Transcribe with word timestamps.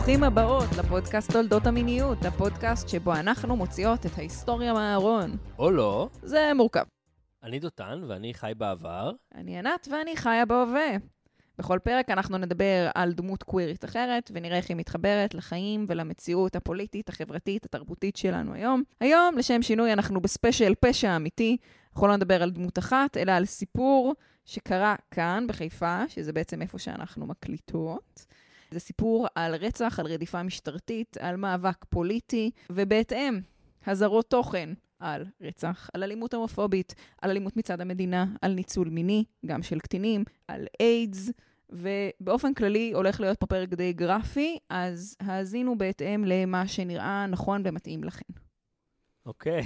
ברוכים 0.00 0.24
הבאות 0.24 0.68
לפודקאסט 0.78 1.32
תולדות 1.32 1.66
המיניות, 1.66 2.24
הפודקאסט 2.24 2.88
שבו 2.88 3.12
אנחנו 3.14 3.56
מוציאות 3.56 4.06
את 4.06 4.18
ההיסטוריה 4.18 4.72
מהארון. 4.72 5.36
או 5.58 5.70
לא. 5.70 6.08
זה 6.22 6.52
מורכב. 6.54 6.84
אני 7.42 7.58
דותן 7.58 8.02
ואני 8.08 8.34
חי 8.34 8.52
בעבר. 8.56 9.12
אני 9.34 9.58
ענת 9.58 9.88
ואני 9.90 10.16
חיה 10.16 10.44
בהווה. 10.44 10.90
בכל 11.58 11.78
פרק 11.82 12.10
אנחנו 12.10 12.38
נדבר 12.38 12.90
על 12.94 13.12
דמות 13.12 13.42
קווירית 13.42 13.84
אחרת, 13.84 14.30
ונראה 14.34 14.56
איך 14.56 14.68
היא 14.68 14.76
מתחברת 14.76 15.34
לחיים 15.34 15.86
ולמציאות 15.88 16.56
הפוליטית, 16.56 17.08
החברתית, 17.08 17.64
התרבותית 17.64 18.16
שלנו 18.16 18.54
היום. 18.54 18.82
היום, 19.00 19.38
לשם 19.38 19.62
שינוי, 19.62 19.92
אנחנו 19.92 20.20
בספיישל 20.20 20.74
פשע 20.80 21.16
אמיתי. 21.16 21.56
אנחנו 21.92 22.06
לא 22.06 22.16
נדבר 22.16 22.42
על 22.42 22.50
דמות 22.50 22.78
אחת, 22.78 23.16
אלא 23.16 23.32
על 23.32 23.44
סיפור 23.44 24.14
שקרה 24.44 24.94
כאן, 25.10 25.44
בחיפה, 25.48 26.02
שזה 26.08 26.32
בעצם 26.32 26.62
איפה 26.62 26.78
שאנחנו 26.78 27.26
מקליטות. 27.26 28.26
זה 28.70 28.80
סיפור 28.80 29.26
על 29.34 29.54
רצח, 29.54 29.98
על 29.98 30.06
רדיפה 30.06 30.42
משטרתית, 30.42 31.16
על 31.16 31.36
מאבק 31.36 31.84
פוליטי, 31.88 32.50
ובהתאם, 32.70 33.40
הזרות 33.86 34.30
תוכן 34.30 34.70
על 34.98 35.26
רצח, 35.40 35.90
על 35.94 36.02
אלימות 36.02 36.34
הומופובית, 36.34 36.94
על 37.22 37.30
אלימות 37.30 37.56
מצד 37.56 37.80
המדינה, 37.80 38.26
על 38.42 38.52
ניצול 38.52 38.88
מיני, 38.88 39.24
גם 39.46 39.62
של 39.62 39.78
קטינים, 39.78 40.24
על 40.48 40.66
איידס, 40.80 41.30
ובאופן 41.70 42.54
כללי 42.54 42.92
הולך 42.94 43.20
להיות 43.20 43.40
פה 43.40 43.46
פרק 43.46 43.68
די 43.68 43.92
גרפי, 43.92 44.58
אז 44.70 45.16
האזינו 45.20 45.78
בהתאם 45.78 46.24
למה 46.24 46.68
שנראה 46.68 47.26
נכון 47.26 47.62
ומתאים 47.64 48.04
לכם. 48.04 48.32
אוקיי. 49.26 49.62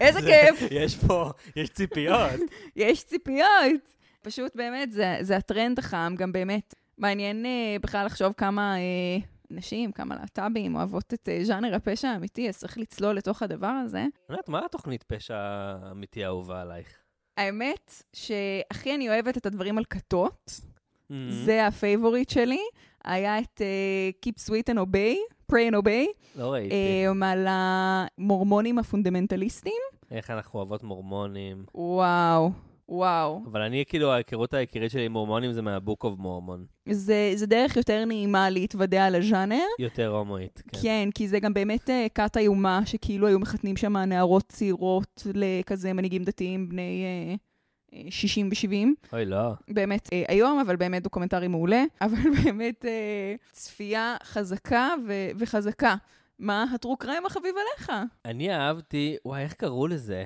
איזה 0.00 0.20
כיף. 0.20 0.68
יש 0.70 0.96
פה, 0.96 1.30
יש 1.56 1.70
ציפיות. 1.70 2.40
יש 2.76 3.04
ציפיות. 3.04 3.94
פשוט 4.22 4.56
באמת, 4.56 4.92
זה, 4.92 5.18
זה 5.20 5.36
הטרנד 5.36 5.78
החם, 5.78 6.14
גם 6.18 6.32
באמת 6.32 6.74
מעניין 6.98 7.46
אה, 7.46 7.76
בכלל 7.82 8.06
לחשוב 8.06 8.32
כמה 8.36 8.76
אה, 8.76 9.18
נשים, 9.50 9.92
כמה 9.92 10.14
להט"בים 10.16 10.76
אוהבות 10.76 11.14
את 11.14 11.28
אה, 11.28 11.44
ז'אנר 11.44 11.74
הפשע 11.74 12.08
האמיתי, 12.08 12.48
אז 12.48 12.56
צריך 12.58 12.78
לצלול 12.78 13.16
לתוך 13.16 13.42
הדבר 13.42 13.66
הזה. 13.66 14.04
ענת, 14.30 14.48
מה 14.48 14.60
התוכנית 14.64 15.02
פשע 15.02 15.36
האמיתי 15.36 16.24
האהובה 16.24 16.60
עלייך? 16.62 16.88
האמת 17.36 18.02
שהכי 18.12 18.94
אני 18.94 19.08
אוהבת 19.08 19.36
את 19.36 19.46
הדברים 19.46 19.78
על 19.78 19.84
כתות, 19.90 20.60
Mm-hmm. 21.10 21.14
זה 21.44 21.66
ה 21.66 21.73
favorite 21.73 22.30
שלי. 22.30 22.58
היה 23.04 23.38
את 23.38 23.60
אה, 23.60 24.26
Keep 24.28 24.48
Sweet 24.48 24.74
and 24.74 24.78
Obey, 24.78 25.16
Pray 25.52 25.72
and 25.72 25.82
Obey, 25.82 26.06
לא 26.36 26.52
ראיתי. 26.52 27.04
אמ, 27.20 27.24
על 27.24 27.46
המורמונים 27.48 28.78
הפונדמנטליסטים. 28.78 29.72
איך 30.10 30.30
אנחנו 30.30 30.58
אוהבות 30.58 30.82
מורמונים. 30.82 31.64
וואו, 31.74 32.50
וואו. 32.88 33.42
אבל 33.50 33.60
אני, 33.60 33.84
כאילו, 33.88 34.12
ההיכרות 34.12 34.54
העיקרית 34.54 34.90
שלי 34.90 35.04
עם 35.04 35.12
מורמונים 35.12 35.52
זה 35.52 35.62
מה-Book 35.62 36.04
of 36.04 36.20
Mormon. 36.20 36.90
זה, 36.90 37.32
זה 37.34 37.46
דרך 37.46 37.76
יותר 37.76 38.04
נעימה 38.04 38.50
להתוודע 38.50 39.04
על 39.04 39.14
הז'אנר. 39.14 39.64
יותר 39.78 40.08
הומואית, 40.08 40.62
כן. 40.72 40.78
כן, 40.82 41.08
כי 41.14 41.28
זה 41.28 41.40
גם 41.40 41.54
באמת 41.54 41.88
uh, 41.88 41.92
כת 42.14 42.36
איומה, 42.36 42.80
שכאילו 42.84 43.26
היו 43.26 43.38
מחתנים 43.38 43.76
שם 43.76 43.96
נערות 43.96 44.44
צעירות 44.48 45.26
לכזה 45.34 45.92
מנהיגים 45.92 46.24
דתיים 46.24 46.68
בני 46.68 47.04
uh, 47.36 47.48
60 48.10 48.48
ו-70. 48.48 49.12
אוי, 49.12 49.24
לא. 49.24 49.52
באמת 49.68 50.08
אה, 50.12 50.22
היום, 50.28 50.58
אבל 50.58 50.76
באמת 50.76 51.02
דוקומנטרי 51.02 51.48
מעולה, 51.48 51.84
אבל 52.00 52.30
באמת 52.44 52.84
אה, 52.84 53.34
צפייה 53.52 54.16
חזקה 54.22 54.94
ו- 55.06 55.30
וחזקה. 55.38 55.94
מה 56.38 56.64
הטרו 56.74 56.96
קריים 56.96 57.26
החביב 57.26 57.54
עליך? 57.56 57.92
אני 58.24 58.54
אהבתי, 58.54 59.16
וואי, 59.24 59.42
איך 59.42 59.52
קראו 59.52 59.86
לזה? 59.86 60.24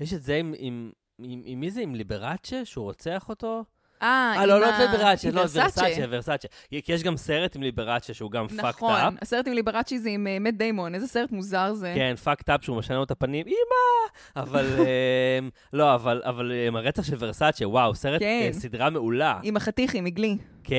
יש 0.00 0.14
את 0.14 0.22
זה 0.22 0.36
עם, 0.36 0.54
עם, 0.58 0.90
עם, 1.22 1.42
עם 1.44 1.60
מי 1.60 1.70
זה? 1.70 1.80
עם 1.80 1.94
ליברצ'ה, 1.94 2.64
שהוא 2.64 2.84
רוצח 2.84 3.28
אותו? 3.28 3.64
אה, 4.02 4.34
אה, 4.36 4.46
לא, 4.46 4.54
עם 4.54 4.60
לא 4.60 4.66
ליברצ'ה, 4.78 5.28
עם 5.28 5.34
לא, 5.34 5.40
ורסאצ'ה. 5.40 5.82
ורסאצ'ה. 6.08 6.48
כי 6.84 6.92
יש 6.92 7.02
גם 7.02 7.16
סרט 7.16 7.56
עם 7.56 7.62
ליברצ'ה 7.62 8.14
שהוא 8.14 8.30
גם 8.30 8.46
fucked 8.46 8.68
נכון, 8.68 9.16
up. 9.16 9.18
הסרט 9.22 9.46
עם 9.46 9.52
ליברצ'י 9.52 9.98
זה 9.98 10.08
עם 10.08 10.26
אה, 10.26 10.38
מאט 10.38 10.54
דיימון, 10.54 10.94
איזה 10.94 11.06
סרט 11.06 11.32
מוזר 11.32 11.74
זה. 11.74 11.92
כן, 11.96 12.14
fucked 12.24 12.48
up 12.48 12.64
שהוא 12.64 12.76
משנה 12.76 12.96
לו 12.96 13.02
את 13.02 13.10
הפנים, 13.10 13.46
אמא! 13.46 14.42
אבל, 14.42 14.66
אמ, 14.78 15.50
לא, 15.72 15.94
אבל, 15.94 16.22
אבל 16.24 16.52
אמ, 16.52 16.76
הרצח 16.76 17.02
של 17.02 17.16
ורסאצ'ה, 17.18 17.68
וואו, 17.68 17.94
סרט, 17.94 18.20
כן. 18.20 18.40
אה, 18.46 18.52
סדרה 18.52 18.90
מעולה. 18.90 19.40
עם 19.42 19.56
החתיכים, 19.56 20.04
מגלי. 20.04 20.36
כן. 20.64 20.76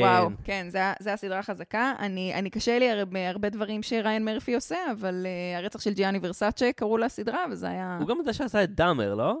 וואו, 0.00 0.28
כן, 0.44 0.66
זה 1.00 1.12
הסדרה 1.12 1.42
חזקה. 1.42 1.92
אני, 1.98 2.34
אני 2.34 2.50
קשה 2.50 2.78
לי 2.78 2.90
הרבה, 2.90 3.28
הרבה 3.28 3.48
דברים 3.48 3.82
שריין 3.82 4.24
מרפי 4.24 4.54
עושה, 4.54 4.76
אבל 4.92 5.26
uh, 5.26 5.58
הרצח 5.58 5.80
של 5.80 5.92
ג'יאני 5.92 6.18
ורסאצ'ה 6.22 6.70
קראו 6.76 6.98
לסדרה, 6.98 7.44
וזה 7.50 7.68
היה... 7.68 7.96
הוא 8.00 8.08
גם 8.08 8.18
זה 8.24 8.32
שעשה 8.32 8.64
את 8.64 8.74
דאמר, 8.74 9.14
לא? 9.14 9.36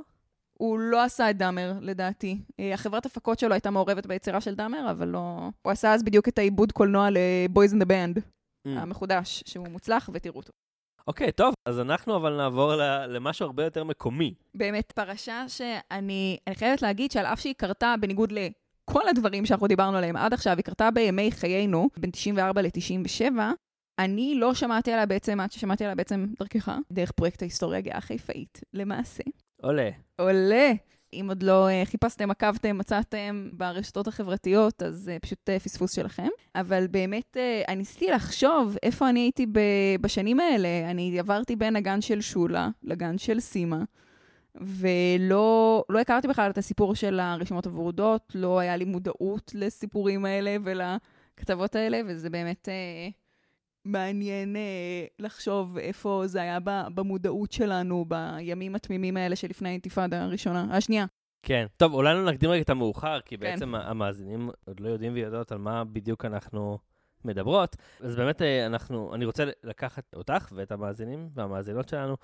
הוא 0.60 0.78
לא 0.78 1.02
עשה 1.02 1.30
את 1.30 1.36
דאמר, 1.36 1.72
לדעתי. 1.80 2.38
אה, 2.60 2.74
החברת 2.74 3.06
הפקות 3.06 3.38
שלו 3.38 3.52
הייתה 3.52 3.70
מעורבת 3.70 4.06
ביצירה 4.06 4.40
של 4.40 4.54
דאמר, 4.54 4.90
אבל 4.90 5.08
לא... 5.08 5.50
הוא 5.62 5.72
עשה 5.72 5.94
אז 5.94 6.02
בדיוק 6.02 6.28
את 6.28 6.38
העיבוד 6.38 6.72
קולנוע 6.72 7.10
ל-Boys 7.10 7.72
in 7.72 7.76
the 7.82 7.86
Band, 7.86 8.20
Mm. 8.66 8.70
המחודש, 8.70 9.42
שהוא 9.46 9.68
מוצלח, 9.68 10.10
ותראו 10.12 10.36
אותו. 10.36 10.52
אוקיי, 11.06 11.32
טוב, 11.32 11.54
אז 11.68 11.80
אנחנו 11.80 12.16
אבל 12.16 12.36
נעבור 12.36 12.72
למשהו 13.08 13.46
הרבה 13.46 13.64
יותר 13.64 13.84
מקומי. 13.84 14.34
באמת, 14.54 14.92
פרשה 14.92 15.44
שאני 15.48 16.36
אני 16.46 16.54
חייבת 16.54 16.82
להגיד 16.82 17.10
שעל 17.10 17.26
אף 17.26 17.40
שהיא 17.40 17.54
קרתה 17.54 17.94
בניגוד 18.00 18.32
לכל 18.32 19.08
הדברים 19.08 19.46
שאנחנו 19.46 19.66
דיברנו 19.66 19.96
עליהם 19.96 20.16
עד 20.16 20.32
עכשיו, 20.32 20.56
היא 20.56 20.64
קרתה 20.64 20.90
בימי 20.90 21.32
חיינו, 21.32 21.88
בין 21.96 22.10
94 22.10 22.62
ל-97, 22.62 23.32
אני 23.98 24.34
לא 24.34 24.54
שמעתי 24.54 24.92
עליה 24.92 25.06
בעצם, 25.06 25.40
עד 25.40 25.52
ששמעתי 25.52 25.84
עליה 25.84 25.94
בעצם 25.94 26.26
דרכך, 26.38 26.72
דרך 26.92 27.12
פרויקט 27.12 27.42
ההיסטוריה 27.42 27.78
הגאה 27.78 27.96
החיפאית, 27.96 28.60
למעשה. 28.74 29.22
עולה. 29.60 29.90
עולה. 30.18 30.72
אם 31.12 31.26
עוד 31.28 31.42
לא 31.42 31.68
uh, 31.68 31.86
חיפשתם, 31.86 32.30
עקבתם, 32.30 32.78
מצאתם 32.78 33.48
ברשתות 33.52 34.08
החברתיות, 34.08 34.82
אז 34.82 35.10
uh, 35.16 35.20
פשוט 35.20 35.38
uh, 35.48 35.62
פספוס 35.62 35.94
שלכם. 35.94 36.28
אבל 36.54 36.86
באמת, 36.86 37.36
אני 37.68 37.76
ניסיתי 37.76 38.10
לחשוב 38.10 38.76
איפה 38.82 39.08
אני 39.08 39.20
הייתי 39.20 39.46
בשנים 40.00 40.40
האלה. 40.40 40.90
אני 40.90 41.18
עברתי 41.18 41.56
בין 41.56 41.76
הגן 41.76 42.00
של 42.00 42.20
שולה 42.20 42.68
לגן 42.82 43.18
של 43.18 43.40
סימה, 43.40 43.82
ולא 44.54 45.84
לא 45.88 45.98
הכרתי 45.98 46.28
בכלל 46.28 46.50
את 46.50 46.58
הסיפור 46.58 46.94
של 46.94 47.20
הרשימות 47.20 47.66
הוורודות, 47.66 48.32
לא 48.34 48.58
היה 48.58 48.76
לי 48.76 48.84
מודעות 48.84 49.52
לסיפורים 49.54 50.24
האלה 50.24 50.56
ולכתבות 50.64 51.76
האלה, 51.76 52.00
וזה 52.06 52.30
באמת... 52.30 52.68
Uh, 52.68 53.29
מעניין 53.84 54.56
אה, 54.56 55.04
לחשוב 55.18 55.78
איפה 55.78 56.22
זה 56.26 56.42
היה 56.42 56.58
ב- 56.64 56.86
במודעות 56.94 57.52
שלנו 57.52 58.04
בימים 58.08 58.74
התמימים 58.74 59.16
האלה 59.16 59.36
שלפני 59.36 59.68
האינתיפאדה 59.68 60.24
הראשונה, 60.24 60.76
השנייה. 60.76 61.06
כן. 61.42 61.66
טוב, 61.76 61.94
אולי 61.94 62.14
לא 62.14 62.30
נקדים 62.30 62.50
רגע 62.50 62.62
את 62.62 62.70
המאוחר, 62.70 63.20
כי 63.20 63.36
כן. 63.36 63.40
בעצם 63.40 63.74
המאזינים 63.74 64.50
עוד 64.66 64.80
לא 64.80 64.88
יודעים 64.88 65.14
ויודעות 65.14 65.52
על 65.52 65.58
מה 65.58 65.84
בדיוק 65.84 66.24
אנחנו 66.24 66.78
מדברות. 67.24 67.76
אז 68.00 68.16
באמת 68.16 68.42
אה, 68.42 68.66
אנחנו, 68.66 69.14
אני 69.14 69.24
רוצה 69.24 69.44
לקחת 69.64 70.04
אותך 70.16 70.52
ואת 70.56 70.72
המאזינים 70.72 71.28
והמאזינות 71.32 71.88
שלנו 71.88 72.16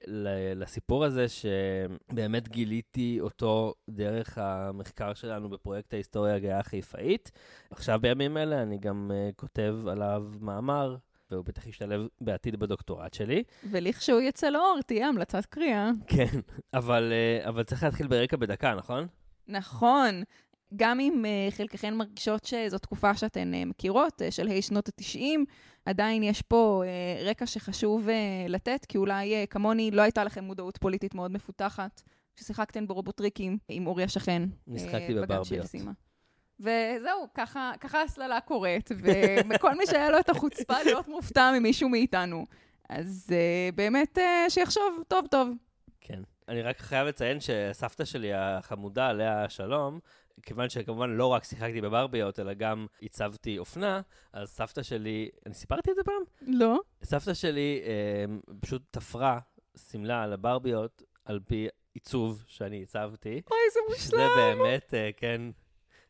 לסיפור 0.56 1.05
הזה, 1.05 1.27
שבאמת 1.28 2.49
גיליתי 2.49 3.19
אותו 3.21 3.75
דרך 3.91 4.38
המחקר 4.38 5.15
שלנו 5.15 5.49
בפרויקט 5.49 5.94
ההיסטוריה 5.94 6.34
הגאה 6.34 6.59
החיפאית. 6.59 7.31
עכשיו 7.71 7.99
בימים 8.03 8.37
אלה 8.37 8.62
אני 8.62 8.78
גם 8.78 9.11
אה, 9.15 9.31
כותב 9.37 9.77
עליו 9.87 10.25
מאמר. 10.41 10.97
והוא 11.31 11.44
בטח 11.44 11.66
ישתלב 11.66 12.06
בעתיד 12.20 12.56
בדוקטורט 12.56 13.14
שלי. 13.14 13.42
ולכשהוא 13.70 14.20
יצא 14.20 14.48
לאור, 14.48 14.81
תהיה 14.87 15.09
המלצת 15.09 15.47
קריאה. 15.47 15.91
כן, 16.06 16.41
אבל, 16.75 17.12
אה, 17.12 17.48
אבל 17.48 17.62
צריך 17.62 17.82
להתחיל 17.82 18.06
ברקע 18.06 18.37
בדקה, 18.37 18.75
נכון? 18.75 19.06
נכון. 19.48 20.22
גם 20.76 21.00
אם 21.00 21.25
uh, 21.25 21.54
חלקכן 21.54 21.94
מרגישות 21.94 22.44
שזו 22.44 22.78
תקופה 22.78 23.16
שאתן 23.16 23.53
uh, 23.54 23.69
מכירות, 23.69 24.22
של 24.31 24.48
ה' 24.48 24.62
שנות 24.62 24.88
ה-90, 24.88 25.20
עדיין 25.84 26.22
יש 26.22 26.42
פה 26.42 26.82
רקע 27.25 27.47
שחשוב 27.47 28.08
לתת, 28.48 28.87
כי 28.88 28.98
אולי 28.98 29.47
כמוני 29.50 29.91
לא 29.91 30.03
הייתה 30.03 30.25
לכם 30.25 30.44
מודעות 30.44 30.76
פוליטית 30.76 31.14
מאוד 31.14 31.31
מפותחת, 31.32 32.03
כששיחקתן 32.37 32.87
ברובוטריקים 32.87 33.58
עם 33.69 33.87
אורי 33.87 34.05
השכן. 34.05 34.43
נשחקתי 34.67 35.14
בברביות. 35.14 35.67
וזהו, 36.61 37.29
ככה, 37.35 37.73
ככה 37.81 38.03
הסללה 38.03 38.41
קורית, 38.41 38.91
וכל 39.50 39.75
מי 39.75 39.87
שהיה 39.87 40.11
לו 40.11 40.19
את 40.19 40.29
החוצפה 40.29 40.82
להיות 40.85 41.08
מופתע 41.08 41.53
ממישהו 41.58 41.88
מאיתנו. 41.88 42.44
אז 42.88 43.26
uh, 43.29 43.75
באמת 43.75 44.19
uh, 44.19 44.50
שיחשוב 44.50 45.03
טוב 45.08 45.26
טוב. 45.31 45.49
כן. 46.00 46.23
אני 46.49 46.62
רק 46.62 46.81
חייב 46.81 47.06
לציין 47.06 47.38
שסבתא 47.41 48.05
שלי 48.05 48.35
החמודה, 48.35 49.08
עליה 49.08 49.49
שלום, 49.49 50.00
כיוון 50.43 50.69
שכמובן 50.69 51.11
לא 51.11 51.26
רק 51.26 51.44
שיחקתי 51.44 51.81
בברביות, 51.81 52.41
אלא 52.41 52.55
גם 52.55 52.87
הצבתי 53.03 53.58
אופנה, 53.58 54.00
אז 54.32 54.49
סבתא 54.49 54.82
שלי, 54.82 55.31
אני 55.47 55.55
סיפרתי 55.55 55.91
את 55.91 55.97
זה 55.97 56.03
פעם? 56.05 56.23
לא? 56.43 56.79
סבתא 57.03 57.35
שלי 57.35 57.82
אה, 57.87 58.25
פשוט 58.61 58.82
תפרה 58.91 59.38
שמלה 59.91 60.23
על 60.23 60.32
הברביות 60.32 61.03
על 61.25 61.41
פי 61.47 61.69
עיצוב 61.94 62.44
שאני 62.47 62.82
הצבתי. 62.82 63.29
אוי, 63.50 63.58
זה 63.73 63.81
שזה 63.99 64.17
מושלם. 64.17 64.58
באמת, 64.58 64.94
אה, 64.94 65.11
כן, 65.17 65.43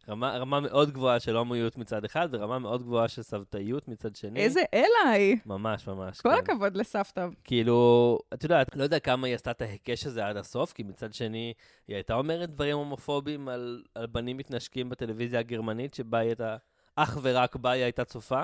רמה, 0.08 0.38
רמה 0.38 0.60
מאוד 0.60 0.90
גבוהה 0.90 1.20
של 1.20 1.36
הומואיות 1.36 1.78
מצד 1.78 2.04
אחד, 2.04 2.28
ורמה 2.32 2.58
מאוד 2.58 2.82
גבוהה 2.82 3.08
של 3.08 3.22
סבתאיות 3.22 3.88
מצד 3.88 4.16
שני. 4.16 4.40
איזה 4.40 4.60
אליי. 4.74 5.38
ממש, 5.46 5.88
ממש. 5.88 6.20
כל 6.20 6.28
כן. 6.28 6.36
הכבוד 6.38 6.76
לסבתא. 6.76 7.26
כאילו, 7.44 8.18
את 8.34 8.42
יודעת, 8.42 8.76
לא 8.76 8.82
יודע 8.82 8.98
כמה 8.98 9.26
היא 9.26 9.34
עשתה 9.34 9.50
את 9.50 9.62
ההיקש 9.62 10.06
הזה 10.06 10.26
עד 10.26 10.36
הסוף, 10.36 10.72
כי 10.72 10.82
מצד 10.82 11.14
שני, 11.14 11.52
היא 11.88 11.96
הייתה 11.96 12.14
אומרת 12.14 12.50
דברים 12.50 12.76
הומופובים 12.76 13.48
על, 13.48 13.82
על 13.94 14.06
בנים 14.06 14.36
מתנשקים 14.36 14.88
בטלוויזיה 14.88 15.40
הגרמנית, 15.40 15.94
שבה 15.94 16.18
היא 16.18 16.28
הייתה, 16.28 16.56
אך 16.96 17.18
ורק 17.22 17.56
בה 17.56 17.70
היא 17.70 17.82
הייתה 17.82 18.04
צופה, 18.04 18.42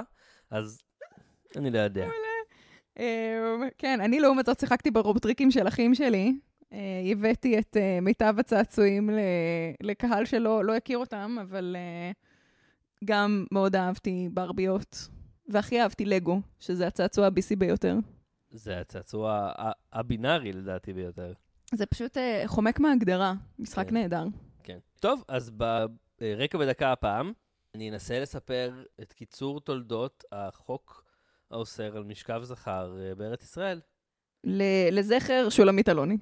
אז 0.51 0.83
אני 1.57 1.71
לא 1.71 1.79
יודע. 1.79 2.09
אה, 2.99 3.57
כן, 3.79 4.01
אני 4.01 4.21
לעומת 4.21 4.47
זאת 4.47 4.61
שיחקתי 4.61 4.91
ברובוטריקים 4.91 5.51
של 5.51 5.69
אחים 5.69 5.95
שלי. 5.95 6.33
אה, 6.73 7.03
הבאתי 7.13 7.59
את 7.59 7.77
אה, 7.77 7.99
מיטב 8.03 8.35
הצעצועים 8.39 9.11
לקהל 9.83 10.25
שלא 10.25 10.65
לא 10.65 10.77
הכיר 10.77 10.99
אותם, 10.99 11.37
אבל 11.43 11.77
אה, 11.79 12.11
גם 13.05 13.45
מאוד 13.53 13.77
אהבתי 13.77 14.29
ברביות. 14.33 15.09
והכי 15.49 15.83
אהבתי 15.83 16.05
לגו, 16.05 16.41
שזה 16.59 16.87
הצעצוע 16.87 17.27
הביסי 17.27 17.57
ביותר. 17.57 17.97
זה 18.51 18.81
הצעצוע 18.81 19.53
הבינארי 19.93 20.53
לדעתי 20.53 20.93
ביותר. 20.93 21.33
זה 21.75 21.87
פשוט 21.87 22.17
חומק 22.47 22.81
מהגדרה, 22.81 23.35
משחק 23.59 23.89
כן. 23.89 23.95
נהדר. 23.95 24.25
כן. 24.63 24.79
טוב, 25.01 25.25
אז 25.29 25.51
ברקע 26.21 26.59
בדקה 26.59 26.93
הפעם, 26.93 27.33
אני 27.75 27.91
אנסה 27.91 28.21
לספר 28.21 28.83
את 29.03 29.13
קיצור 29.13 29.61
תולדות 29.61 30.25
החוק 30.33 31.05
האוסר 31.51 31.97
על 31.97 32.05
משכב 32.05 32.41
זכר 32.43 32.97
בארץ 33.17 33.43
ישראל. 33.43 33.81
לזכר 34.91 35.49
שולמית 35.51 35.89
אלוני. 35.89 36.17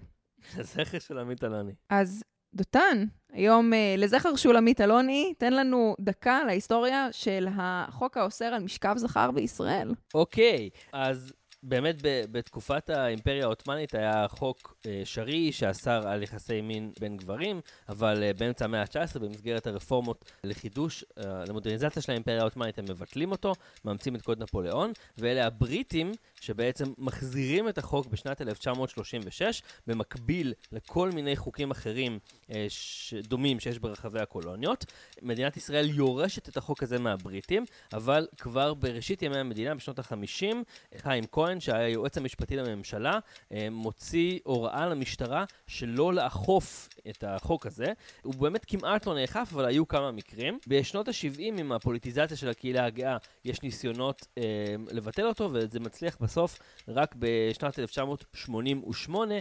לזכר 0.59 0.99
של 0.99 1.19
עמית 1.19 1.45
אלוני. 1.45 1.73
אז 1.91 2.25
דותן, 2.55 3.05
היום 3.33 3.73
אה, 3.73 3.95
לזכר 3.99 4.37
שולמית 4.37 4.81
אלוני, 4.81 5.35
תן 5.39 5.53
לנו 5.53 5.95
דקה 6.01 6.45
להיסטוריה 6.45 7.09
של 7.13 7.49
החוק 7.57 8.17
האוסר 8.17 8.45
על 8.45 8.63
משכב 8.63 8.95
זכר 8.97 9.31
בישראל. 9.31 9.95
אוקיי, 10.15 10.71
אז 10.93 11.33
באמת 11.63 11.97
ב- 12.03 12.25
בתקופת 12.31 12.91
האימפריה 12.91 13.45
העות'מאנית 13.45 13.95
היה 13.95 14.27
חוק 14.29 14.77
אה, 14.87 15.03
שרעי 15.05 15.53
שאסר 15.53 16.09
על 16.09 16.23
יחסי 16.23 16.61
מין 16.61 16.93
בין 17.01 17.17
גברים, 17.17 17.61
אבל 17.89 18.23
אה, 18.23 18.33
באמצע 18.33 18.65
המאה 18.65 18.81
ה-19, 18.81 19.19
במסגרת 19.19 19.67
הרפורמות 19.67 20.25
לחידוש, 20.45 21.05
אה, 21.19 21.45
למודרניזציה 21.49 22.03
של 22.03 22.13
האימפריה 22.13 22.41
העות'מאנית, 22.41 22.79
הם 22.79 22.85
מבטלים 22.85 23.31
אותו, 23.31 23.53
מאמצים 23.85 24.17
את 24.17 24.23
קוד 24.23 24.43
נפוליאון, 24.43 24.93
ואלה 25.19 25.47
הבריטים 25.47 26.13
שבעצם 26.41 26.85
מחזירים 26.99 27.69
את 27.69 27.79
החוק 27.79 28.07
בשנת 28.07 28.41
1936, 28.43 29.63
במקביל 29.87 30.53
לכל 30.73 31.11
מיני 31.11 31.37
חוקים 31.37 31.71
אחרים 31.71 32.19
אה, 32.51 32.67
ש- 32.69 33.15
דומים 33.15 33.61
שיש 33.61 33.79
ברחבי 33.79 34.21
הקולוניות. 34.21 34.85
מדינת 35.23 35.57
ישראל 35.57 35.91
יורשת 35.91 36.49
את 36.49 36.57
החוק 36.57 36.83
הזה 36.83 36.99
מהבריטים, 36.99 37.65
אבל 37.93 38.27
כבר 38.39 38.75
בראשית 38.75 39.23
ימי 39.23 39.39
המדינה, 39.39 39.75
בשנות 39.75 39.99
ה-50, 39.99 40.57
חיים 40.99 41.25
כהן, 41.33 41.50
שהיה 41.59 41.85
היועץ 41.85 42.19
המשפטי 42.19 42.57
לממשלה, 42.57 43.19
אה, 43.53 43.69
מוציא 43.71 44.39
הוראה 44.45 44.87
למשטרה 44.87 45.45
שלא 45.67 46.15
לאכוף 46.15 46.89
את 47.11 47.25
החוק 47.27 47.67
הזה. 47.67 47.93
הוא 48.23 48.35
באמת 48.35 48.65
כמעט 48.65 49.07
לא 49.07 49.15
נאכף, 49.15 49.51
אבל 49.53 49.65
היו 49.65 49.89
כמה 49.89 50.11
מקרים. 50.11 50.59
בשנות 50.67 51.09
ה-70, 51.09 51.41
עם 51.41 51.73
הפוליטיזציה 51.73 52.37
של 52.37 52.49
הקהילה 52.49 52.85
הגאה, 52.85 53.17
יש 53.45 53.63
ניסיונות 53.63 54.27
אה, 54.39 54.43
לבטל 54.91 55.27
אותו, 55.27 55.51
וזה 55.53 55.81
מצליח 55.81 56.17
בסוף 56.21 56.59
רק 56.89 57.15
בשנת 57.19 57.79
1988, 57.79 59.35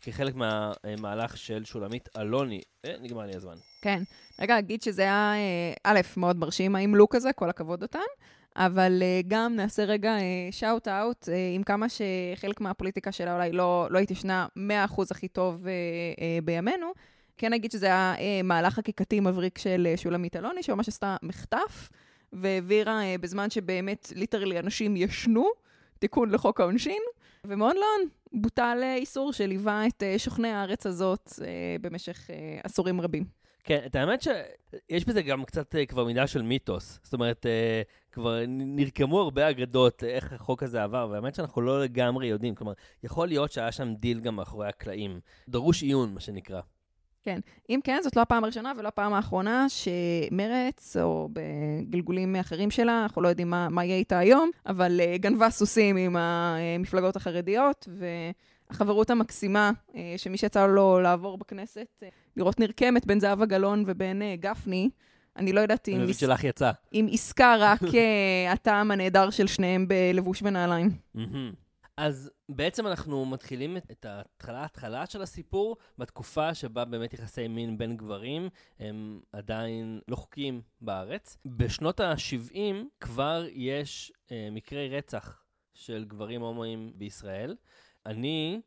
כחלק 0.00 0.34
מהמהלך 0.34 1.36
של 1.36 1.64
שולמית 1.64 2.08
אלוני. 2.16 2.60
אה, 2.84 2.94
נגמר 3.00 3.26
לי 3.26 3.36
הזמן. 3.36 3.54
כן. 3.82 4.02
רגע, 4.40 4.58
אגיד 4.58 4.82
שזה 4.82 5.02
היה, 5.02 5.32
אה, 5.34 5.72
א', 5.84 6.00
מאוד 6.16 6.36
מרשים 6.36 6.76
האימלוק 6.76 7.14
הזה, 7.14 7.32
כל 7.32 7.50
הכבוד 7.50 7.82
אותן, 7.82 7.98
אבל 8.56 9.02
אה, 9.02 9.20
גם 9.28 9.56
נעשה 9.56 9.84
רגע 9.84 10.16
שאוט 10.50 10.88
אאוט, 10.88 11.28
עם 11.54 11.62
כמה 11.62 11.86
שחלק 11.88 12.60
מהפוליטיקה 12.60 13.12
שלה 13.12 13.34
אולי 13.34 13.52
לא, 13.52 13.86
לא 13.90 13.98
התיישנה 13.98 14.46
100% 14.56 14.60
הכי 15.10 15.28
טוב 15.28 15.66
אה, 15.66 15.72
אה, 16.20 16.38
בימינו. 16.44 16.92
כן 17.38 17.52
נגיד 17.52 17.70
שזה 17.70 17.86
היה 17.86 18.14
אה, 18.18 18.40
מהלך 18.44 18.74
חקיקתי 18.74 19.20
מבריק 19.20 19.58
של 19.58 19.86
אה, 19.90 19.96
שולמית 19.96 20.36
אלוני, 20.36 20.62
שממש 20.62 20.88
עשתה 20.88 21.16
מחטף, 21.22 21.88
והעבירה 22.32 23.02
אה, 23.02 23.14
בזמן 23.20 23.50
שבאמת 23.50 24.12
literally 24.14 24.58
אנשים 24.58 24.96
ישנו, 24.96 25.48
תיקון 25.98 26.30
לחוק 26.30 26.60
העונשין, 26.60 27.02
ומאוד 27.44 27.76
לאון 27.76 28.08
בוטל 28.32 28.78
איסור 28.96 29.32
שליווה 29.32 29.86
את 29.86 30.02
שוכני 30.18 30.48
הארץ 30.48 30.86
הזאת 30.86 31.32
במשך 31.80 32.30
עשורים 32.64 33.00
רבים. 33.00 33.24
כן, 33.66 33.80
את 33.86 33.94
האמת 33.96 34.22
שיש 34.22 35.04
בזה 35.04 35.22
גם 35.22 35.44
קצת 35.44 35.74
אה, 35.74 35.86
כבר 35.86 36.04
מידה 36.04 36.26
של 36.26 36.42
מיתוס. 36.42 36.98
זאת 37.02 37.14
אומרת, 37.14 37.46
אה, 37.46 37.82
כבר 38.12 38.40
נרקמו 38.48 39.20
הרבה 39.20 39.50
אגדות 39.50 40.04
אה, 40.04 40.08
איך 40.08 40.32
החוק 40.32 40.62
הזה 40.62 40.82
עבר, 40.82 41.08
והאמת 41.12 41.34
שאנחנו 41.34 41.62
לא 41.62 41.82
לגמרי 41.84 42.26
יודעים. 42.26 42.54
כלומר, 42.54 42.72
יכול 43.04 43.28
להיות 43.28 43.52
שהיה 43.52 43.72
שם 43.72 43.94
דיל 43.94 44.20
גם 44.20 44.36
מאחורי 44.36 44.68
הקלעים. 44.68 45.20
דרוש 45.48 45.82
עיון, 45.82 46.14
מה 46.14 46.20
שנקרא. 46.20 46.60
אם 47.70 47.80
כן, 47.84 47.98
זאת 48.02 48.16
לא 48.16 48.22
הפעם 48.22 48.44
הראשונה 48.44 48.72
ולא 48.78 48.88
הפעם 48.88 49.12
האחרונה 49.12 49.66
שמרץ, 49.68 50.96
או 50.96 51.28
בגלגולים 51.32 52.36
אחרים 52.36 52.70
שלה, 52.70 53.02
אנחנו 53.02 53.22
לא 53.22 53.28
יודעים 53.28 53.50
מה, 53.50 53.68
מה 53.68 53.84
יהיה 53.84 53.96
איתה 53.96 54.18
היום, 54.18 54.50
אבל 54.66 55.00
גנבה 55.16 55.50
סוסים 55.50 55.96
עם 55.96 56.16
המפלגות 56.16 57.16
החרדיות, 57.16 57.88
והחברות 58.70 59.10
המקסימה, 59.10 59.70
uh, 59.88 59.94
שמי 60.16 60.36
שיצא 60.38 60.66
לו 60.66 61.00
לעבור 61.00 61.38
בכנסת, 61.38 61.86
uh, 62.02 62.06
לראות 62.36 62.60
נרקמת 62.60 63.06
בין 63.06 63.20
זהבה 63.20 63.46
גלאון 63.46 63.84
ובין 63.86 64.22
uh, 64.22 64.40
גפני, 64.40 64.90
אני 65.36 65.52
לא 65.52 65.60
יודעת 65.60 65.88
אני 65.88 65.96
אם, 65.96 66.00
מבין 66.00 66.10
עס... 66.14 66.20
שלך 66.20 66.44
יצא. 66.44 66.70
אם 66.92 67.06
עסקה 67.12 67.54
רק 67.58 67.80
הטעם 68.52 68.90
הנהדר 68.90 69.30
של 69.30 69.46
שניהם 69.46 69.88
בלבוש 69.88 70.42
ונעליים. 70.42 70.90
אז 71.96 72.30
בעצם 72.48 72.86
אנחנו 72.86 73.26
מתחילים 73.26 73.76
את- 73.76 73.90
את 73.90 74.04
ההתחלה, 74.04 74.60
ההתחלה 74.62 75.06
של 75.06 75.22
הסיפור 75.22 75.76
בתקופה 75.98 76.54
שבה 76.54 76.84
באמת 76.84 77.14
יחסי 77.14 77.48
מין 77.48 77.78
בין 77.78 77.96
גברים 77.96 78.48
הם 78.80 79.20
עדיין 79.32 80.00
לא 80.08 80.16
חוקיים 80.16 80.60
בארץ. 80.80 81.36
בשנות 81.46 82.00
ה-70 82.00 82.56
כבר 83.00 83.44
יש 83.52 84.12
אה, 84.32 84.48
מקרי 84.52 84.88
רצח 84.88 85.42
של 85.74 86.04
גברים 86.08 86.40
הומואים 86.40 86.92
בישראל. 86.94 87.54
אני, 88.06 88.60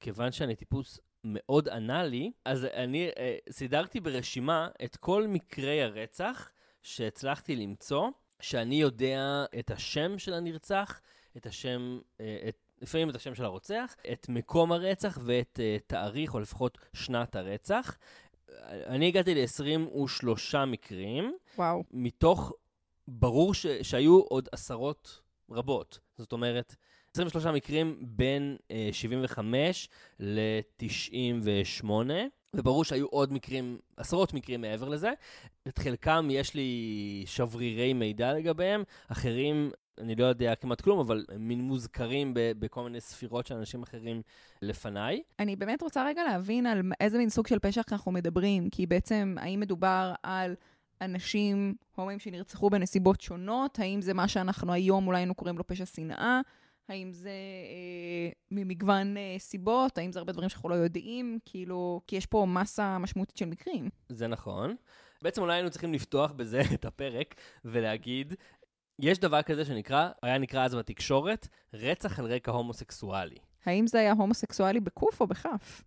כיוון 0.00 0.32
שאני 0.32 0.56
טיפוס 0.56 1.00
מאוד 1.24 1.68
אנאלי, 1.68 2.32
אז 2.44 2.64
אני 2.64 3.08
אה, 3.18 3.36
סידרתי 3.50 4.00
ברשימה 4.00 4.68
את 4.84 4.96
כל 4.96 5.26
מקרי 5.26 5.82
הרצח 5.82 6.50
שהצלחתי 6.82 7.56
למצוא, 7.56 8.08
שאני 8.40 8.74
יודע 8.74 9.44
את 9.58 9.70
השם 9.70 10.18
של 10.18 10.34
הנרצח, 10.34 11.00
את 11.36 11.46
השם, 11.46 11.98
אה, 12.20 12.38
את, 12.48 12.56
לפעמים 12.82 13.10
את 13.10 13.14
השם 13.14 13.34
של 13.34 13.44
הרוצח, 13.44 13.96
את 14.12 14.28
מקום 14.28 14.72
הרצח 14.72 15.18
ואת 15.24 15.60
אה, 15.62 15.76
תאריך, 15.86 16.34
או 16.34 16.40
לפחות 16.40 16.78
שנת 16.92 17.36
הרצח. 17.36 17.98
אני 18.66 19.08
הגעתי 19.08 19.34
ל-23 19.34 20.64
מקרים, 20.66 21.36
וואו. 21.58 21.84
מתוך, 21.90 22.52
ברור 23.08 23.54
ש, 23.54 23.66
שהיו 23.66 24.20
עוד 24.20 24.48
עשרות 24.52 25.20
רבות. 25.50 25.98
זאת 26.18 26.32
אומרת, 26.32 26.76
23 27.16 27.46
מקרים 27.46 27.96
בין 28.00 28.56
אה, 28.70 28.88
75 28.92 29.88
ל-98, 30.20 31.90
וברור 32.54 32.84
שהיו 32.84 33.06
עוד 33.06 33.32
מקרים, 33.32 33.78
עשרות 33.96 34.34
מקרים 34.34 34.60
מעבר 34.60 34.88
לזה. 34.88 35.12
את 35.68 35.78
חלקם 35.78 36.28
יש 36.30 36.54
לי 36.54 37.22
שברירי 37.26 37.92
מידע 37.92 38.32
לגביהם, 38.32 38.82
אחרים 39.08 39.70
אני 39.98 40.14
לא 40.14 40.24
יודע 40.24 40.54
כמעט 40.54 40.80
כלום, 40.80 40.98
אבל 40.98 41.24
הם 41.28 41.48
מין 41.48 41.60
מוזכרים 41.60 42.34
ב- 42.34 42.52
בכל 42.58 42.84
מיני 42.84 43.00
ספירות 43.00 43.46
של 43.46 43.54
אנשים 43.54 43.82
אחרים 43.82 44.22
לפניי. 44.62 45.22
אני 45.38 45.56
באמת 45.56 45.82
רוצה 45.82 46.06
רגע 46.06 46.24
להבין 46.24 46.66
על 46.66 46.82
איזה 47.00 47.18
מין 47.18 47.28
סוג 47.28 47.46
של 47.46 47.58
פשע 47.58 47.80
אנחנו 47.92 48.12
מדברים, 48.12 48.70
כי 48.70 48.86
בעצם, 48.86 49.36
האם 49.40 49.60
מדובר 49.60 50.12
על 50.22 50.54
אנשים 51.00 51.74
הומואים 51.94 52.18
שנרצחו 52.18 52.70
בנסיבות 52.70 53.20
שונות? 53.20 53.78
האם 53.78 54.02
זה 54.02 54.14
מה 54.14 54.28
שאנחנו 54.28 54.72
היום 54.72 55.06
אולי 55.06 55.18
היינו 55.18 55.34
קוראים 55.34 55.58
לו 55.58 55.66
פשע 55.66 55.86
שנאה? 55.86 56.40
האם 56.88 57.12
זה 57.12 57.28
אה, 57.28 58.30
ממגוון 58.50 59.16
אה, 59.16 59.36
סיבות? 59.38 59.98
האם 59.98 60.12
זה 60.12 60.18
הרבה 60.18 60.32
דברים 60.32 60.48
שאנחנו 60.48 60.68
לא 60.68 60.74
יודעים? 60.74 61.38
כאילו, 61.44 62.00
כי 62.06 62.16
יש 62.16 62.26
פה 62.26 62.46
מסה 62.48 62.98
משמעותית 62.98 63.36
של 63.36 63.46
מקרים. 63.46 63.88
זה 64.08 64.26
נכון. 64.26 64.76
בעצם 65.22 65.42
אולי 65.42 65.54
היינו 65.54 65.70
צריכים 65.70 65.92
לפתוח 65.92 66.32
בזה 66.32 66.62
את 66.74 66.84
הפרק 66.84 67.34
ולהגיד, 67.64 68.34
יש 68.98 69.18
דבר 69.18 69.42
כזה 69.42 69.64
שנקרא, 69.64 70.08
היה 70.22 70.38
נקרא 70.38 70.64
אז 70.64 70.74
בתקשורת, 70.74 71.48
רצח 71.74 72.18
על 72.18 72.26
רקע 72.26 72.52
הומוסקסואלי. 72.52 73.38
האם 73.64 73.86
זה 73.86 73.98
היה 73.98 74.12
הומוסקסואלי 74.12 74.80
בקוף 74.80 75.20
או 75.20 75.26
בכף? 75.26 75.82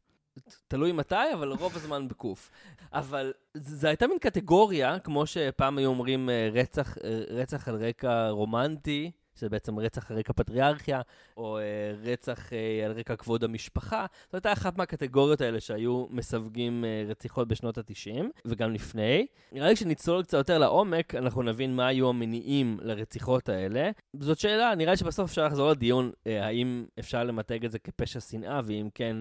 תלוי 0.68 0.92
מתי, 0.92 1.34
אבל 1.34 1.52
רוב 1.52 1.76
הזמן 1.76 2.08
בקוף. 2.12 2.52
אבל 2.94 3.34
זו 3.54 3.88
הייתה 3.88 4.08
מין 4.08 4.20
קטגוריה, 4.20 5.00
כמו 5.00 5.26
שפעם 5.26 5.78
היו 5.78 5.90
אומרים 5.90 6.30
אה, 6.30 6.50
רצח, 6.54 6.98
אה, 6.98 7.22
רצח 7.30 7.68
על 7.68 7.76
רקע 7.76 8.30
רומנטי, 8.30 9.12
שזה 9.38 9.50
בעצם 9.50 9.80
רצח 9.80 10.12
על 10.12 10.18
רקע 10.18 10.34
פטריארכיה, 10.34 11.02
או 11.38 11.58
אה, 11.58 11.64
רצח 12.04 12.54
אה, 12.54 12.86
על 12.86 12.92
רקע 12.92 13.16
כבוד 13.16 13.44
המשפחה. 13.44 14.06
זו 14.32 14.38
הייתה 14.38 14.54
אחת 14.54 14.78
מהקטגוריות 14.78 15.42
האלה 15.42 15.60
שהיו 15.60 16.06
מסווגים 16.10 16.86
אה, 16.86 17.04
רציחות 17.08 17.48
בשנות 17.48 17.78
ה-90, 17.78 18.24
וגם 18.46 18.74
לפני. 18.74 19.28
נראה 19.52 19.68
לי 19.68 19.76
כשנצלול 19.76 20.24
קצת 20.24 20.38
יותר 20.38 20.58
לעומק, 20.58 21.16
אנחנו 21.16 21.42
נבין 21.42 21.76
מה 21.76 21.88
היו 21.88 22.10
המניעים 22.10 22.80
לרציחות 22.82 23.50
האלה. 23.50 23.92
זאת 24.20 24.40
שאלה, 24.40 24.76
נראה 24.76 24.92
לי 24.92 24.98
שבסוף 24.98 25.30
אפשר 25.30 25.46
לחזור 25.46 25.70
לדיון, 25.70 26.12
האם 26.26 26.86
אפשר 27.00 27.24
למתג 27.24 27.66
את 27.66 27.72
זה 27.72 27.80
כפשע 27.80 28.20
שנאה, 28.20 28.62
ואם 28.64 28.90
כן, 28.94 29.18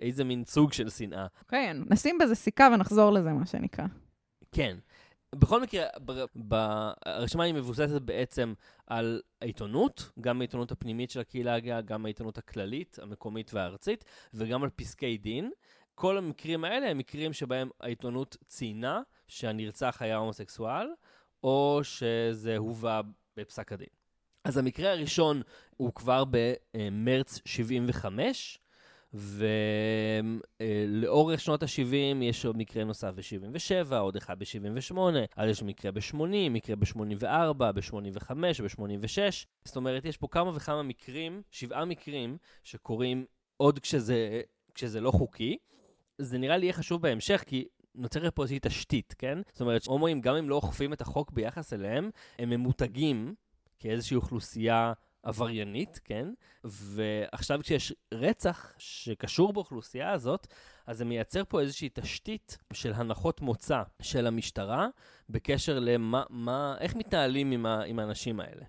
איזה 0.00 0.24
מין 0.24 0.44
סוג 0.44 0.72
של 0.72 0.90
שנאה. 0.90 1.26
אוקיי, 1.42 1.72
נשים 1.90 2.18
בזה 2.18 2.34
סיכה 2.34 2.68
ונחזור 2.74 3.10
לזה, 3.10 3.32
מה 3.32 3.46
שנקרא. 3.46 3.84
כן. 4.52 4.76
בכל 5.34 5.62
מקרה, 5.62 5.86
הרשימה 7.06 7.44
היא 7.44 7.54
מבוססת 7.54 8.02
בעצם 8.02 8.54
על 8.86 9.22
העיתונות, 9.40 10.10
גם 10.20 10.40
העיתונות 10.40 10.72
הפנימית 10.72 11.10
של 11.10 11.20
הקהילה 11.20 11.54
הגאה, 11.54 11.80
גם 11.80 12.04
העיתונות 12.04 12.38
הכללית, 12.38 12.98
המקומית 13.02 13.54
והארצית, 13.54 14.04
וגם 14.34 14.62
על 14.62 14.70
פסקי 14.70 15.18
דין. 15.18 15.50
כל 15.94 16.18
המקרים 16.18 16.64
האלה 16.64 16.90
הם 16.90 16.98
מקרים 16.98 17.32
שבהם 17.32 17.70
העיתונות 17.80 18.36
ציינה 18.46 19.02
שהנרצח 19.28 19.96
היה 20.00 20.16
הומוסקסואל, 20.16 20.88
או 21.44 21.80
שזה 21.82 22.56
הובא 22.56 23.00
בפסק 23.36 23.72
הדין. 23.72 23.88
אז 24.44 24.58
המקרה 24.58 24.92
הראשון 24.92 25.42
הוא 25.76 25.94
כבר 25.94 26.24
במרץ 26.30 27.40
75, 27.44 28.58
ולאורך 30.60 31.40
שנות 31.40 31.62
ה-70 31.62 32.22
יש 32.22 32.44
עוד 32.44 32.56
מקרה 32.56 32.84
נוסף 32.84 33.12
ב-77, 33.14 33.94
עוד 33.94 34.16
אחד 34.16 34.38
ב-78, 34.38 34.98
אז 35.36 35.50
יש 35.50 35.62
מקרה 35.62 35.92
ב-80, 35.92 36.50
מקרה 36.50 36.76
ב-84, 36.76 37.24
ב-85, 37.58 38.32
ב-86. 38.34 39.18
זאת 39.64 39.76
אומרת, 39.76 40.04
יש 40.04 40.16
פה 40.16 40.28
כמה 40.30 40.50
וכמה 40.54 40.82
מקרים, 40.82 41.42
שבעה 41.50 41.84
מקרים, 41.84 42.36
שקורים 42.64 43.24
עוד 43.56 43.78
כשזה, 43.78 44.40
כשזה 44.74 45.00
לא 45.00 45.10
חוקי. 45.10 45.56
זה 46.18 46.38
נראה 46.38 46.56
לי 46.56 46.66
יהיה 46.66 46.72
חשוב 46.72 47.02
בהמשך, 47.02 47.44
כי 47.46 47.64
נוצרת 47.94 48.34
פה 48.34 48.42
איזושהי 48.42 48.58
תשתית, 48.62 49.14
כן? 49.18 49.38
זאת 49.52 49.60
אומרת, 49.60 49.86
הומואים, 49.86 50.20
גם 50.20 50.36
אם 50.36 50.48
לא 50.48 50.54
אוכפים 50.54 50.92
את 50.92 51.00
החוק 51.00 51.30
ביחס 51.30 51.72
אליהם, 51.72 52.10
הם 52.38 52.50
ממותגים 52.50 53.34
כאיזושהי 53.78 54.14
אוכלוסייה 54.14 54.92
עבריינית, 55.22 56.00
כן? 56.04 56.26
ועכשיו 56.64 57.60
כשיש 57.62 57.94
רצח 58.14 58.72
שקשור 58.78 59.52
באוכלוסייה 59.52 60.12
הזאת, 60.12 60.46
אז 60.86 60.98
זה 60.98 61.04
מייצר 61.04 61.42
פה 61.48 61.60
איזושהי 61.60 61.88
תשתית 61.92 62.58
של 62.72 62.92
הנחות 62.92 63.40
מוצא 63.40 63.82
של 64.02 64.26
המשטרה 64.26 64.88
בקשר 65.28 65.78
למה, 65.78 66.22
מה, 66.30 66.76
איך 66.80 66.96
מתנהלים 66.96 67.50
עם, 67.50 67.66
ה, 67.66 67.82
עם 67.82 67.98
האנשים 67.98 68.40
האלה. 68.40 68.64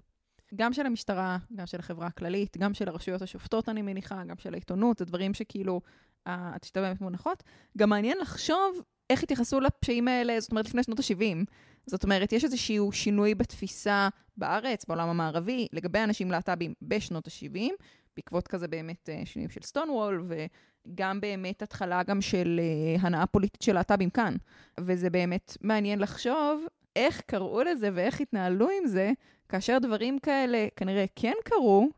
גם 0.56 0.74
של 0.74 0.86
המשטרה, 0.86 1.38
גם 1.56 1.66
של 1.66 1.80
החברה 1.80 2.08
הכללית, 2.08 2.58
גם 2.58 2.74
של 2.74 2.90
הרשויות 2.90 3.22
השופטות, 3.22 3.70
אני 3.70 3.82
מניחה, 3.82 4.24
גם 4.24 4.38
של 4.38 4.54
העיתונות, 4.54 4.98
זה 4.98 5.06
דברים 5.06 5.34
שכאילו, 5.34 5.82
התשתיות 6.26 6.86
באמת 6.86 7.02
מונחות. 7.02 7.44
גם 7.78 7.90
מעניין 7.90 8.18
לחשוב 8.22 8.82
איך 9.10 9.24
התייחסו 9.24 9.60
לפשעים 9.60 10.08
האלה, 10.08 10.40
זאת 10.40 10.52
אומרת, 10.52 10.66
לפני 10.66 10.84
שנות 10.84 11.00
ה-70. 11.00 11.46
זאת 11.86 12.04
אומרת, 12.04 12.34
יש 12.34 12.44
איזשהו 12.44 12.92
שינוי 12.92 13.36
בתפיסה 13.36 14.10
בארץ, 14.38 14.86
בעולם 14.86 15.10
המערבי, 15.10 15.68
לגבי 15.74 16.00
אנשים 16.00 16.32
להט"בים 16.32 16.74
בשנות 16.82 17.28
ה-70, 17.28 17.72
בעקבות 18.16 18.48
כזה 18.48 18.68
באמת 18.68 19.10
אה, 19.10 19.22
שינויים 19.26 19.50
של 19.50 19.62
סטונוול, 19.62 20.24
וגם 20.28 21.22
באמת 21.22 21.62
התחלה 21.62 22.04
גם 22.04 22.22
של 22.22 22.60
uh, 22.60 23.02
הנאה 23.02 23.26
פוליטית 23.26 23.62
של 23.62 23.74
להט"בים 23.74 24.10
כאן. 24.10 24.36
וזה 24.80 25.10
באמת 25.10 25.58
מעניין 25.62 26.00
לחשוב 26.00 26.66
איך 26.96 27.22
קראו 27.22 27.64
לזה 27.64 27.90
ואיך 27.94 28.22
התנהלו 28.22 28.70
עם 28.70 28.88
זה, 28.88 29.12
כאשר 29.50 29.78
דברים 29.82 30.20
כאלה 30.20 30.68
כנראה 30.76 31.06
כן 31.16 31.34
קרו 31.44 31.90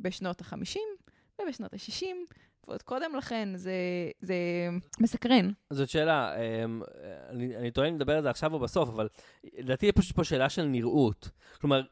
בשנות 0.00 0.40
ה-50 0.40 0.78
ובשנות 1.42 1.74
ה-60, 1.74 2.34
ועוד 2.68 2.82
קודם 2.82 3.16
לכן, 3.16 3.48
זה, 3.56 3.72
זה 4.20 4.34
מסקרן. 5.00 5.50
זאת 5.70 5.88
שאלה, 5.88 6.34
אמ, 6.36 6.82
אני, 7.28 7.56
אני 7.56 7.70
טוען 7.70 7.94
לדבר 7.94 8.16
על 8.16 8.22
זה 8.22 8.30
עכשיו 8.30 8.54
או 8.54 8.58
בסוף, 8.58 8.88
אבל 8.88 9.08
לדעתי 9.58 9.90
יש 9.98 10.12
פה 10.12 10.24
שאלה 10.24 10.48
של 10.48 10.64
נראות. 10.64 11.30
כלומר, 11.60 11.82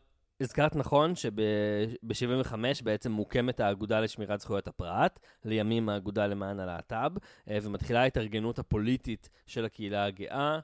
הזכרת 0.41 0.77
נכון 0.77 1.15
שב-75 1.15 2.55
בעצם 2.85 3.13
מוקמת 3.13 3.61
האגודה 3.61 4.01
לשמירת 4.01 4.41
זכויות 4.41 4.69
הפרט, 4.69 5.19
לימים 5.45 5.89
האגודה 5.89 6.27
למען 6.27 6.61
הלהט"ב, 6.61 7.13
אה, 7.51 7.59
ומתחילה 7.63 8.03
ההתארגנות 8.03 8.59
הפוליטית 8.59 9.29
של 9.47 9.65
הקהילה 9.65 10.05
הגאה. 10.05 10.59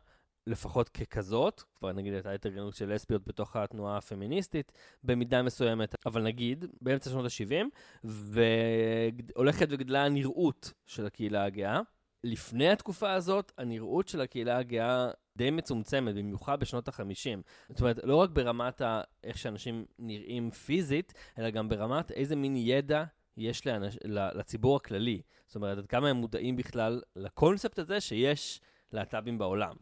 לפחות 0.46 0.88
ככזאת, 0.88 1.62
כבר 1.74 1.92
נגיד 1.92 2.12
הייתה 2.12 2.30
התארגנות 2.30 2.74
של 2.74 2.92
לסביות 2.92 3.24
בתוך 3.28 3.56
התנועה 3.56 3.96
הפמיניסטית, 3.96 4.72
במידה 5.04 5.42
מסוימת, 5.42 5.94
אבל 6.06 6.22
נגיד, 6.22 6.64
באמצע 6.80 7.10
שנות 7.10 7.24
ה-70, 7.24 7.64
והולכת 8.04 9.66
וגדלה 9.70 10.04
הנראות 10.04 10.72
של 10.86 11.06
הקהילה 11.06 11.44
הגאה. 11.44 11.80
לפני 12.24 12.68
התקופה 12.68 13.12
הזאת, 13.12 13.52
הנראות 13.58 14.08
של 14.08 14.20
הקהילה 14.20 14.58
הגאה 14.58 15.10
די 15.36 15.50
מצומצמת, 15.50 16.14
במיוחד 16.14 16.60
בשנות 16.60 16.88
ה-50. 16.88 17.42
זאת 17.68 17.80
אומרת, 17.80 17.98
לא 18.04 18.16
רק 18.16 18.30
ברמת 18.30 18.80
ה- 18.80 19.00
איך 19.24 19.38
שאנשים 19.38 19.84
נראים 19.98 20.50
פיזית, 20.50 21.14
אלא 21.38 21.50
גם 21.50 21.68
ברמת 21.68 22.10
איזה 22.10 22.36
מין 22.36 22.56
ידע 22.56 23.04
יש 23.36 23.66
לאנש, 23.66 23.98
לציבור 24.04 24.76
הכללי. 24.76 25.22
זאת 25.46 25.56
אומרת, 25.56 25.78
עד 25.78 25.86
כמה 25.86 26.08
הם 26.08 26.16
מודעים 26.16 26.56
בכלל 26.56 27.02
לקונספט 27.16 27.78
הזה 27.78 28.00
שיש 28.00 28.60
להט"בים 28.92 29.38
בעולם. 29.38 29.76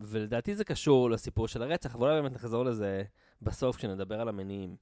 ולדעתי 0.00 0.54
זה 0.54 0.64
קשור 0.64 1.10
לסיפור 1.10 1.48
של 1.48 1.62
הרצח, 1.62 1.94
אבל 1.94 2.08
אולי 2.08 2.20
באמת 2.22 2.34
נחזור 2.34 2.64
לזה 2.64 3.02
בסוף 3.42 3.76
כשנדבר 3.76 4.20
על 4.20 4.28
המניעים. 4.28 4.76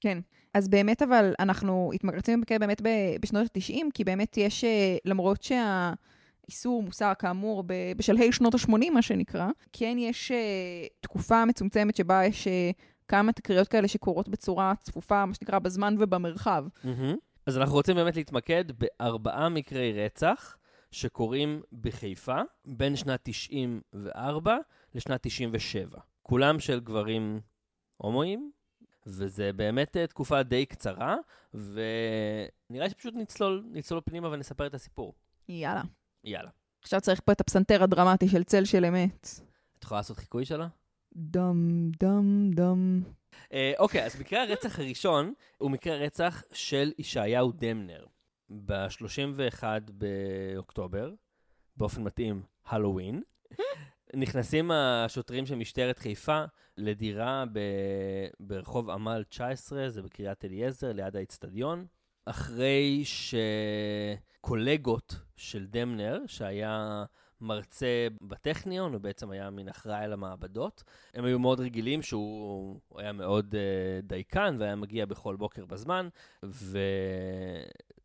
כן, 0.00 0.18
אז 0.54 0.68
באמת 0.68 1.02
אבל 1.02 1.32
אנחנו 1.38 1.90
התמקרצים 1.94 2.40
במקרה 2.40 2.58
באמת 2.58 2.82
בשנות 3.20 3.46
ה-90, 3.56 3.84
כי 3.94 4.04
באמת 4.04 4.36
יש, 4.36 4.64
אה, 4.64 4.96
למרות 5.04 5.42
שהאיסור 5.42 6.82
מוסר 6.82 7.12
כאמור 7.18 7.64
בשלהי 7.96 8.32
שנות 8.32 8.54
ה-80, 8.54 8.90
מה 8.94 9.02
שנקרא, 9.02 9.48
כן 9.72 9.96
יש 9.98 10.30
אה, 10.30 10.86
תקופה 11.00 11.44
מצומצמת 11.44 11.96
שבה 11.96 12.24
יש 12.24 12.46
אה, 12.46 12.70
כמה 13.08 13.32
תקריות 13.32 13.68
כאלה 13.68 13.88
שקורות 13.88 14.28
בצורה 14.28 14.72
צפופה, 14.82 15.26
מה 15.26 15.34
שנקרא, 15.34 15.58
בזמן 15.58 15.96
ובמרחב. 15.98 16.64
Mm-hmm. 16.84 17.16
אז 17.46 17.58
אנחנו 17.58 17.74
רוצים 17.74 17.96
באמת 17.96 18.16
להתמקד 18.16 18.64
בארבעה 18.78 19.48
מקרי 19.48 20.04
רצח. 20.04 20.56
שקורים 20.90 21.62
בחיפה 21.80 22.40
בין 22.64 22.96
שנת 22.96 23.20
94 23.22 24.56
לשנת 24.94 25.22
97. 25.22 25.98
כולם 26.22 26.60
של 26.60 26.80
גברים 26.80 27.40
הומואים, 27.96 28.50
וזה 29.06 29.52
באמת 29.52 29.96
uh, 29.96 30.06
תקופה 30.06 30.42
די 30.42 30.66
קצרה, 30.66 31.16
ונראה 31.54 32.84
לי 32.84 32.90
שפשוט 32.90 33.14
נצלול, 33.14 33.64
נצלול 33.72 34.00
פנימה 34.04 34.28
ונספר 34.28 34.66
את 34.66 34.74
הסיפור. 34.74 35.14
יאללה. 35.48 35.82
יאללה. 36.24 36.50
עכשיו 36.82 37.00
צריך 37.00 37.20
פה 37.24 37.32
את 37.32 37.40
הפסנתר 37.40 37.82
הדרמטי 37.82 38.28
של 38.28 38.44
צל 38.44 38.64
של 38.64 38.84
אמת. 38.84 39.28
את 39.78 39.84
יכולה 39.84 39.98
לעשות 39.98 40.16
חיקוי 40.16 40.44
שלה? 40.44 40.68
דם, 41.16 41.90
דם, 42.00 42.50
דם. 42.54 43.02
אה, 43.52 43.72
אוקיי, 43.78 44.04
אז 44.04 44.20
מקרה 44.20 44.42
הרצח 44.42 44.78
הראשון 44.78 45.32
הוא 45.58 45.70
מקרה 45.70 45.96
רצח 45.96 46.42
של 46.52 46.92
ישעיהו 46.98 47.52
דמנר. 47.52 48.04
ב-31 48.50 49.64
באוקטובר, 49.90 51.12
באופן 51.76 52.02
מתאים, 52.02 52.42
הלואוין, 52.66 53.22
נכנסים 54.14 54.70
השוטרים 54.70 55.46
של 55.46 55.54
משטרת 55.54 55.98
חיפה 55.98 56.44
לדירה 56.76 57.44
ב... 57.52 57.60
ברחוב 58.40 58.90
עמל 58.90 59.24
19, 59.28 59.88
זה 59.90 60.02
בקריית 60.02 60.44
אליעזר, 60.44 60.92
ליד 60.92 61.16
האצטדיון, 61.16 61.86
אחרי 62.24 63.02
שקולגות 64.44 65.14
של 65.36 65.66
דמנר, 65.66 66.18
שהיה 66.26 67.04
מרצה 67.40 68.08
בטכניון, 68.22 68.92
הוא 68.92 69.00
בעצם 69.00 69.30
היה 69.30 69.50
מין 69.50 69.68
אחראי 69.68 70.04
על 70.04 70.12
המעבדות. 70.12 70.84
הם 71.14 71.24
היו 71.24 71.38
מאוד 71.38 71.60
רגילים 71.60 72.02
שהוא 72.02 72.80
היה 72.96 73.12
מאוד 73.12 73.54
uh, 73.54 74.06
דייקן 74.06 74.56
והיה 74.58 74.76
מגיע 74.76 75.06
בכל 75.06 75.36
בוקר 75.36 75.64
בזמן, 75.64 76.08
ו... 76.44 76.78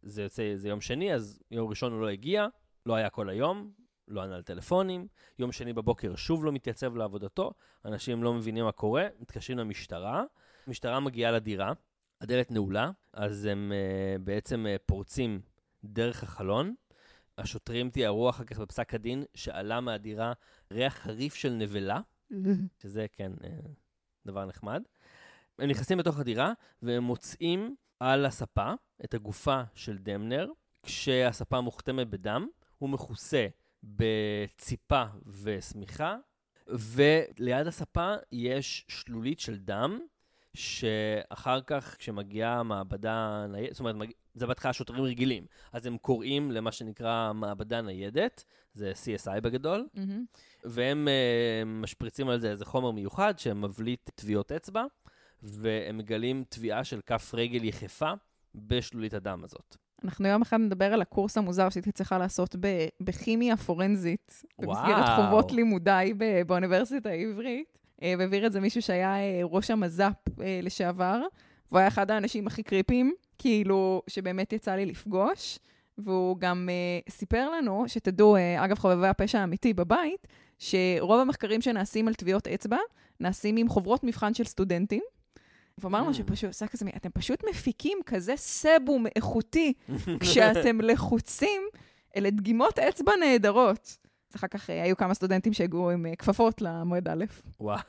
זה 0.04 0.22
יוצא, 0.22 0.52
זה 0.56 0.70
יום 0.70 0.82
שני, 0.82 1.14
אז 1.14 1.40
יום 1.52 1.70
ראשון 1.70 1.94
הוא 1.94 2.02
לא 2.02 2.10
הגיע, 2.10 2.48
לא 2.86 2.96
היה 2.96 3.10
כל 3.10 3.30
היום, 3.30 3.72
לא 4.08 4.22
ענה 4.22 4.38
לטלפונים, 4.38 5.08
יום 5.40 5.52
שני 5.52 5.74
בבוקר 5.74 6.16
שוב 6.16 6.46
לא 6.46 6.52
מתייצב 6.52 6.96
לעבודתו, 6.96 7.54
אנשים 7.86 8.24
לא 8.24 8.34
מבינים 8.34 8.66
מה 8.66 8.72
קורה, 8.72 9.08
מתקשרים 9.20 9.60
למשטרה, 9.60 10.24
המשטרה 10.68 11.00
מגיעה 11.00 11.32
לדירה, 11.32 11.74
הדלת 12.22 12.52
נעולה, 12.52 12.92
אז 13.14 13.46
הם 13.46 13.72
uh, 13.72 14.22
בעצם 14.22 14.66
uh, 14.66 14.80
פורצים 14.86 15.42
דרך 15.84 16.24
החלון. 16.24 16.76
השוטרים 17.38 17.90
תיארו 17.90 18.30
אחר 18.30 18.44
כך 18.44 18.60
בפסק 18.60 18.94
הדין 18.94 19.24
שעלה 19.36 19.80
מהדירה 19.80 20.34
ריח 20.72 20.94
חריף 20.94 21.36
של 21.36 21.50
נבלה, 21.50 22.00
שזה 22.82 23.06
כן 23.12 23.32
uh, 23.34 23.46
דבר 24.26 24.46
נחמד. 24.46 24.84
הם 25.60 25.70
נכנסים 25.70 26.00
לתוך 26.00 26.20
הדירה 26.20 26.54
והם 26.82 27.04
מוצאים 27.04 27.76
על 28.00 28.26
הספה 28.26 28.74
את 29.04 29.14
הגופה 29.14 29.62
של 29.76 29.98
דמנר, 29.98 30.48
כשהספה 30.84 31.62
מוכתמת 31.62 32.08
בדם, 32.08 32.48
הוא 32.78 32.90
מכוסה 32.90 33.48
בציפה 33.84 35.04
ושמיכה, 35.26 36.18
וליד 36.68 37.68
הספה 37.68 38.14
יש 38.32 38.86
שלולית 38.88 39.40
של 39.40 39.58
דם, 39.58 40.00
שאחר 40.54 41.62
כך 41.62 41.96
כשמגיעה 42.00 42.60
המעבדה 42.60 43.46
ניידת, 43.50 43.74
זאת 43.74 43.80
אומרת, 43.80 43.96
זה 44.34 44.48
בהתחלה 44.48 44.74
שוטרים 44.74 45.04
רגילים, 45.04 45.46
אז 45.74 45.86
הם 45.86 45.98
קוראים 45.98 46.52
למה 46.52 46.72
שנקרא 46.72 47.32
מעבדה 47.34 47.82
ניידת, 47.82 48.44
זה 48.74 48.92
CSI 49.04 49.42
בגדול, 49.42 49.88
mm-hmm. 49.96 50.38
והם 50.64 51.08
uh, 51.08 51.66
משפריצים 51.66 52.30
על 52.30 52.40
זה 52.40 52.50
איזה 52.50 52.66
חומר 52.66 52.92
מיוחד 52.92 53.40
שמבליט 53.40 54.10
טביעות 54.16 54.52
אצבע, 54.52 54.84
והם 55.44 55.98
מגלים 55.98 56.44
טביעה 56.50 56.84
של 56.84 57.00
כף 57.06 57.32
רגל 57.34 57.64
יחפה 57.64 58.12
בשלולית 58.56 59.14
הדם 59.14 59.42
הזאת. 59.44 59.78
אנחנו 60.04 60.28
יום 60.28 60.42
אחד 60.42 60.58
נדבר 60.58 60.94
על 60.94 61.02
הקורס 61.02 61.38
המוזר 61.38 61.70
שהייתי 61.70 61.92
צריכה 61.92 62.18
לעשות 62.18 62.56
ב- 62.60 62.88
בכימיה 63.02 63.58
פורנזית, 63.58 64.44
במסגרת. 64.60 65.06
חובות 65.16 65.52
לימודיי 65.52 66.14
ב- 66.14 66.42
באוניברסיטה 66.48 67.10
העברית. 67.10 67.81
אה, 68.04 68.14
והעביר 68.20 68.48
את 68.48 68.52
זה 68.52 68.60
מישהו 68.60 68.82
שהיה 68.82 69.16
אה, 69.16 69.42
ראש 69.44 69.72
המז"פ 69.72 70.42
אה, 70.42 70.60
לשעבר, 70.64 71.22
והוא 71.72 71.80
היה 71.80 71.88
אחד 71.88 72.12
האנשים 72.12 72.48
הכי 72.48 72.64
קריפיים, 72.64 73.14
כאילו, 73.38 74.02
שבאמת 74.08 74.54
יצא 74.54 74.76
לי 74.76 74.86
לפגוש. 74.86 75.60
והוא 75.98 76.38
גם 76.38 76.70
uh, 76.70 77.12
סיפר 77.12 77.50
לנו, 77.50 77.84
שתדעו, 77.88 78.36
uh, 78.36 78.40
אגב, 78.66 78.78
חובבי 78.80 79.08
הפשע 79.08 79.40
האמיתי 79.40 79.74
בבית, 79.74 80.28
שרוב 80.60 81.20
המחקרים 81.20 81.62
שנעשים 81.62 82.08
על 82.08 82.14
טביעות 82.14 82.48
אצבע, 82.48 82.78
נעשים 83.20 83.58
עם 83.58 83.70
חוברות 83.70 84.04
מבחן 84.04 84.34
של 84.34 84.44
סטודנטים. 84.44 85.02
ואמרנו 85.78 86.10
Mm. 86.10 86.14
שפשוט, 86.14 86.48
עושה 86.48 86.68
כזה, 86.68 86.86
אתם 86.96 87.10
פשוט 87.10 87.44
מפיקים 87.50 87.98
כזה 88.06 88.34
סבום 88.38 89.06
איכותי 89.16 89.74
כשאתם 90.20 90.82
לחוצים, 90.90 91.62
אלה 92.16 92.30
דגימות 92.30 92.80
אצבע 92.80 93.12
נהדרות. 93.20 93.98
אז 94.32 94.36
אחר 94.36 94.48
כך 94.48 94.70
אה, 94.70 94.84
היו 94.84 94.98
כמה 94.98 95.14
סטודנטים 95.14 95.54
שהגיעו 95.54 95.90
עם 95.90 96.06
אה, 96.06 96.16
כפפות 96.16 96.62
למועד 96.62 97.08
א'. 97.08 97.26
וואו. 97.60 97.80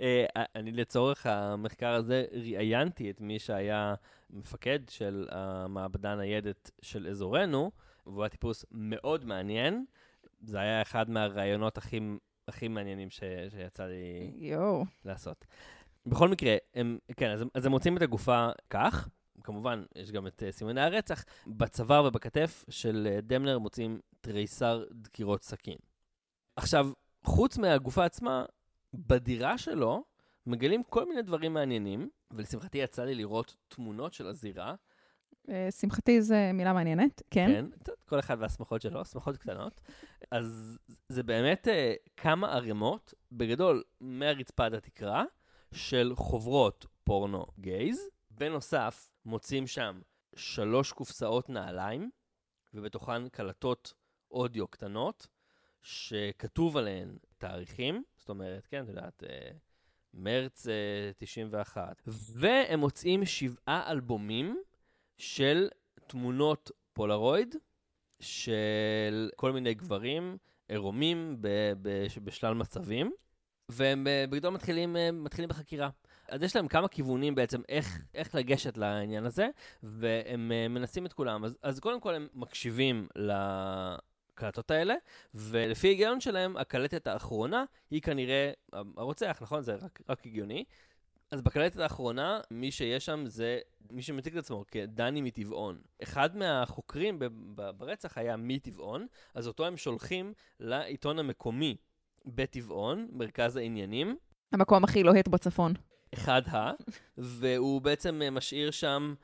אה, 0.00 0.24
אני 0.56 0.72
לצורך 0.72 1.26
המחקר 1.26 1.94
הזה 1.94 2.24
ראיינתי 2.32 3.10
את 3.10 3.20
מי 3.20 3.38
שהיה 3.38 3.94
מפקד 4.30 4.78
של 4.88 5.28
המעבדה 5.30 6.12
הניידת 6.12 6.70
של 6.82 7.08
אזורנו, 7.08 7.70
והוא 8.06 8.22
היה 8.22 8.28
טיפוס 8.28 8.64
מאוד 8.70 9.24
מעניין. 9.24 9.84
זה 10.40 10.60
היה 10.60 10.82
אחד 10.82 11.10
מהראיונות 11.10 11.78
הכי, 11.78 12.00
הכי 12.48 12.68
מעניינים 12.68 13.10
ש, 13.10 13.20
שיצא 13.50 13.84
לי 13.86 14.32
יואו. 14.34 14.84
לעשות. 15.04 15.44
בכל 16.06 16.28
מקרה, 16.28 16.56
הם, 16.74 16.98
כן, 17.16 17.30
אז, 17.30 17.44
אז 17.54 17.66
הם 17.66 17.72
מוצאים 17.72 17.96
את 17.96 18.02
הגופה 18.02 18.48
כך, 18.70 19.08
כמובן, 19.42 19.84
יש 19.96 20.12
גם 20.12 20.26
את 20.26 20.42
uh, 20.48 20.52
סימני 20.52 20.80
הרצח, 20.80 21.24
בצוואר 21.46 22.04
ובכתף 22.04 22.64
של 22.70 23.08
uh, 23.10 23.20
דמלר 23.20 23.58
מוצאים 23.58 24.00
תריסר 24.20 24.84
דקירות 24.92 25.42
סכין. 25.42 25.76
עכשיו, 26.56 26.90
חוץ 27.24 27.58
מהגופה 27.58 28.04
עצמה, 28.04 28.44
בדירה 28.94 29.58
שלו 29.58 30.04
מגלים 30.46 30.82
כל 30.82 31.08
מיני 31.08 31.22
דברים 31.22 31.54
מעניינים, 31.54 32.08
ולשמחתי 32.30 32.78
יצא 32.78 33.04
לי 33.04 33.14
לראות 33.14 33.56
תמונות 33.68 34.12
של 34.12 34.26
הזירה. 34.26 34.74
אה, 35.48 35.68
שמחתי 35.70 36.22
זו 36.22 36.34
מילה 36.54 36.72
מעניינת, 36.72 37.22
כן. 37.30 37.46
כן, 37.84 37.92
כל 38.08 38.18
אחד 38.18 38.36
והשמחות 38.40 38.82
שלו, 38.82 39.04
שמחות 39.04 39.36
קטנות. 39.36 39.80
אז 40.30 40.78
זה 41.08 41.22
באמת 41.22 41.68
uh, 41.68 42.10
כמה 42.16 42.52
ערימות, 42.52 43.14
בגדול, 43.32 43.82
מהרצפה 44.00 44.64
עד 44.64 44.74
התקרה, 44.74 45.24
של 45.74 46.12
חוברות 46.14 46.86
פורנו 47.04 47.46
גייז. 47.58 48.08
בנוסף, 48.34 49.10
מוצאים 49.24 49.66
שם 49.66 50.00
שלוש 50.34 50.92
קופסאות 50.92 51.50
נעליים, 51.50 52.10
ובתוכן 52.74 53.28
קלטות 53.28 53.94
אודיו 54.30 54.68
קטנות, 54.68 55.26
שכתוב 55.82 56.76
עליהן 56.76 57.16
תאריכים, 57.38 58.02
זאת 58.16 58.28
אומרת, 58.28 58.66
כן, 58.66 58.82
את 58.82 58.88
יודעת, 58.88 59.24
אה, 59.24 59.50
מרץ 60.14 60.66
אה, 60.66 61.10
91. 61.18 62.02
והם 62.06 62.80
מוצאים 62.80 63.24
שבעה 63.24 63.90
אלבומים 63.90 64.62
של 65.16 65.68
תמונות 66.06 66.70
פולרויד 66.92 67.56
של 68.20 69.30
כל 69.36 69.52
מיני 69.52 69.74
גברים 69.74 70.36
עירומים 70.68 71.36
בשלל 72.24 72.54
מצבים, 72.54 73.12
והם 73.68 74.06
אה, 74.06 74.24
בגדול 74.30 74.54
מתחילים, 74.54 74.96
אה, 74.96 75.12
מתחילים 75.12 75.48
בחקירה. 75.48 75.90
אז 76.32 76.42
יש 76.42 76.56
להם 76.56 76.68
כמה 76.68 76.88
כיוונים 76.88 77.34
בעצם 77.34 77.60
איך, 77.68 78.04
איך 78.14 78.34
לגשת 78.34 78.76
לעניין 78.76 79.26
הזה, 79.26 79.48
והם 79.82 80.52
אה, 80.52 80.68
מנסים 80.68 81.06
את 81.06 81.12
כולם. 81.12 81.44
אז, 81.44 81.58
אז 81.62 81.80
קודם 81.80 82.00
כל 82.00 82.14
הם 82.14 82.28
מקשיבים 82.34 83.08
לקלטות 83.16 84.70
האלה, 84.70 84.94
ולפי 85.34 85.86
ההיגיון 85.86 86.20
שלהם, 86.20 86.56
הקלטת 86.56 87.06
האחרונה 87.06 87.64
היא 87.90 88.02
כנראה 88.02 88.50
הרוצח, 88.96 89.38
נכון? 89.42 89.62
זה 89.62 89.74
רק, 89.74 90.00
רק 90.08 90.26
הגיוני. 90.26 90.64
אז 91.30 91.42
בקלטת 91.42 91.78
האחרונה, 91.78 92.40
מי 92.50 92.70
שיש 92.70 93.06
שם 93.06 93.24
זה 93.26 93.58
מי 93.90 94.02
שמציג 94.02 94.36
את 94.36 94.44
עצמו 94.44 94.64
כדני 94.68 95.20
מטבעון. 95.20 95.78
אחד 96.02 96.36
מהחוקרים 96.36 97.18
ברצח 97.76 98.18
היה 98.18 98.36
מטבעון, 98.36 99.06
אז 99.34 99.46
אותו 99.46 99.66
הם 99.66 99.76
שולחים 99.76 100.32
לעיתון 100.60 101.18
המקומי 101.18 101.76
בטבעון, 102.26 103.08
מרכז 103.12 103.56
העניינים, 103.56 104.16
המקום 104.52 104.84
הכי 104.84 105.02
לוהט 105.02 105.28
בצפון. 105.28 105.72
אחד 106.14 106.42
ה, 106.48 106.70
והוא 107.18 107.80
בעצם 107.80 108.22
אה, 108.22 108.30
משאיר 108.30 108.70
שם 108.70 109.14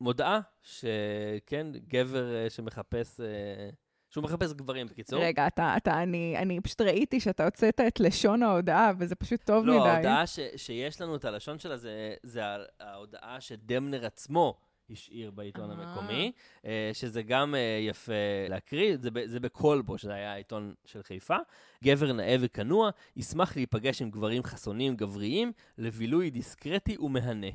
מודעה 0.00 0.40
שכן, 0.62 1.66
גבר 1.88 2.34
אה, 2.34 2.50
שמחפש, 2.50 3.20
אה, 3.20 3.70
שהוא 4.10 4.24
מחפש 4.24 4.52
גברים 4.52 4.86
בקיצור. 4.86 5.22
רגע, 5.22 5.46
אתה, 5.46 5.74
אתה, 5.76 6.02
אני, 6.02 6.34
אני 6.38 6.60
פשוט 6.60 6.80
ראיתי 6.80 7.20
שאתה 7.20 7.44
הוצאת 7.44 7.80
את 7.80 8.00
לשון 8.00 8.42
ההודעה, 8.42 8.92
וזה 8.98 9.14
פשוט 9.14 9.42
טוב 9.44 9.66
לא, 9.66 9.80
מדי. 9.80 9.88
ההודעה 9.88 10.26
ש, 10.26 10.38
שיש 10.56 11.00
לנו 11.00 11.16
את 11.16 11.24
הלשון 11.24 11.58
שלה 11.58 11.76
זה, 11.76 12.14
זה 12.22 12.42
ההודעה 12.80 13.40
שדמנר 13.40 14.06
עצמו 14.06 14.60
השאיר 14.90 15.30
בעיתון 15.30 15.70
אה. 15.70 15.76
המקומי, 15.76 16.32
אה, 16.64 16.90
שזה 16.92 17.22
גם 17.22 17.54
אה, 17.54 17.78
יפה 17.80 18.12
להקריא, 18.48 18.96
זה, 19.00 19.10
זה 19.24 19.40
בקולבו, 19.40 19.98
שזה 19.98 20.14
היה 20.14 20.32
העיתון 20.32 20.74
של 20.84 21.02
חיפה. 21.02 21.36
גבר 21.84 22.12
נאה 22.12 22.36
וכנוע, 22.40 22.90
ישמח 23.16 23.56
להיפגש 23.56 24.02
עם 24.02 24.10
גברים 24.10 24.42
חסונים 24.42 24.96
גבריים 24.96 25.52
לבילוי 25.78 26.30
דיסקרטי 26.30 26.96
ומהנה. 26.98 27.50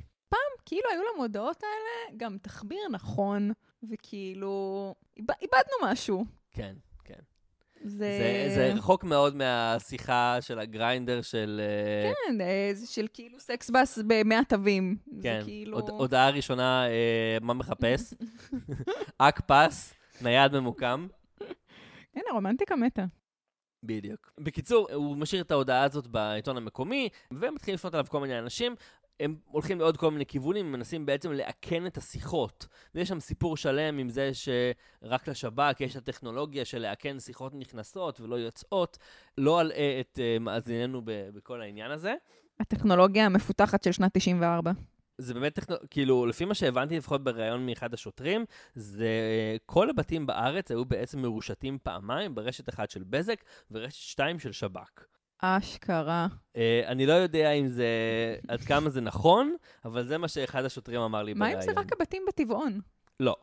כאילו 0.65 0.89
היו 0.91 1.01
למודעות 1.15 1.63
האלה 1.63 2.17
גם 2.17 2.37
תחביר 2.37 2.79
נכון, 2.91 3.51
וכאילו, 3.89 4.95
איבד, 5.17 5.33
איבדנו 5.41 5.91
משהו. 5.91 6.25
כן. 6.51 6.75
זה... 7.85 8.47
זה, 8.49 8.55
זה 8.55 8.73
רחוק 8.73 9.03
מאוד 9.03 9.35
מהשיחה 9.35 10.37
של 10.41 10.59
ה 10.59 10.68
Grindr 10.68 11.21
של... 11.21 11.61
אה, 11.63 12.11
כן, 12.13 12.41
אה, 12.41 12.71
זה 12.73 12.87
של 12.87 13.07
כאילו 13.13 13.39
סקס 13.39 13.69
בס 13.69 13.99
במאה 14.07 14.43
תווים. 14.49 14.95
כן, 15.23 15.39
זה 15.39 15.45
כאילו... 15.45 15.79
הוד, 15.79 15.89
הודעה 15.89 16.29
ראשונה, 16.29 16.87
אה, 16.87 17.37
מה 17.41 17.53
מחפש? 17.53 18.13
אק 19.17 19.41
פס, 19.47 19.93
נייד 20.21 20.57
ממוקם. 20.57 21.07
הנה, 22.15 22.25
רומנטיקה 22.33 22.75
מתה. 22.75 23.05
בדיוק. 23.83 24.33
בקיצור, 24.39 24.87
הוא 24.93 25.17
משאיר 25.17 25.41
את 25.41 25.51
ההודעה 25.51 25.83
הזאת 25.83 26.07
בעיתון 26.07 26.57
המקומי, 26.57 27.09
ומתחילים 27.31 27.75
לפנות 27.75 27.93
עליו 27.93 28.05
כל 28.09 28.19
מיני 28.19 28.39
אנשים. 28.39 28.75
הם 29.19 29.35
הולכים 29.45 29.79
לעוד 29.79 29.97
כל 29.97 30.11
מיני 30.11 30.25
כיוונים, 30.25 30.71
מנסים 30.71 31.05
בעצם 31.05 31.31
לאכן 31.31 31.85
את 31.85 31.97
השיחות. 31.97 32.67
ויש 32.95 33.09
שם 33.09 33.19
סיפור 33.19 33.57
שלם 33.57 33.97
עם 33.97 34.09
זה 34.09 34.31
שרק 34.33 35.27
לשב"כ 35.27 35.81
יש 35.81 35.95
הטכנולוגיה 35.95 36.65
של 36.65 36.81
לאכן 36.89 37.19
שיחות 37.19 37.53
נכנסות 37.55 38.21
ולא 38.21 38.35
יוצאות. 38.35 38.97
לא 39.37 39.61
אלאה 39.61 39.97
את 39.99 40.19
uh, 40.19 40.39
מאזיננו 40.39 41.01
ב- 41.05 41.29
בכל 41.33 41.61
העניין 41.61 41.91
הזה. 41.91 42.15
הטכנולוגיה 42.59 43.25
המפותחת 43.25 43.83
של 43.83 43.91
שנת 43.91 44.13
94. 44.13 44.71
זה 45.17 45.33
באמת 45.33 45.55
טכנו... 45.55 45.75
כאילו, 45.89 46.25
לפי 46.25 46.45
מה 46.45 46.53
שהבנתי, 46.53 46.97
לפחות 46.97 47.23
בריאיון 47.23 47.65
מאחד 47.65 47.93
השוטרים, 47.93 48.45
זה 48.75 49.09
כל 49.65 49.89
הבתים 49.89 50.25
בארץ 50.25 50.71
היו 50.71 50.85
בעצם 50.85 51.21
מרושתים 51.21 51.77
פעמיים, 51.83 52.35
ברשת 52.35 52.69
אחת 52.69 52.89
של 52.89 53.03
בזק 53.03 53.43
ורשת 53.71 53.95
שתיים 53.95 54.39
של 54.39 54.51
שב"כ. 54.51 55.14
אשכרה. 55.41 56.27
Uh, 56.53 56.57
אני 56.87 57.05
לא 57.05 57.13
יודע 57.13 57.51
אם 57.51 57.67
זה, 57.67 57.85
עד 58.47 58.61
כמה 58.61 58.89
זה 58.89 59.01
נכון, 59.01 59.55
אבל 59.85 60.07
זה 60.07 60.17
מה 60.17 60.27
שאחד 60.27 60.65
השוטרים 60.65 61.01
אמר 61.01 61.23
לי 61.23 61.33
מה 61.33 61.45
בריאיון. 61.45 61.61
אם 61.61 61.73
זה 61.75 61.79
רק 61.79 61.93
הבתים 61.93 62.23
בטבעון? 62.27 62.79
לא, 63.19 63.35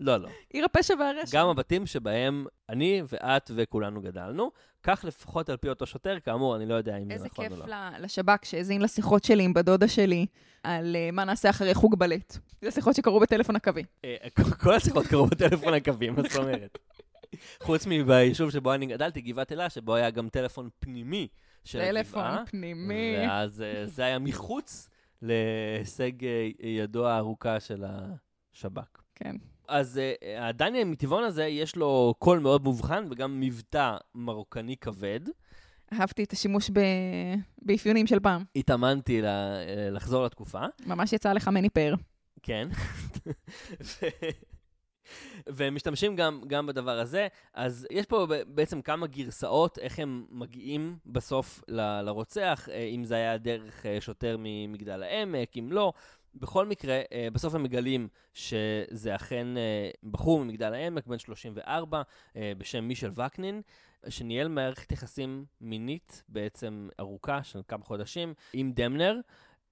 לא, 0.00 0.16
לא. 0.16 0.28
עיר 0.52 0.64
הפשע 0.64 0.94
והרשע. 0.98 1.38
גם 1.38 1.48
הבתים 1.48 1.86
שבהם 1.86 2.46
אני 2.68 3.02
ואת 3.08 3.50
וכולנו 3.54 4.00
גדלנו, 4.00 4.50
כך 4.82 5.04
לפחות 5.08 5.48
על 5.48 5.56
פי 5.56 5.68
אותו 5.68 5.86
שוטר, 5.86 6.20
כאמור, 6.20 6.56
אני 6.56 6.66
לא 6.66 6.74
יודע 6.74 6.96
אם 6.96 7.08
זה 7.08 7.14
איזה 7.14 7.26
נכון 7.26 7.48
כיף 7.48 7.60
או 7.60 7.66
לא. 7.66 7.74
ל- 7.74 8.04
לשב"כ 8.04 8.44
שהאזין 8.44 8.82
לשיחות 8.82 9.24
שלי 9.24 9.42
עם 9.42 9.54
בדודה 9.54 9.88
שלי 9.88 10.26
על 10.62 10.96
אה, 10.96 11.10
מה 11.12 11.24
נעשה 11.24 11.50
אחרי 11.50 11.74
חוג 11.74 11.98
בלט. 11.98 12.38
זה 12.62 12.70
שיחות 12.70 12.94
שקרו 12.94 13.20
בטלפון 13.20 13.56
הקווי. 13.56 13.82
אה, 14.04 14.16
כל 14.62 14.74
השיחות 14.74 15.06
קרו 15.06 15.26
בטלפון 15.26 15.74
הקווי, 15.74 16.10
מה 16.10 16.22
זאת 16.22 16.36
אומרת? 16.36 16.78
חוץ 17.62 17.86
מביישוב 17.86 18.50
שבו 18.50 18.74
אני 18.74 18.86
גדלתי, 18.86 19.20
גבעת 19.20 19.52
אלה, 19.52 19.70
שבו 19.70 19.94
היה 19.94 20.10
גם 20.10 20.28
טלפון 20.28 20.68
פנימי 20.78 21.28
של 21.64 21.80
הגבעה. 21.80 22.02
טלפון 22.02 22.46
פנימי. 22.46 23.14
ואז 23.18 23.62
אה, 23.62 23.86
זה 23.86 24.04
היה 24.04 24.18
מחוץ 24.18 24.88
להישג 25.22 26.24
אה, 26.24 26.48
ידו 26.62 27.06
הארוכה 27.06 27.60
של 27.60 27.84
השב"כ. 27.84 29.02
כן. 29.14 29.36
אז 29.68 30.00
uh, 30.22 30.26
הדני 30.40 30.84
מטבעון 30.84 31.24
הזה, 31.24 31.44
יש 31.44 31.76
לו 31.76 32.14
קול 32.18 32.38
מאוד 32.38 32.64
מובחן 32.64 33.04
וגם 33.10 33.40
מבטא 33.40 33.96
מרוקני 34.14 34.76
כבד. 34.76 35.20
אהבתי 35.92 36.24
את 36.24 36.32
השימוש 36.32 36.70
ב... 36.70 36.80
באפיונים 37.62 38.06
של 38.06 38.20
פעם. 38.20 38.44
התאמנתי 38.56 39.22
אה, 39.22 39.90
לחזור 39.90 40.24
לתקופה, 40.24 40.60
ממש 40.86 41.12
יצא 41.12 41.32
לך 41.32 41.48
מני 41.48 41.70
פאר. 41.70 41.94
כן. 42.42 42.68
והם 45.46 45.74
משתמשים 45.74 46.16
גם, 46.16 46.40
גם 46.46 46.66
בדבר 46.66 46.98
הזה. 46.98 47.28
אז 47.54 47.86
יש 47.90 48.06
פה 48.06 48.26
בעצם 48.46 48.82
כמה 48.82 49.06
גרסאות 49.06 49.78
איך 49.78 49.98
הם 49.98 50.26
מגיעים 50.30 50.96
בסוף 51.06 51.64
ל- 51.68 52.00
לרוצח, 52.00 52.68
אה, 52.72 52.82
אם 52.82 53.04
זה 53.04 53.14
היה 53.14 53.38
דרך 53.38 53.86
אה, 53.86 54.00
שוטר 54.00 54.36
ממגדל 54.38 55.02
העמק, 55.02 55.58
אם 55.58 55.72
לא. 55.72 55.92
בכל 56.34 56.66
מקרה, 56.66 57.00
אה, 57.12 57.28
בסוף 57.32 57.54
הם 57.54 57.62
מגלים 57.62 58.08
שזה 58.34 59.14
אכן 59.14 59.46
בחור 60.02 60.44
ממגדל 60.44 60.74
העמק, 60.74 61.06
בן 61.06 61.18
34, 61.18 62.02
אה, 62.36 62.52
בשם 62.58 62.84
מישל 62.84 63.10
וקנין, 63.14 63.62
שניהל 64.08 64.48
מערכת 64.48 64.92
יחסים 64.92 65.44
מינית 65.60 66.22
בעצם 66.28 66.88
ארוכה 67.00 67.42
של 67.42 67.60
כמה 67.68 67.84
חודשים 67.84 68.34
עם 68.52 68.72
דמנר. 68.72 69.20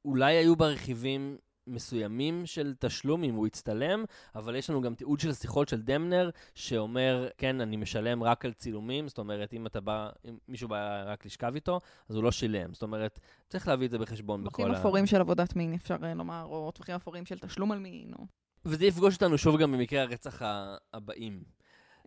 אולי 0.05 0.37
היו 0.37 0.57
בה 0.57 0.67
רכיבים 0.67 1.37
מסוימים 1.67 2.47
של 2.47 2.75
תשלום 2.79 3.25
אם 3.25 3.35
הוא 3.35 3.47
יצטלם, 3.47 4.05
אבל 4.35 4.57
יש 4.57 4.71
לנו 4.71 4.81
גם 4.81 4.95
תיעוד 4.95 5.21
של 5.21 5.33
שיחות 5.33 5.69
של 5.69 5.83
דמנר, 5.83 6.31
שאומר, 6.55 7.29
כן, 7.39 7.61
אני 7.61 7.77
משלם 7.77 8.23
רק 8.23 8.45
על 8.45 8.53
צילומים, 8.53 9.09
זאת 9.09 9.19
אומרת, 9.19 9.53
אם 9.53 9.67
אתה 9.67 9.81
בא, 9.81 10.11
אם 10.29 10.39
מישהו 10.49 10.69
בא 10.69 11.03
רק 11.07 11.27
לשכב 11.27 11.55
איתו, 11.55 11.81
אז 12.09 12.17
הוא 12.17 12.25
לא 12.25 12.33
שילם. 12.33 12.75
זאת 12.75 12.83
אומרת, 12.83 13.19
צריך 13.49 13.69
להביא 13.69 13.87
את 13.87 13.91
זה 13.91 13.99
בחשבון 13.99 14.45
בכל 14.45 14.63
ה... 14.63 14.67
טווחים 14.67 14.81
אפורים 14.81 15.07
של 15.07 15.21
עבודת 15.21 15.57
מין, 15.57 15.75
אפשר 15.75 15.97
אה, 16.03 16.15
לומר, 16.15 16.45
או 16.45 16.71
טווחים 16.75 16.95
אפורים 16.95 17.27
של 17.27 17.39
תשלום 17.39 17.73
על 17.73 17.79
מין, 17.79 18.13
או... 18.19 18.27
וזה 18.65 18.87
יפגוש 18.87 19.15
אותנו 19.15 19.39
שוב 19.39 19.59
גם 19.59 19.73
במקרי 19.73 19.99
הרצח 19.99 20.43
הבאים. 20.93 21.43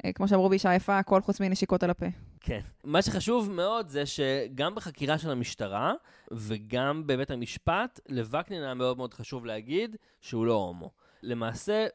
אה, 0.05 0.13
כמו 0.13 0.27
שאמרו 0.27 0.49
באישה 0.49 0.75
יפה, 0.75 0.99
הכל 0.99 1.21
חוץ 1.21 1.39
מנשיקות 1.39 1.83
על 1.83 1.89
הפה. 1.89 2.05
כן. 2.39 2.59
מה 2.83 3.01
שחשוב 3.01 3.51
מאוד 3.51 3.89
זה 3.89 4.05
שגם 4.05 4.75
בחקירה 4.75 5.17
של 5.17 5.31
המשטרה 5.31 5.93
וגם 6.31 7.07
בבית 7.07 7.31
המשפט, 7.31 7.99
לווקנין 8.09 8.63
היה 8.63 8.73
מאוד 8.73 8.97
מאוד 8.97 9.13
חשוב 9.13 9.45
להגיד 9.45 9.95
שהוא 10.21 10.45
לא 10.45 10.53
הומו. 10.53 10.91
למעשה, 11.23 11.87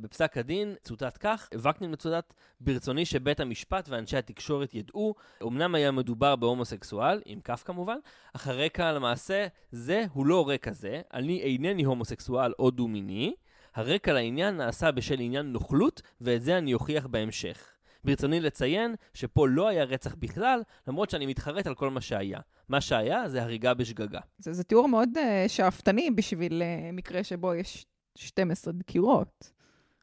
בפסק 0.00 0.36
הדין 0.36 0.74
צוטט 0.82 1.18
כך, 1.20 1.48
וקנין 1.54 1.92
מצוטט 1.92 2.34
ברצוני 2.60 3.04
שבית 3.04 3.40
המשפט 3.40 3.88
ואנשי 3.88 4.16
התקשורת 4.16 4.74
ידעו, 4.74 5.14
אמנם 5.42 5.74
היה 5.74 5.90
מדובר 5.90 6.36
בהומוסקסואל, 6.36 7.20
עם 7.24 7.40
כף 7.40 7.62
כמובן, 7.66 7.96
אך 8.32 8.48
הרקע 8.48 8.92
למעשה 8.92 9.46
זה 9.72 10.04
הוא 10.12 10.26
לא 10.26 10.48
רקע 10.48 10.72
זה, 10.72 11.02
אני 11.14 11.40
אינני 11.42 11.84
הומוסקסואל 11.84 12.52
או 12.58 12.70
דו-מיני, 12.70 13.34
הרקע 13.74 14.12
לעניין 14.12 14.56
נעשה 14.56 14.90
בשל 14.90 15.20
עניין 15.20 15.46
נוכלות, 15.46 16.02
ואת 16.20 16.42
זה 16.42 16.58
אני 16.58 16.74
אוכיח 16.74 17.06
בהמשך. 17.06 17.70
ברצוני 18.04 18.40
לציין 18.40 18.94
שפה 19.14 19.48
לא 19.48 19.68
היה 19.68 19.84
רצח 19.84 20.14
בכלל, 20.14 20.62
למרות 20.88 21.10
שאני 21.10 21.26
מתחרט 21.26 21.66
על 21.66 21.74
כל 21.74 21.90
מה 21.90 22.00
שהיה. 22.00 22.40
מה 22.68 22.80
שהיה 22.80 23.28
זה 23.28 23.42
הריגה 23.42 23.74
בשגגה. 23.74 24.20
זה, 24.38 24.52
זה 24.52 24.64
תיאור 24.64 24.88
מאוד 24.88 25.08
uh, 25.16 25.48
שאפתני 25.48 26.10
בשביל 26.10 26.62
uh, 26.62 26.92
מקרה 26.92 27.24
שבו 27.24 27.54
יש 27.54 27.86
12 28.14 28.72
דקירות. 28.72 29.52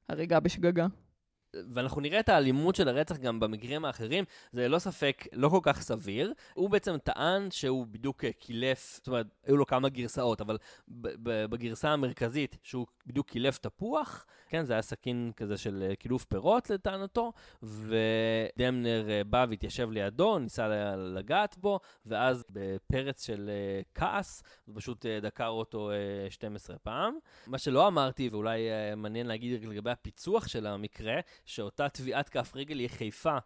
הריגה 0.10 0.40
בשגגה. 0.40 0.88
ואנחנו 1.74 2.02
נראה 2.02 2.20
את 2.20 2.30
האלימות 2.30 2.76
של 2.76 2.88
הרצח 2.88 3.18
גם 3.18 3.40
במקרים 3.40 3.86
האחרים, 3.86 4.24
זה 4.54 4.68
ללא 4.68 4.80
ספק 4.80 5.28
לא 5.34 5.50
כל 5.50 5.60
כך 5.64 5.82
סביר. 5.82 6.34
הוא 6.54 6.70
בעצם 6.70 6.98
טען 6.98 7.52
שהוא 7.52 7.88
בדיוק 7.88 8.26
קילף, 8.26 8.94
זאת 8.96 9.08
אומרת, 9.08 9.26
היו 9.46 9.58
לו 9.58 9.66
כמה 9.66 9.90
גרסאות, 9.90 10.42
אבל 10.42 10.58
בגרסה 11.50 11.90
המרכזית, 11.90 12.58
שהוא 12.64 12.88
בדיוק 13.08 13.30
קילף 13.30 13.58
תפוח, 13.58 14.26
כן, 14.52 14.66
זה 14.66 14.74
היה 14.74 14.82
סכין 14.82 15.32
כזה 15.36 15.58
של 15.58 15.94
קילוף 16.00 16.26
פירות 16.26 16.70
לטענתו, 16.70 17.34
ודמנר 17.64 19.10
אה, 19.10 19.24
בא 19.24 19.46
והתיישב 19.50 19.92
לידו, 19.92 20.40
ניסה 20.40 20.96
לגעת 20.98 21.58
בו, 21.58 21.80
ואז 22.06 22.44
בפרץ 22.50 23.26
של 23.26 23.50
אה, 23.50 23.82
כעס, 23.94 24.44
הוא 24.66 24.76
פשוט 24.78 25.06
אה, 25.06 25.20
דקר 25.20 25.48
אותו 25.48 25.92
12 26.30 26.78
פעם. 26.78 27.14
מה 27.48 27.58
שלא 27.58 27.88
אמרתי, 27.88 28.30
ואולי 28.32 28.60
מעניין 28.98 29.28
להגיד 29.28 29.66
לגבי 29.66 29.92
הפיצוח 29.92 30.48
של 30.48 30.68
המקרה, 30.68 31.20
שאותה 31.46 31.90
טביעת 31.90 32.30
כף 32.30 32.52
רגל 32.56 32.80
היא 32.80 32.90
חיפה. 32.90 33.38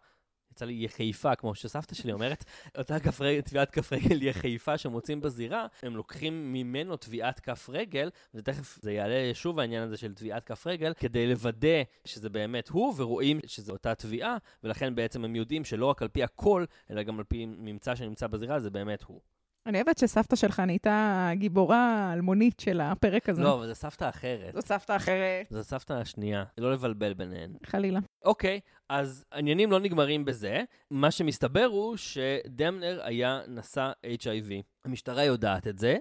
יצא 0.52 0.64
לי 0.64 0.72
יחיפה, 0.72 1.34
כמו 1.34 1.54
שסבתא 1.54 1.94
שלי 1.94 2.12
אומרת, 2.12 2.44
אותה 2.78 3.00
כף 3.00 3.20
רגל, 3.20 3.40
טביעת 3.40 3.70
כף 3.70 3.92
רגל 3.92 4.22
יחיפה 4.22 4.78
שמוצאים 4.78 5.20
בזירה, 5.20 5.66
הם 5.82 5.96
לוקחים 5.96 6.52
ממנו 6.52 6.96
טביעת 6.96 7.40
כף 7.40 7.68
רגל, 7.72 8.10
ותכף 8.34 8.78
זה 8.82 8.92
יעלה 8.92 9.30
שוב 9.34 9.60
העניין 9.60 9.82
הזה 9.82 9.96
של 9.96 10.14
טביעת 10.14 10.44
כף 10.44 10.66
רגל, 10.66 10.94
כדי 10.94 11.26
לוודא 11.26 11.82
שזה 12.04 12.30
באמת 12.30 12.68
הוא, 12.68 12.94
ורואים 12.96 13.40
שזו 13.46 13.72
אותה 13.72 13.94
טביעה, 13.94 14.36
ולכן 14.64 14.94
בעצם 14.94 15.24
הם 15.24 15.36
יודעים 15.36 15.64
שלא 15.64 15.86
רק 15.86 16.02
על 16.02 16.08
פי 16.08 16.22
הקול, 16.22 16.66
אלא 16.90 17.02
גם 17.02 17.18
על 17.18 17.24
פי 17.24 17.46
ממצא 17.46 17.94
שנמצא 17.94 18.26
בזירה, 18.26 18.60
זה 18.60 18.70
באמת 18.70 19.02
הוא. 19.02 19.20
אני 19.66 19.78
אוהבת 19.78 19.98
שסבתא 19.98 20.36
שלך 20.36 20.60
נהייתה 20.60 21.30
גיבורה 21.34 22.10
אלמונית 22.12 22.60
של 22.60 22.80
הפרק 22.80 23.28
הזה. 23.28 23.42
לא, 23.42 23.54
אבל 23.54 23.66
זו 23.66 23.74
סבתא 23.74 24.08
אחרת. 24.08 24.54
זו 24.54 24.62
סבתא 24.62 24.96
אחרת. 24.96 25.46
זו 25.50 25.64
סבתא 25.64 25.92
השנייה, 25.92 26.44
לא 26.58 26.72
לבלבל 26.72 27.14
ביניהן. 27.14 27.52
חלילה. 27.64 28.00
אוקיי, 28.24 28.60
אז 28.88 29.24
העניינים 29.32 29.70
לא 29.70 29.80
נגמרים 29.80 30.24
בזה. 30.24 30.62
מה 30.90 31.10
שמסתבר 31.10 31.64
הוא 31.64 31.96
שדמנר 31.96 33.00
היה 33.02 33.40
נשא 33.48 33.92
HIV. 34.04 34.52
המשטרה 34.84 35.24
יודעת 35.24 35.66
את 35.66 35.78
זה, 35.78 35.96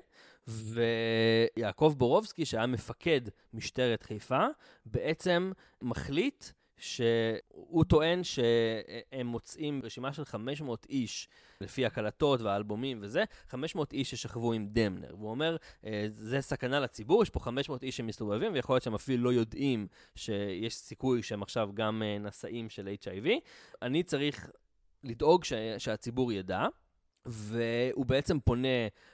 ויעקב 0.47 1.95
בורובסקי, 1.97 2.45
שהיה 2.45 2.65
מפקד 2.65 3.21
משטרת 3.53 4.03
חיפה, 4.03 4.45
בעצם 4.85 5.51
מחליט 5.81 6.45
שהוא 6.77 7.83
טוען 7.83 8.23
שהם 8.23 9.27
מוצאים 9.27 9.81
רשימה 9.83 10.13
של 10.13 10.25
500 10.25 10.85
איש, 10.89 11.29
לפי 11.61 11.85
הקלטות 11.85 12.41
והאלבומים 12.41 12.99
וזה, 13.01 13.23
500 13.49 13.93
איש 13.93 14.11
ששכבו 14.11 14.53
עם 14.53 14.67
דמנר. 14.71 15.15
והוא 15.17 15.29
אומר, 15.29 15.57
אה, 15.85 16.07
זה 16.09 16.41
סכנה 16.41 16.79
לציבור, 16.79 17.23
יש 17.23 17.29
פה 17.29 17.39
500 17.39 17.83
איש 17.83 17.97
שמסתובבים, 17.97 18.53
ויכול 18.53 18.73
להיות 18.73 18.83
שהם 18.83 18.95
אפילו 18.95 19.23
לא 19.23 19.33
יודעים 19.33 19.87
שיש 20.15 20.75
סיכוי 20.75 21.23
שהם 21.23 21.43
עכשיו 21.43 21.69
גם 21.73 22.03
אה, 22.05 22.17
נשאים 22.19 22.69
של 22.69 22.89
HIV. 23.03 23.27
אני 23.81 24.03
צריך 24.03 24.49
לדאוג 25.03 25.43
שהציבור 25.77 26.31
ידע. 26.31 26.67
והוא 27.25 28.05
בעצם 28.05 28.39
פונה 28.39 28.67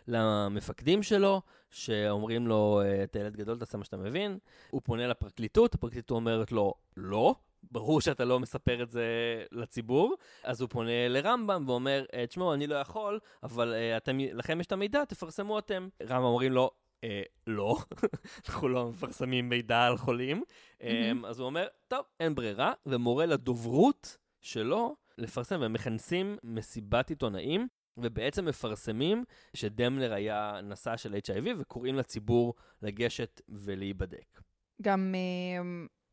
למפקדים 0.08 1.04
שלו, 1.04 1.42
שאומרים 1.70 2.48
לו, 2.48 2.82
אה, 2.84 3.04
אתה 3.04 3.20
ילד 3.20 3.36
גדול, 3.36 3.60
תעשה 3.60 3.78
מה 3.78 3.84
שאתה 3.84 3.98
מבין. 3.98 4.38
הוא 4.70 4.82
פונה 4.84 5.08
לפרקליטות, 5.08 5.74
הפרקליטות 5.76 6.16
אומרת 6.16 6.52
לו, 6.52 6.74
לא, 6.98 7.36
ברור 7.64 8.02
שאתה 8.02 8.26
לא 8.26 8.40
מספר 8.40 8.84
את 8.84 8.92
זה 8.92 9.06
לציבור, 9.52 10.16
אז 10.44 10.62
הוא 10.62 10.70
פונה 10.70 11.08
לרמב"ם 11.08 11.64
ואומר, 11.68 12.06
אה, 12.14 12.28
תשמעו, 12.28 12.54
אני 12.54 12.68
לא 12.68 12.76
יכול, 12.76 13.20
אבל 13.44 13.74
uh, 13.74 13.98
אתם, 13.98 14.18
לכם 14.20 14.60
יש 14.60 14.68
את 14.68 14.72
המידע, 14.72 15.06
תפרסמו 15.06 15.60
אתם. 15.60 15.88
רמב"ם 16.02 16.24
אומרים 16.24 16.52
לו, 16.52 16.72
אה, 17.04 17.22
לא, 17.48 17.78
אנחנו 18.48 18.68
לא 18.68 18.90
מפרסמים 18.90 19.50
מידע 19.50 19.82
על 19.82 19.98
חולים. 19.98 20.44
Mm-hmm. 20.82 20.86
אז 21.28 21.40
הוא 21.40 21.46
אומר, 21.46 21.68
טוב, 21.88 22.06
אין 22.20 22.36
ברירה, 22.36 22.74
ומורה 22.86 23.26
לדוברות 23.26 24.18
שלו 24.42 24.96
לפרסם, 25.18 25.62
והם 25.62 25.74
מכנסים 25.74 26.38
מסיבת 26.44 27.10
עיתונאים, 27.10 27.68
ובעצם 27.98 28.46
מפרסמים 28.46 29.24
שדמנר 29.54 30.14
היה 30.14 30.60
נשא 30.64 30.98
של 30.98 31.14
HIV, 31.14 31.48
וקוראים 31.58 31.96
לציבור 31.96 32.54
לגשת 32.82 33.42
ולהיבדק. 33.50 34.42
גם... 34.82 35.16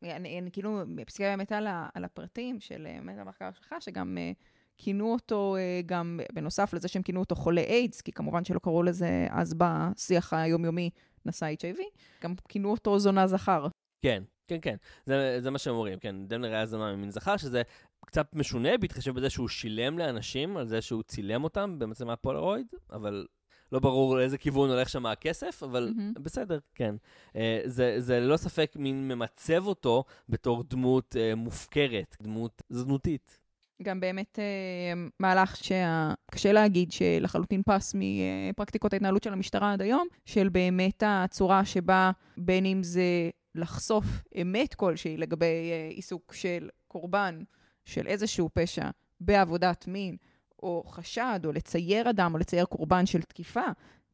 אני, 0.03 0.39
אני 0.39 0.51
כאילו 0.51 0.81
מסתכלת 0.87 1.27
באמת 1.27 1.51
על, 1.51 1.67
על 1.93 2.05
הפרטים 2.05 2.59
של 2.59 2.87
באמת 3.05 3.19
המחקר 3.19 3.49
שלך, 3.53 3.75
שגם 3.79 4.17
uh, 4.17 4.43
כינו 4.77 5.13
אותו, 5.13 5.55
uh, 5.55 5.85
גם 5.85 6.19
בנוסף 6.33 6.73
לזה 6.73 6.87
שהם 6.87 7.01
כינו 7.01 7.19
אותו 7.19 7.35
חולה 7.35 7.61
איידס, 7.61 8.01
כי 8.01 8.11
כמובן 8.11 8.45
שלא 8.45 8.59
קראו 8.59 8.83
לזה 8.83 9.27
אז 9.29 9.53
בשיח 9.53 10.33
היומיומי 10.33 10.89
נשא 11.25 11.45
HIV, 11.45 11.79
גם 12.23 12.33
כינו 12.49 12.71
אותו 12.71 12.99
זונה 12.99 13.27
זכר. 13.27 13.67
כן, 14.01 14.23
כן, 14.47 14.57
כן, 14.61 14.75
זה, 15.05 15.37
זה 15.41 15.51
מה 15.51 15.57
שהם 15.57 15.73
אומרים, 15.73 15.99
כן, 15.99 16.27
דמנר 16.27 16.53
היה 16.53 16.65
זונה 16.65 16.95
ממין 16.95 17.11
זכר, 17.11 17.37
שזה 17.37 17.61
קצת 18.05 18.35
משונה 18.35 18.77
בהתחשב 18.77 19.15
בזה 19.15 19.29
שהוא 19.29 19.47
שילם 19.47 19.99
לאנשים 19.99 20.57
על 20.57 20.67
זה 20.67 20.81
שהוא 20.81 21.03
צילם 21.03 21.43
אותם 21.43 21.79
במצלמת 21.79 22.19
פולרויד, 22.21 22.67
אבל 22.91 23.25
לא 23.71 23.79
ברור 23.79 24.17
לאיזה 24.17 24.37
כיוון 24.37 24.69
הולך 24.69 24.89
שם 24.89 25.05
הכסף, 25.05 25.63
אבל 25.63 25.93
mm-hmm. 25.95 26.19
בסדר, 26.19 26.59
כן. 26.75 26.95
Uh, 27.33 27.37
זה, 27.65 27.95
זה 27.97 28.19
ללא 28.19 28.37
ספק 28.37 28.71
מין 28.75 29.07
ממצב 29.07 29.67
אותו 29.67 30.03
בתור 30.29 30.63
דמות 30.63 31.15
uh, 31.15 31.35
מופקרת, 31.35 32.17
דמות 32.21 32.61
זנותית. 32.69 33.39
גם 33.83 33.99
באמת 33.99 34.39
uh, 34.39 35.11
מהלך 35.19 35.55
שקשה 35.55 36.51
להגיד 36.51 36.91
שלחלוטין 36.91 37.61
פס 37.65 37.95
מפרקטיקות 37.97 38.93
ההתנהלות 38.93 39.23
של 39.23 39.33
המשטרה 39.33 39.73
עד 39.73 39.81
היום, 39.81 40.07
של 40.25 40.49
באמת 40.49 41.03
הצורה 41.05 41.65
שבה 41.65 42.11
בין 42.37 42.65
אם 42.65 42.83
זה 42.83 43.29
לחשוף 43.55 44.05
אמת 44.41 44.73
כלשהי 44.73 45.17
לגבי 45.17 45.45
uh, 45.45 45.95
עיסוק 45.95 46.33
של 46.33 46.69
קורבן 46.87 47.39
של 47.85 48.07
איזשהו 48.07 48.49
פשע 48.53 48.89
בעבודת 49.21 49.87
מין, 49.87 50.17
או 50.63 50.83
חשד, 50.87 51.39
או 51.45 51.51
לצייר 51.51 52.09
אדם, 52.09 52.33
או 52.33 52.39
לצייר 52.39 52.65
קורבן 52.65 53.05
של 53.05 53.21
תקיפה, 53.21 53.65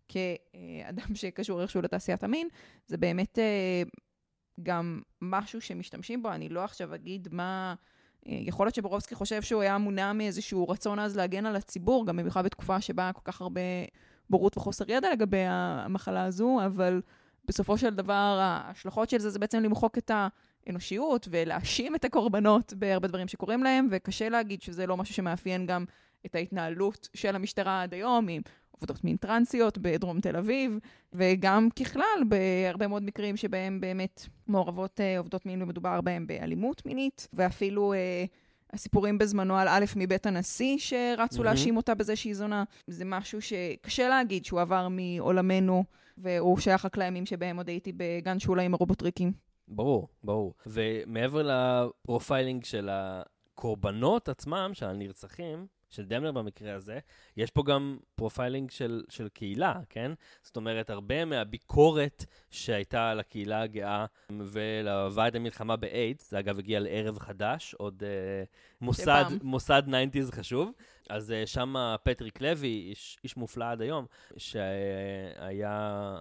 כאדם 0.08 1.16
שקשור 1.22 1.62
איכשהו 1.62 1.82
לתעשיית 1.82 2.24
המין, 2.24 2.48
זה 2.88 2.98
באמת 2.98 3.40
אה, 3.40 3.84
גם 4.64 5.02
משהו 5.22 5.62
שמשתמשים 5.62 6.24
בו. 6.24 6.32
אני 6.32 6.50
לא 6.50 6.64
עכשיו 6.64 6.96
אגיד 6.96 7.28
מה... 7.32 7.76
אה, 8.28 8.38
יכול 8.42 8.66
להיות 8.66 8.76
שבורובסקי 8.76 9.16
חושב 9.16 9.42
שהוא 9.42 9.62
היה 9.62 9.78
מונע 9.78 10.14
מאיזשהו 10.14 10.70
רצון 10.70 11.00
אז 11.00 11.18
להגן 11.18 11.46
על 11.46 11.56
הציבור, 11.56 12.06
גם 12.06 12.18
במיוחד 12.18 12.46
בתקופה 12.46 12.82
שבה 12.82 13.12
כל 13.14 13.22
כך 13.24 13.42
הרבה 13.42 13.62
בורות 14.30 14.58
וחוסר 14.58 14.86
ידע 14.88 15.12
לגבי 15.12 15.44
המחלה 15.48 16.24
הזו, 16.24 16.60
אבל 16.66 17.02
בסופו 17.48 17.78
של 17.78 17.90
דבר 17.90 18.40
ההשלכות 18.42 19.10
של 19.10 19.20
זה 19.20 19.30
זה 19.30 19.40
בעצם 19.40 19.64
למחוק 19.64 19.98
את 19.98 20.12
האנושיות 20.68 21.28
ולהאשים 21.32 21.96
את 21.96 22.06
הקורבנות 22.06 22.74
בהרבה 22.74 23.08
דברים 23.08 23.28
שקורים 23.28 23.64
להם, 23.64 23.88
וקשה 23.92 24.30
להגיד 24.30 24.62
שזה 24.62 24.88
לא 24.88 24.98
משהו 24.98 25.16
שמאפיין 25.16 25.66
גם 25.66 25.86
את 26.26 26.36
ההתנהלות 26.36 27.10
של 27.14 27.36
המשטרה 27.36 27.84
עד 27.84 27.94
היום, 27.94 28.28
עם 28.30 28.42
עובדות 28.72 29.04
מין 29.04 29.18
טרנסיות 29.18 29.78
בדרום 29.78 30.20
תל 30.20 30.36
אביב, 30.36 30.80
וגם 31.14 31.70
ככלל 31.80 32.24
בהרבה 32.28 32.88
מאוד 32.88 33.04
מקרים 33.04 33.38
שבהם 33.38 33.82
באמת 33.82 34.28
מעורבות 34.48 35.02
אה, 35.02 35.18
עובדות 35.18 35.46
מין 35.46 35.62
ומדובר 35.62 36.02
בהם 36.02 36.28
באלימות 36.28 36.86
מינית, 36.86 37.28
ואפילו 37.34 37.94
אה, 37.94 38.26
הסיפורים 38.74 39.18
בזמנו 39.18 39.58
על 39.58 39.68
א' 39.68 39.86
מבית 39.96 40.26
הנשיא 40.26 40.78
שרצו 40.78 41.38
מהמם. 41.38 41.46
להאשים 41.46 41.78
אותה 41.78 41.96
בזה 41.96 42.16
שהיא 42.16 42.36
זונה, 42.36 42.64
זה 42.88 43.06
משהו 43.06 43.42
שקשה 43.42 44.10
להגיד 44.10 44.46
שהוא 44.46 44.62
עבר 44.62 44.88
מעולמנו, 44.90 45.84
והוא 46.18 46.60
שייך 46.60 46.86
רק 46.86 46.98
לימים 46.98 47.26
שבהם 47.26 47.58
עוד 47.58 47.68
הייתי 47.68 47.92
בגן 47.98 48.40
שולה 48.40 48.64
עם 48.64 48.74
הרובוטריקים. 48.74 49.32
ברור, 49.68 50.08
ברור. 50.24 50.54
ומעבר 50.66 51.42
ל 51.42 51.54
profiling 51.54 52.64
של 52.64 52.90
הקורבנות 52.92 54.30
עצמם, 54.30 54.70
של 54.74 54.86
הנרצחים, 54.86 55.68
של 55.96 56.06
דמלר 56.06 56.32
במקרה 56.32 56.76
הזה, 56.76 57.00
יש 57.38 57.52
פה 57.52 57.64
גם 57.64 57.98
profiling 58.16 58.72
של, 58.72 59.04
של 59.10 59.30
קהילה, 59.30 59.74
כן? 59.90 60.12
זאת 60.44 60.56
אומרת, 60.56 60.90
הרבה 60.90 61.26
מהביקורת 61.26 62.26
שהייתה 62.50 63.10
על 63.10 63.20
הקהילה 63.20 63.62
הגאה 63.62 64.06
ולוועד 64.30 65.36
המלחמה 65.36 65.76
באיידס, 65.76 66.32
זה 66.32 66.40
אגב 66.40 66.60
הגיע 66.60 66.80
לערב 66.80 67.20
חדש, 67.20 67.74
עוד 67.74 68.04
אה, 68.04 68.44
מוסד. 68.82 69.26
מוסד 69.44 69.84
90's 69.88 70.32
חשוב. 70.32 70.72
אז 71.10 71.32
אה, 71.32 71.48
שם 71.48 71.76
פטריק 72.04 72.42
לוי, 72.42 72.86
איש, 72.90 73.18
איש 73.24 73.38
מופלא 73.38 73.66
עד 73.66 73.82
היום, 73.82 74.06
שהיה 74.38 76.16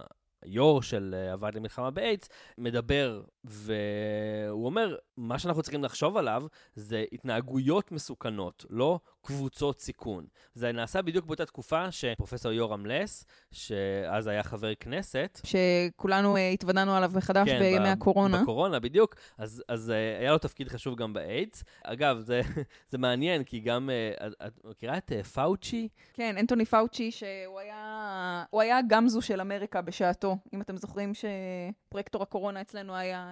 יו"ר 0.45 0.81
של 0.81 1.15
אה, 1.17 1.31
הוועד 1.31 1.55
למלחמה 1.55 1.91
באיידס, 1.91 2.29
מדבר, 2.57 3.21
והוא 3.43 4.65
אומר, 4.65 4.95
מה 5.17 5.39
שאנחנו 5.39 5.61
צריכים 5.61 5.83
לחשוב 5.83 6.17
עליו 6.17 6.43
זה 6.75 7.05
התנהגויות 7.11 7.91
מסוכנות, 7.91 8.65
לא 8.69 8.99
קבוצות 9.25 9.79
סיכון. 9.79 10.25
זה 10.53 10.71
נעשה 10.71 11.01
בדיוק 11.01 11.25
באותה 11.25 11.45
תקופה 11.45 11.91
שפרופסור 11.91 12.51
יורם 12.51 12.85
לס, 12.85 13.25
שאז 13.51 14.27
היה 14.27 14.43
חבר 14.43 14.75
כנסת, 14.75 15.41
שכולנו 15.43 16.37
אה, 16.37 16.49
התוודענו 16.49 16.95
עליו 16.95 17.11
מחדש 17.15 17.49
כן, 17.49 17.59
בימי 17.59 17.85
ב- 17.85 17.91
הקורונה. 17.91 18.41
בקורונה, 18.41 18.79
בדיוק. 18.79 19.15
אז, 19.37 19.63
אז 19.67 19.89
אה, 19.89 20.21
היה 20.21 20.31
לו 20.31 20.37
תפקיד 20.37 20.67
חשוב 20.67 20.95
גם 20.95 21.13
באיידס. 21.13 21.63
אגב, 21.83 22.19
זה, 22.19 22.41
זה 22.91 22.97
מעניין, 22.97 23.43
כי 23.43 23.59
גם, 23.59 23.89
אה, 23.89 24.23
את, 24.47 24.59
מכירה 24.63 24.97
את 24.97 25.11
אה, 25.11 25.23
פאוצ'י? 25.23 25.87
כן, 26.13 26.35
אנטוני 26.37 26.65
פאוצ'י, 26.65 27.11
שהוא 27.11 27.59
היה, 27.59 28.43
היה 28.53 28.79
גמזו 28.87 29.21
של 29.21 29.41
אמריקה 29.41 29.81
בשעתו. 29.81 30.37
אם 30.53 30.61
אתם 30.61 30.77
זוכרים 30.77 31.11
שפרויקטור 31.13 32.23
הקורונה 32.23 32.61
אצלנו 32.61 32.95
היה 32.95 33.31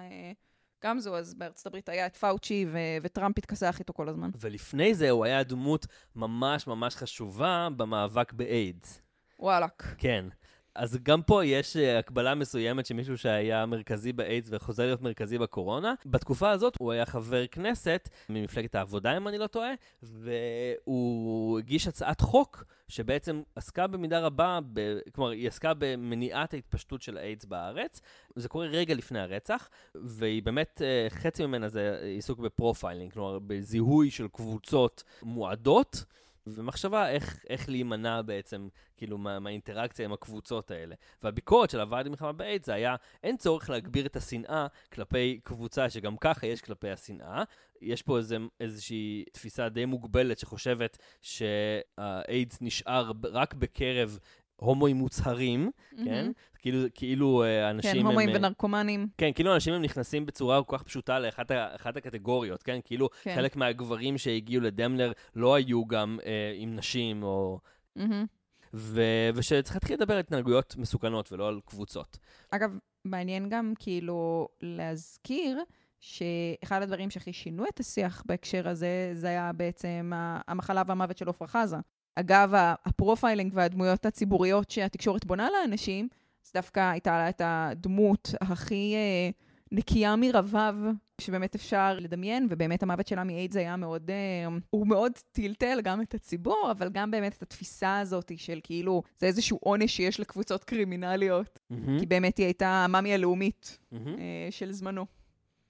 אה, 0.84 0.90
גמזו, 0.90 1.16
אז 1.16 1.34
בארצות 1.34 1.66
הברית 1.66 1.88
היה 1.88 2.06
את 2.06 2.16
פאוצ'י, 2.16 2.66
ו- 2.72 2.78
וטראמפ 3.02 3.38
התכסח 3.38 3.76
איתו 3.78 3.92
כל 3.92 4.08
הזמן. 4.08 4.30
ולפני 4.40 4.94
זה 4.94 5.10
הוא 5.10 5.24
היה 5.24 5.42
דמות 5.42 5.86
ממש 6.16 6.66
ממש 6.66 6.96
חשובה 6.96 7.68
במאבק 7.76 8.32
באיידס. 8.32 9.02
וואלאק. 9.38 9.94
כן. 9.98 10.26
אז 10.74 10.98
גם 11.02 11.22
פה 11.22 11.44
יש 11.44 11.76
uh, 11.76 11.98
הקבלה 11.98 12.34
מסוימת 12.34 12.86
שמישהו 12.86 13.18
שהיה 13.18 13.66
מרכזי 13.66 14.12
באיידס 14.12 14.48
וחוזר 14.52 14.84
להיות 14.84 15.02
מרכזי 15.02 15.38
בקורונה. 15.38 15.94
בתקופה 16.06 16.50
הזאת 16.50 16.74
הוא 16.78 16.92
היה 16.92 17.06
חבר 17.06 17.46
כנסת 17.46 18.08
ממפלגת 18.28 18.74
העבודה, 18.74 19.16
אם 19.16 19.28
אני 19.28 19.38
לא 19.38 19.46
טועה, 19.46 19.70
והוא 20.02 21.58
הגיש 21.58 21.88
הצעת 21.88 22.20
חוק 22.20 22.64
שבעצם 22.88 23.42
עסקה 23.56 23.86
במידה 23.86 24.20
רבה, 24.20 24.58
ב... 24.72 24.98
כלומר, 25.14 25.30
היא 25.30 25.48
עסקה 25.48 25.72
במניעת 25.78 26.54
ההתפשטות 26.54 27.02
של 27.02 27.16
האיידס 27.16 27.44
בארץ. 27.44 28.00
זה 28.36 28.48
קורה 28.48 28.66
רגע 28.66 28.94
לפני 28.94 29.20
הרצח, 29.20 29.68
והיא 29.94 30.42
באמת, 30.42 30.82
אה, 30.84 31.10
חצי 31.14 31.46
ממנה 31.46 31.68
זה 31.68 31.98
עיסוק 32.02 32.38
ב 32.38 32.45
profiling, 32.45 33.12
כלומר, 33.12 33.38
בזיהוי 33.38 34.10
של 34.10 34.28
קבוצות 34.28 35.02
מועדות. 35.22 36.04
ומחשבה 36.46 37.08
איך, 37.08 37.44
איך 37.48 37.68
להימנע 37.68 38.22
בעצם, 38.22 38.68
כאילו, 38.96 39.18
מה, 39.18 39.40
מהאינטראקציה 39.40 40.04
עם 40.04 40.12
הקבוצות 40.12 40.70
האלה. 40.70 40.94
והביקורת 41.22 41.70
של 41.70 41.80
הוועד 41.80 42.06
למלחמה 42.06 42.32
באיידס 42.32 42.66
זה 42.66 42.74
היה, 42.74 42.96
אין 43.22 43.36
צורך 43.36 43.70
להגביר 43.70 44.06
את 44.06 44.16
השנאה 44.16 44.66
כלפי 44.92 45.40
קבוצה 45.44 45.90
שגם 45.90 46.16
ככה 46.16 46.46
יש 46.46 46.60
כלפי 46.60 46.90
השנאה. 46.90 47.42
יש 47.80 48.02
פה 48.02 48.18
איזה, 48.18 48.36
איזושהי 48.60 49.24
תפיסה 49.32 49.68
די 49.68 49.84
מוגבלת 49.84 50.38
שחושבת 50.38 50.98
שהאיידס 51.22 52.58
נשאר 52.60 53.10
רק 53.32 53.54
בקרב 53.54 54.18
הומואים 54.56 54.96
מוצהרים, 54.96 55.70
כן? 56.04 56.30
כאילו, 56.58 56.78
כאילו 56.94 57.42
אה, 57.42 57.70
אנשים 57.70 57.92
כן, 57.92 57.98
הם... 57.98 58.06
הומואים 58.06 58.28
אה, 58.28 58.34
ונרקומנים. 58.36 59.08
כן, 59.18 59.30
כאילו 59.34 59.54
אנשים 59.54 59.74
הם 59.74 59.82
נכנסים 59.82 60.26
בצורה 60.26 60.62
כל 60.62 60.76
כך 60.78 60.82
פשוטה 60.82 61.18
לאחת 61.18 61.50
אחת 61.74 61.96
הקטגוריות, 61.96 62.62
כן? 62.62 62.78
כאילו 62.84 63.08
כן. 63.22 63.34
חלק 63.34 63.56
מהגברים 63.56 64.18
שהגיעו 64.18 64.62
לדמלר 64.62 65.12
לא 65.36 65.54
היו 65.54 65.86
גם 65.86 66.18
אה, 66.26 66.52
עם 66.56 66.76
נשים, 66.76 67.22
או... 67.22 67.58
מהמם. 67.96 68.26
ו- 68.74 69.30
ושצריך 69.34 69.76
להתחיל 69.76 69.96
לדבר 69.96 70.14
על 70.14 70.20
התנהגויות 70.20 70.76
מסוכנות 70.76 71.32
ולא 71.32 71.48
על 71.48 71.60
קבוצות. 71.64 72.18
אגב, 72.50 72.70
מעניין 73.04 73.48
גם 73.48 73.72
כאילו 73.78 74.48
להזכיר 74.60 75.58
שאחד 76.00 76.82
הדברים 76.82 77.10
שהכי 77.10 77.32
שינו 77.32 77.64
את 77.68 77.80
השיח 77.80 78.22
בהקשר 78.26 78.68
הזה, 78.68 79.10
זה 79.12 79.26
היה 79.28 79.52
בעצם 79.52 80.12
המחלה 80.48 80.82
והמוות 80.86 81.18
של 81.18 81.28
עפרה 81.28 81.48
חזה. 81.48 81.76
אגב, 82.16 82.52
ה 82.84 82.91
profiling 82.91 83.52
והדמויות 83.54 84.06
הציבוריות 84.06 84.70
שהתקשורת 84.70 85.24
בונה 85.24 85.48
לאנשים, 85.50 86.08
אז 86.46 86.52
דווקא 86.54 86.90
הייתה 86.90 87.18
לה 87.18 87.28
את 87.28 87.40
הדמות 87.44 88.34
הכי 88.40 88.94
אה, 88.94 89.30
נקייה 89.72 90.16
מרבב 90.16 90.74
שבאמת 91.20 91.54
אפשר 91.54 91.98
לדמיין, 92.00 92.46
ובאמת 92.50 92.82
המוות 92.82 93.06
שלה 93.06 93.24
מאיידס 93.24 93.56
היה 93.56 93.76
מאוד, 93.76 94.10
אה, 94.10 94.56
הוא 94.70 94.86
מאוד 94.86 95.12
טלטל 95.32 95.80
גם 95.84 96.02
את 96.02 96.14
הציבור, 96.14 96.68
אבל 96.70 96.88
גם 96.88 97.10
באמת 97.10 97.36
את 97.36 97.42
התפיסה 97.42 97.98
הזאת 97.98 98.32
של 98.36 98.60
כאילו, 98.62 99.02
זה 99.18 99.26
איזשהו 99.26 99.58
עונש 99.62 99.96
שיש 99.96 100.20
לקבוצות 100.20 100.64
קרימינליות, 100.64 101.58
כי 101.98 102.06
באמת 102.06 102.38
היא 102.38 102.46
הייתה 102.46 102.68
המאמי 102.68 103.14
הלאומית 103.14 103.78
מהמם. 103.92 104.18
אה, 104.18 104.48
של 104.50 104.72
זמנו. 104.72 105.06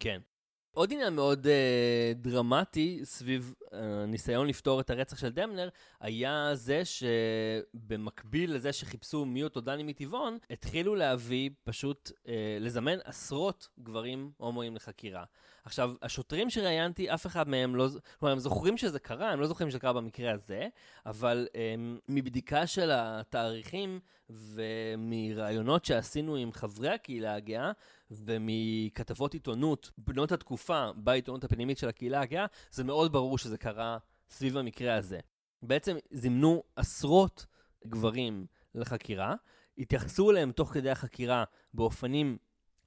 כן. 0.01 0.21
עוד 0.75 0.93
עניין 0.93 1.15
מאוד 1.15 1.47
אה, 1.47 2.13
דרמטי 2.15 3.01
סביב 3.05 3.55
הניסיון 3.73 4.47
לפתור 4.47 4.81
את 4.81 4.91
הרצח 4.91 5.19
של 5.19 5.29
דמלר, 5.29 5.69
היה 6.01 6.51
זה 6.55 6.83
שבמקביל 6.85 8.55
לזה 8.55 8.73
שחיפשו 8.73 9.25
מי 9.25 9.43
אותו 9.43 9.61
דני 9.61 9.83
מטבעון, 9.83 10.39
התחילו 10.51 10.95
להביא 10.95 11.51
פשוט, 11.65 12.11
אה, 12.29 12.59
לזמן 12.61 12.99
עשרות 13.05 13.69
גברים 13.81 14.31
הומואים 14.37 14.77
לחקירה. 14.77 15.25
עכשיו, 15.65 15.93
השוטרים 16.03 16.51
שראיינתי, 16.51 17.15
אף 17.15 17.27
אחד 17.27 17.49
מהם 17.49 17.77
לא... 17.77 17.89
כלומר, 18.19 18.33
הם 18.33 18.39
זוכרים 18.39 18.77
שזה 18.77 18.99
קרה, 18.99 19.31
הם 19.31 19.41
לא 19.41 19.47
זוכרים 19.47 19.71
שזה 19.71 19.79
קרה 19.79 19.93
במקרה 19.93 20.33
הזה, 20.33 20.69
אבל 21.07 21.49
um, 21.53 22.01
מבדיקה 22.09 22.67
של 22.67 22.91
התאריכים 22.93 24.01
ומראיונות 24.31 25.85
שעשינו 25.85 26.37
עם 26.37 26.53
חברי 26.53 26.89
הקהילה 26.89 27.35
הגאה, 27.35 27.73
ומכתבות 28.11 29.35
עיתונות, 29.35 29.91
בנות 29.99 30.33
התקופה 30.33 30.91
בעיתונות 30.97 31.45
הפנימית 31.45 31.79
של 31.79 31.89
הקהילה 31.89 32.21
הגאה, 32.21 32.47
זה 32.71 32.85
מאוד 32.85 33.13
ברור 33.13 33.39
שזה 33.39 33.59
קרה 33.59 33.99
סביב 34.31 34.57
המקרה 34.57 34.97
הזה. 34.97 35.21
בעצם 35.63 35.97
זימנו 36.11 36.63
עשרות 36.77 37.47
גברים 37.87 38.47
לחקירה, 38.75 39.35
התייחסו 39.79 40.31
אליהם 40.31 40.53
תוך 40.53 40.73
כדי 40.73 40.91
החקירה 40.91 41.45
באופנים 41.75 42.39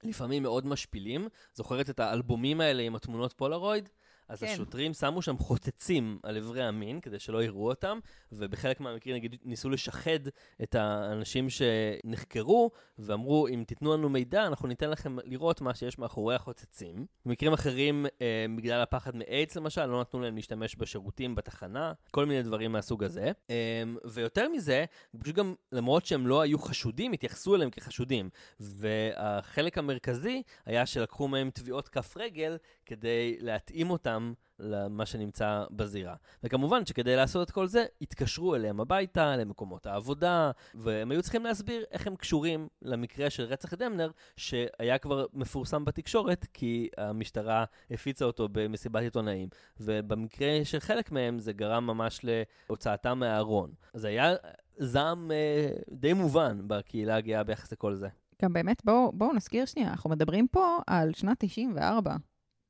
לפעמים 0.02 0.42
מאוד 0.42 0.66
משפילים. 0.66 1.28
זוכרת 1.54 1.90
את 1.90 2.00
האלבומים 2.00 2.60
האלה 2.60 2.82
עם 2.82 2.96
התמונות 2.96 3.32
פולרויד? 3.32 3.88
אז 4.28 4.40
כן. 4.40 4.46
השוטרים 4.46 4.94
שמו 4.94 5.22
שם 5.22 5.38
חוצצים 5.38 6.18
על 6.22 6.36
אברי 6.36 6.62
המין 6.62 7.00
כדי 7.00 7.18
שלא 7.18 7.42
יראו 7.42 7.68
אותם, 7.68 7.98
ובחלק 8.32 8.80
מהמקרים 8.80 9.16
נגיד 9.16 9.36
ניסו 9.44 9.70
לשחד 9.70 10.18
את 10.62 10.74
האנשים 10.74 11.46
שנחקרו, 11.50 12.70
ואמרו, 12.98 13.48
אם 13.48 13.64
תיתנו 13.66 13.94
לנו 13.94 14.08
מידע, 14.08 14.46
אנחנו 14.46 14.68
ניתן 14.68 14.90
לכם 14.90 15.16
לראות 15.24 15.60
מה 15.60 15.74
שיש 15.74 15.98
מאחורי 15.98 16.34
החוצצים. 16.34 17.06
במקרים 17.26 17.52
אחרים, 17.52 18.06
אה, 18.22 18.46
בגלל 18.56 18.80
הפחד 18.80 19.16
מאיידס 19.16 19.56
למשל, 19.56 19.86
לא 19.86 20.00
נתנו 20.00 20.20
להם 20.20 20.36
להשתמש 20.36 20.76
בשירותים 20.76 21.34
בתחנה, 21.34 21.92
כל 22.10 22.26
מיני 22.26 22.42
דברים 22.42 22.72
מהסוג 22.72 23.04
הזה. 23.04 23.32
אה, 23.50 23.82
ויותר 24.04 24.48
מזה, 24.48 24.84
פשוט 25.20 25.34
גם, 25.34 25.54
למרות 25.72 26.06
שהם 26.06 26.26
לא 26.26 26.40
היו 26.40 26.58
חשודים, 26.58 27.12
התייחסו 27.12 27.54
אליהם 27.54 27.70
כחשודים. 27.70 28.30
והחלק 28.60 29.78
המרכזי 29.78 30.42
היה 30.66 30.86
שלקחו 30.86 31.28
מהם 31.28 31.50
טביעות 31.50 31.88
כף 31.88 32.16
רגל 32.16 32.56
כדי 32.88 33.36
להתאים 33.40 33.90
אותם 33.90 34.32
למה 34.58 35.06
שנמצא 35.06 35.64
בזירה. 35.70 36.14
וכמובן 36.42 36.86
שכדי 36.86 37.16
לעשות 37.16 37.48
את 37.48 37.54
כל 37.54 37.66
זה, 37.66 37.86
התקשרו 38.00 38.54
אליהם 38.54 38.80
הביתה, 38.80 39.36
למקומות 39.36 39.86
העבודה, 39.86 40.50
והם 40.74 41.10
היו 41.10 41.22
צריכים 41.22 41.44
להסביר 41.44 41.84
איך 41.90 42.06
הם 42.06 42.16
קשורים 42.16 42.68
למקרה 42.82 43.30
של 43.30 43.42
רצח 43.42 43.74
דמנר, 43.74 44.10
שהיה 44.36 44.98
כבר 44.98 45.26
מפורסם 45.32 45.84
בתקשורת, 45.84 46.46
כי 46.52 46.88
המשטרה 46.96 47.64
הפיצה 47.90 48.24
אותו 48.24 48.48
במסיבת 48.52 49.02
עיתונאים. 49.02 49.48
ובמקרה 49.80 50.60
של 50.64 50.80
חלק 50.80 51.12
מהם 51.12 51.38
זה 51.38 51.52
גרם 51.52 51.86
ממש 51.86 52.20
להוצאתם 52.68 53.18
מהארון. 53.18 53.70
אז 53.94 54.04
היה 54.04 54.34
זעם 54.76 55.30
אה, 55.30 55.68
די 55.90 56.12
מובן 56.12 56.58
בקהילה 56.66 57.16
הגאה 57.16 57.44
ביחס 57.44 57.72
לכל 57.72 57.94
זה. 57.94 58.08
גם 58.42 58.52
באמת, 58.52 58.84
בואו 58.84 59.12
בוא 59.12 59.34
נזכיר 59.34 59.64
שנייה, 59.64 59.90
אנחנו 59.90 60.10
מדברים 60.10 60.48
פה 60.48 60.78
על 60.86 61.14
שנת 61.14 61.36
94. 61.38 62.16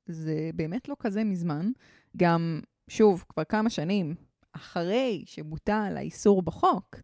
זה 0.08 0.50
באמת 0.54 0.88
לא 0.88 0.96
כזה 0.98 1.24
מזמן. 1.24 1.70
גם, 2.16 2.60
שוב, 2.88 3.24
כבר 3.28 3.44
כמה 3.44 3.70
שנים 3.70 4.14
אחרי 4.52 5.24
שבוטל 5.26 5.94
האיסור 5.96 6.42
בחוק, 6.42 6.96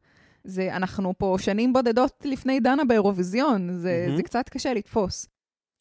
זה, 0.45 0.77
אנחנו 0.77 1.15
פה 1.19 1.37
שנים 1.39 1.73
בודדות 1.73 2.25
לפני 2.25 2.61
דנה 2.61 2.85
באירוויזיון, 2.85 3.79
זה, 3.79 4.05
מהמם. 4.07 4.17
זה 4.17 4.23
קצת 4.23 4.49
קשה 4.49 4.75
לתפוס. 4.75 5.29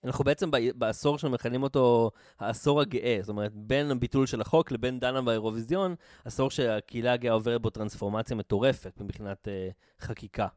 אנחנו 0.03 0.23
בעצם 0.23 0.51
ב- 0.51 0.71
בעשור 0.75 1.17
שמכנים 1.17 1.63
אותו 1.63 2.11
העשור 2.39 2.81
הגאה, 2.81 3.17
זאת 3.21 3.29
אומרת, 3.29 3.51
בין 3.55 3.91
הביטול 3.91 4.25
של 4.25 4.41
החוק 4.41 4.71
לבין 4.71 4.99
דנה 4.99 5.21
באירוויזיון, 5.21 5.95
עשור 6.25 6.51
שהקהילה 6.51 7.13
הגאה 7.13 7.31
עוברת 7.31 7.61
בו 7.61 7.69
טרנספורמציה 7.69 8.35
מטורפת 8.37 9.01
מבחינת 9.01 9.47
אה, 9.47 9.69
חקיקה. 9.99 10.47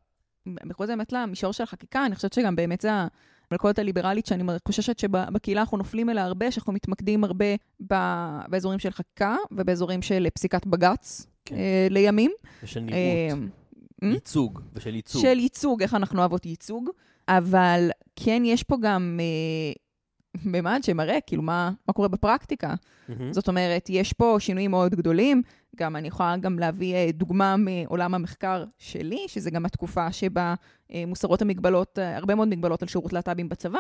בכל 0.47 0.87
זאת 0.87 0.97
באמת 0.97 1.13
למישור 1.13 1.53
של 1.53 1.63
החקיקה, 1.63 2.07
אני 2.07 2.15
חושבת 2.15 2.33
שגם 2.33 2.57
באמת 2.57 2.81
זה 2.81 2.91
המלכודת 3.51 3.79
הליברלית 3.79 4.27
שאני 4.27 4.45
חוששת 4.67 4.99
שבקהילה 4.99 5.61
אנחנו 5.61 5.77
נופלים 5.79 6.11
אליה 6.11 6.25
הרבה, 6.25 6.51
שאנחנו 6.51 6.73
מתמקדים 6.73 7.25
הרבה 7.25 7.45
באזורים 8.49 8.79
של 8.79 8.91
חקיקה 8.91 9.37
ובאזורים 9.53 10.03
של 10.03 10.27
פסיקת 10.35 10.67
בג"ץ 10.67 11.27
כן. 11.45 11.55
אה, 11.55 11.87
לימים. 11.91 12.31
ושל 12.63 12.81
נראות, 12.81 12.95
אה, 14.03 14.09
ייצוג, 14.09 14.61
ושל 14.75 14.95
ייצוג. 14.95 15.23
של 15.23 15.39
ייצוג, 15.39 15.83
איך 15.83 15.95
אנחנו 15.95 16.21
אוהבות 16.21 16.47
ייצוג, 16.47 16.91
אבל 17.29 17.91
כן 18.17 18.43
יש 18.45 18.63
פה 18.63 18.77
גם 18.81 19.21
אה, 19.21 19.73
ממד 20.45 20.81
שמראה 20.83 21.19
כאילו 21.27 21.43
מה, 21.43 21.71
מה 21.89 21.95
קורה 21.95 22.09
בפרקטיקה. 22.09 22.75
מהמם. 23.09 23.33
זאת 23.33 23.49
אומרת, 23.49 23.87
יש 23.91 24.13
פה 24.13 24.37
שינויים 24.39 24.71
מאוד 24.71 24.95
גדולים. 24.95 25.43
גם 25.77 25.97
אני 25.97 26.09
יכולה 26.09 26.37
גם 26.37 26.59
להביא 26.59 26.95
אה, 26.95 27.11
דוגמה 27.13 27.57
מעולם 27.57 28.15
המחקר 28.15 28.65
שלי, 28.79 29.25
שזה 29.27 29.51
גם 29.51 29.67
התקופה 29.67 30.13
שבה 30.13 30.55
אה, 30.86 30.86
מוסרות 31.07 31.43
המגבלות, 31.43 31.99
אה, 31.99 32.17
הרבה 32.17 32.35
מאוד 32.35 32.49
מגבלות 32.49 32.83
על 32.83 32.89
שירות 32.89 33.13
להט"בים 33.13 33.49
בצבא. 33.49 33.79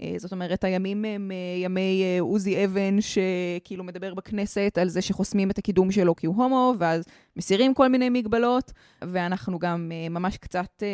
אה, 0.00 0.14
זאת 0.16 0.32
אומרת, 0.32 0.64
הימים 0.64 1.04
הם 1.04 1.30
אה, 1.30 1.64
ימי 1.64 2.02
אה, 2.02 2.20
עוזי 2.20 2.64
אבן, 2.64 2.96
שכאילו 3.00 3.84
מדבר 3.84 4.14
בכנסת 4.14 4.78
על 4.80 4.88
זה 4.88 5.02
שחוסמים 5.02 5.50
את 5.50 5.58
הקידום 5.58 5.90
שלו 5.92 6.16
כי 6.16 6.26
הוא 6.26 6.36
הומו, 6.36 6.74
ואז 6.78 7.04
מסירים 7.36 7.74
כל 7.74 7.88
מיני 7.88 8.08
מגבלות, 8.08 8.72
ואנחנו 9.02 9.58
גם 9.58 9.92
אה, 9.92 10.08
ממש 10.08 10.36
קצת 10.36 10.82
אה, 10.82 10.88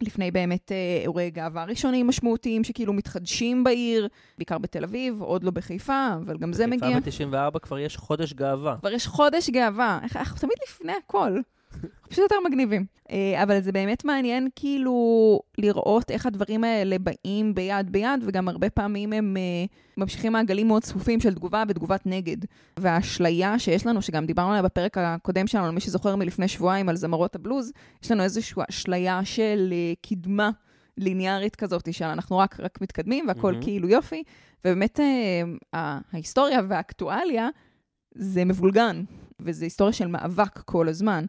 לפני 0.00 0.30
באמת 0.30 0.72
אה, 0.72 0.98
אירועי 1.02 1.30
גאווה 1.30 1.64
ראשונים 1.64 2.06
משמעותיים, 2.06 2.64
שכאילו 2.64 2.92
מתחדשים 2.92 3.64
בעיר, 3.64 4.08
בעיקר 4.38 4.58
בתל 4.58 4.84
אביב, 4.84 5.22
עוד 5.22 5.44
לא 5.44 5.50
בחיפה, 5.50 6.08
אבל 6.16 6.38
גם 6.38 6.52
זה 6.52 6.66
מגיע. 6.66 7.00
בחיפה 7.00 7.24
ב-94 7.50 7.58
כבר 7.58 7.78
יש 7.78 7.96
חודש 7.96 8.32
גאווה. 8.32 8.76
כבר 8.80 8.92
יש 8.92 9.06
חודש 9.06 9.50
גאווה, 9.50 9.98
אנחנו 10.16 10.38
תמיד 10.38 10.56
לפני 10.68 10.92
הכל. 11.04 11.38
פשוט 12.08 12.22
יותר 12.22 12.36
מגניבים. 12.44 12.86
אה, 13.10 13.42
אבל 13.42 13.60
זה 13.60 13.72
באמת 13.72 14.04
מעניין 14.04 14.48
כאילו 14.56 15.40
לראות 15.58 16.10
איך 16.10 16.26
הדברים 16.26 16.64
האלה 16.64 16.96
באים 16.98 17.54
ביד 17.54 17.92
ביד, 17.92 18.24
וגם 18.26 18.48
הרבה 18.48 18.70
פעמים 18.70 19.12
הם 19.12 19.36
אה, 19.36 19.42
ממשיכים 19.96 20.32
מעגלים 20.32 20.68
מאוד 20.68 20.82
צפופים 20.82 21.20
של 21.20 21.34
תגובה 21.34 21.62
ותגובת 21.68 22.06
נגד. 22.06 22.36
והאשליה 22.78 23.58
שיש 23.58 23.86
לנו, 23.86 24.02
שגם 24.02 24.26
דיברנו 24.26 24.50
עליה 24.50 24.62
בפרק 24.62 24.98
הקודם 24.98 25.46
שלנו, 25.46 25.68
למי 25.68 25.80
שזוכר 25.80 26.16
מלפני 26.16 26.48
שבועיים 26.48 26.88
על 26.88 26.96
זמרות 26.96 27.34
הבלוז, 27.34 27.72
יש 28.02 28.10
לנו 28.10 28.22
איזושהי 28.22 28.62
אשליה 28.70 29.24
של 29.24 29.72
אה, 29.72 29.92
קדמה 30.02 30.50
ליניארית 30.98 31.56
כזאת, 31.56 31.94
שאנחנו 31.94 32.38
רק, 32.38 32.60
רק 32.60 32.80
מתקדמים 32.80 33.24
והכל 33.28 33.52
מהמם. 33.52 33.64
כאילו 33.64 33.88
יופי. 33.88 34.22
ובאמת 34.64 35.00
אה, 35.00 35.98
ההיסטוריה 36.12 36.60
והאקטואליה 36.68 37.48
זה 38.14 38.44
מבולגן, 38.44 39.04
וזה 39.40 39.64
היסטוריה 39.64 39.92
של 39.92 40.06
מאבק 40.06 40.58
כל 40.58 40.88
הזמן. 40.88 41.24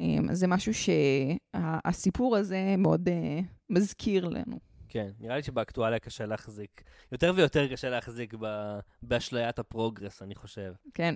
אמ, 0.00 0.30
אז 0.30 0.38
זה 0.38 0.46
משהו 0.46 0.72
שהסיפור 0.74 2.36
הזה 2.36 2.74
מאוד 2.78 3.08
אה, 3.08 3.40
מזכיר 3.70 4.28
לנו. 4.28 4.58
כן, 4.88 5.10
נראה 5.20 5.36
לי 5.36 5.42
שבאקטואליה 5.42 5.98
קשה 5.98 6.26
להחזיק. 6.26 6.82
יותר 7.12 7.32
ויותר 7.36 7.72
קשה 7.72 7.90
להחזיק 7.90 8.34
ב- 8.40 8.78
באשליית 9.02 9.58
הפרוגרס, 9.58 10.22
אני 10.22 10.34
חושב. 10.34 10.72
כן. 10.94 11.14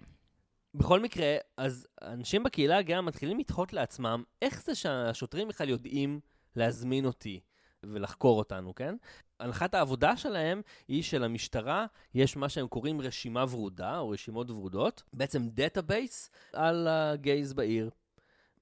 בכל 0.75 1.01
מקרה, 1.01 1.37
אז 1.57 1.87
אנשים 2.03 2.43
בקהילה 2.43 2.79
הגאה 2.79 3.01
מתחילים 3.01 3.39
לתהות 3.39 3.73
לעצמם, 3.73 4.23
איך 4.43 4.63
זה 4.65 4.75
שהשוטרים 4.75 5.49
בכלל 5.49 5.69
יודעים 5.69 6.21
להזמין 6.57 7.05
אותי 7.05 7.41
ולחקור 7.87 8.39
אותנו, 8.39 8.75
כן? 8.75 8.97
הנחת 9.41 9.75
העבודה 9.75 10.17
שלהם 10.17 10.63
היא 10.89 11.03
שלמשטרה 11.03 11.87
יש 12.15 12.37
מה 12.37 12.49
שהם 12.49 12.69
קוראים 12.69 13.01
רשימה 13.01 13.45
ורודה, 13.51 13.99
או 13.99 14.09
רשימות 14.09 14.51
ורודות, 14.51 15.03
בעצם 15.13 15.49
database 15.49 16.31
על 16.53 16.89
ה 16.91 17.03
gays 17.03 17.53
בעיר. 17.53 17.91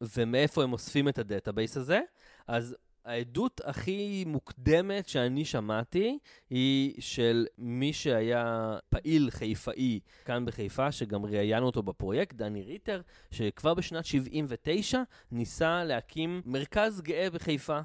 ומאיפה 0.01 0.63
הם 0.63 0.73
אוספים 0.73 1.09
את 1.09 1.19
ה 1.19 1.25
database 1.25 1.77
הזה? 1.77 2.01
אז 2.49 2.77
העדות 3.05 3.61
הכי 3.65 4.25
מוקדמת 4.27 5.09
שאני 5.09 5.45
שמעתי 5.45 6.19
היא 6.51 6.95
של 6.99 7.47
מי 7.59 7.93
שהיה 7.93 8.77
פעיל 8.89 9.31
חיפאי 9.31 10.01
כאן 10.25 10.45
בחיפה, 10.45 10.93
שגם 10.93 11.25
ראיינו 11.27 11.67
אותו 11.67 11.83
בפרויקט, 11.83 12.37
דני 12.37 12.63
ריטר, 12.63 13.01
שכבר 13.31 13.75
בשנת 13.75 14.05
79 14.05 15.03
ניסה 15.33 15.85
להקים 15.85 16.43
מרכז 16.45 17.01
גאה 17.01 17.31
בחיפה. 17.31 17.81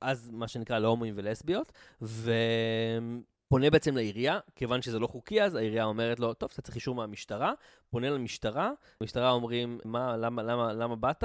אז 0.00 0.30
מה 0.32 0.48
שנקרא 0.48 0.78
להומואים 0.78 1.14
ולסביות, 1.16 1.72
ופונה 2.02 3.70
בעצם 3.70 3.96
לעירייה, 3.96 4.38
כיוון 4.56 4.82
שזה 4.82 4.98
לא 4.98 5.06
חוקי 5.06 5.42
אז, 5.42 5.54
העירייה 5.54 5.84
אומרת 5.84 6.20
לו, 6.20 6.34
טוב, 6.34 6.50
אתה 6.52 6.62
צריך 6.62 6.76
אישור 6.76 6.94
מהמשטרה, 6.94 7.52
פונה 7.90 8.10
למשטרה, 8.10 8.70
המשטרה 9.00 9.30
אומרים, 9.30 9.78
מה, 9.84 10.16
למה, 10.16 10.42
למה, 10.42 10.72
למה 10.72 10.96
באת? 10.96 11.24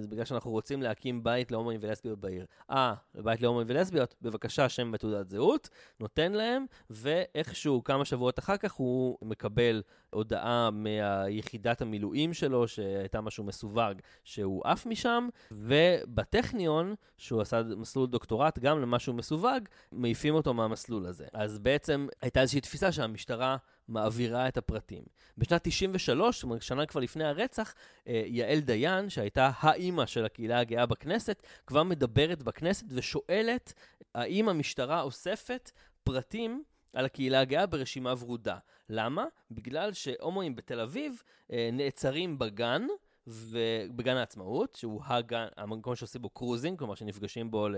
זה 0.00 0.08
בגלל 0.08 0.24
שאנחנו 0.24 0.50
רוצים 0.50 0.82
להקים 0.82 1.24
בית 1.24 1.50
להומואים 1.50 1.80
ולסביות 1.82 2.18
בעיר. 2.18 2.46
אה, 2.70 2.94
בית 3.14 3.40
להומואים 3.40 3.66
ולסביות, 3.70 4.14
בבקשה, 4.22 4.68
שם 4.68 4.90
ותעודת 4.94 5.28
זהות, 5.28 5.68
נותן 6.00 6.32
להם, 6.32 6.66
ואיכשהו 6.90 7.84
כמה 7.84 8.04
שבועות 8.04 8.38
אחר 8.38 8.56
כך 8.56 8.72
הוא 8.72 9.18
מקבל 9.22 9.82
הודעה 10.10 10.70
מהיחידת 10.70 11.82
המילואים 11.82 12.34
שלו, 12.34 12.68
שהייתה 12.68 13.20
משהו 13.20 13.44
מסווג, 13.44 13.92
שהוא 14.24 14.62
עף 14.64 14.86
משם, 14.86 15.28
ובטכניון, 15.50 16.94
שהוא 17.16 17.40
עשה 17.40 17.62
מסלול 17.76 18.06
דוקטורט 18.06 18.58
גם 18.58 18.80
למשהו 18.80 19.14
מסווג, 19.14 19.60
מעיפים 19.92 20.34
אותו 20.34 20.54
מהמסלול 20.54 21.06
הזה. 21.06 21.26
אז 21.32 21.58
בעצם 21.58 22.08
הייתה 22.22 22.40
איזושהי 22.40 22.60
תפיסה 22.60 22.92
שהמשטרה 22.92 23.56
מעבירה 23.88 24.48
את 24.48 24.56
הפרטים. 24.56 25.02
בשנת 25.38 25.60
93, 25.64 26.36
זאת 26.36 26.44
אומרת, 26.44 26.62
שנה 26.62 26.86
כבר 26.86 27.00
לפני 27.00 27.24
הרצח, 27.24 27.74
אה, 28.08 28.22
יעל 28.26 28.60
דיין, 28.60 29.10
שהייתה 29.10 29.50
האימא 29.58 30.06
של 30.06 30.24
הקהילה 30.24 30.58
הגאה 30.58 30.86
בכנסת, 30.86 31.42
כבר 31.66 31.82
מדברת 31.82 32.42
בכנסת 32.42 32.86
ושואלת 32.88 33.72
האם 34.14 34.48
המשטרה 34.48 35.02
אוספת 35.02 35.70
פרטים 36.04 36.64
על 36.92 37.04
הקהילה 37.04 37.40
הגאה 37.40 37.66
ברשימה 37.66 38.14
ורודה. 38.18 38.58
למה? 38.88 39.24
בגלל 39.50 39.92
שהומואים 39.92 40.56
בתל 40.56 40.80
אביב 40.80 41.22
אה, 41.52 41.70
נעצרים 41.72 42.38
בגן, 42.38 42.86
ובגן 43.26 44.16
העצמאות, 44.16 44.74
שהוא 44.74 45.00
הגן, 45.04 45.46
המקום 45.56 45.96
שעושים 45.96 46.22
בו 46.22 46.30
קרוזינג, 46.30 46.78
כלומר 46.78 46.94
שנפגשים 46.94 47.50
בו 47.50 47.68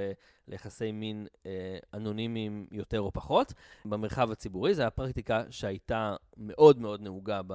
ליחסי 0.49 0.93
מין 0.93 1.27
אה, 1.47 1.79
אנונימיים 1.95 2.67
יותר 2.71 3.01
או 3.01 3.13
פחות, 3.13 3.53
במרחב 3.85 4.31
הציבורי. 4.31 4.75
זו 4.75 4.83
הייתה 4.83 4.97
פרקטיקה 4.97 5.45
שהייתה 5.51 6.17
מאוד 6.37 6.79
מאוד 6.79 7.01
נהוגה 7.01 7.41
ב, 7.47 7.55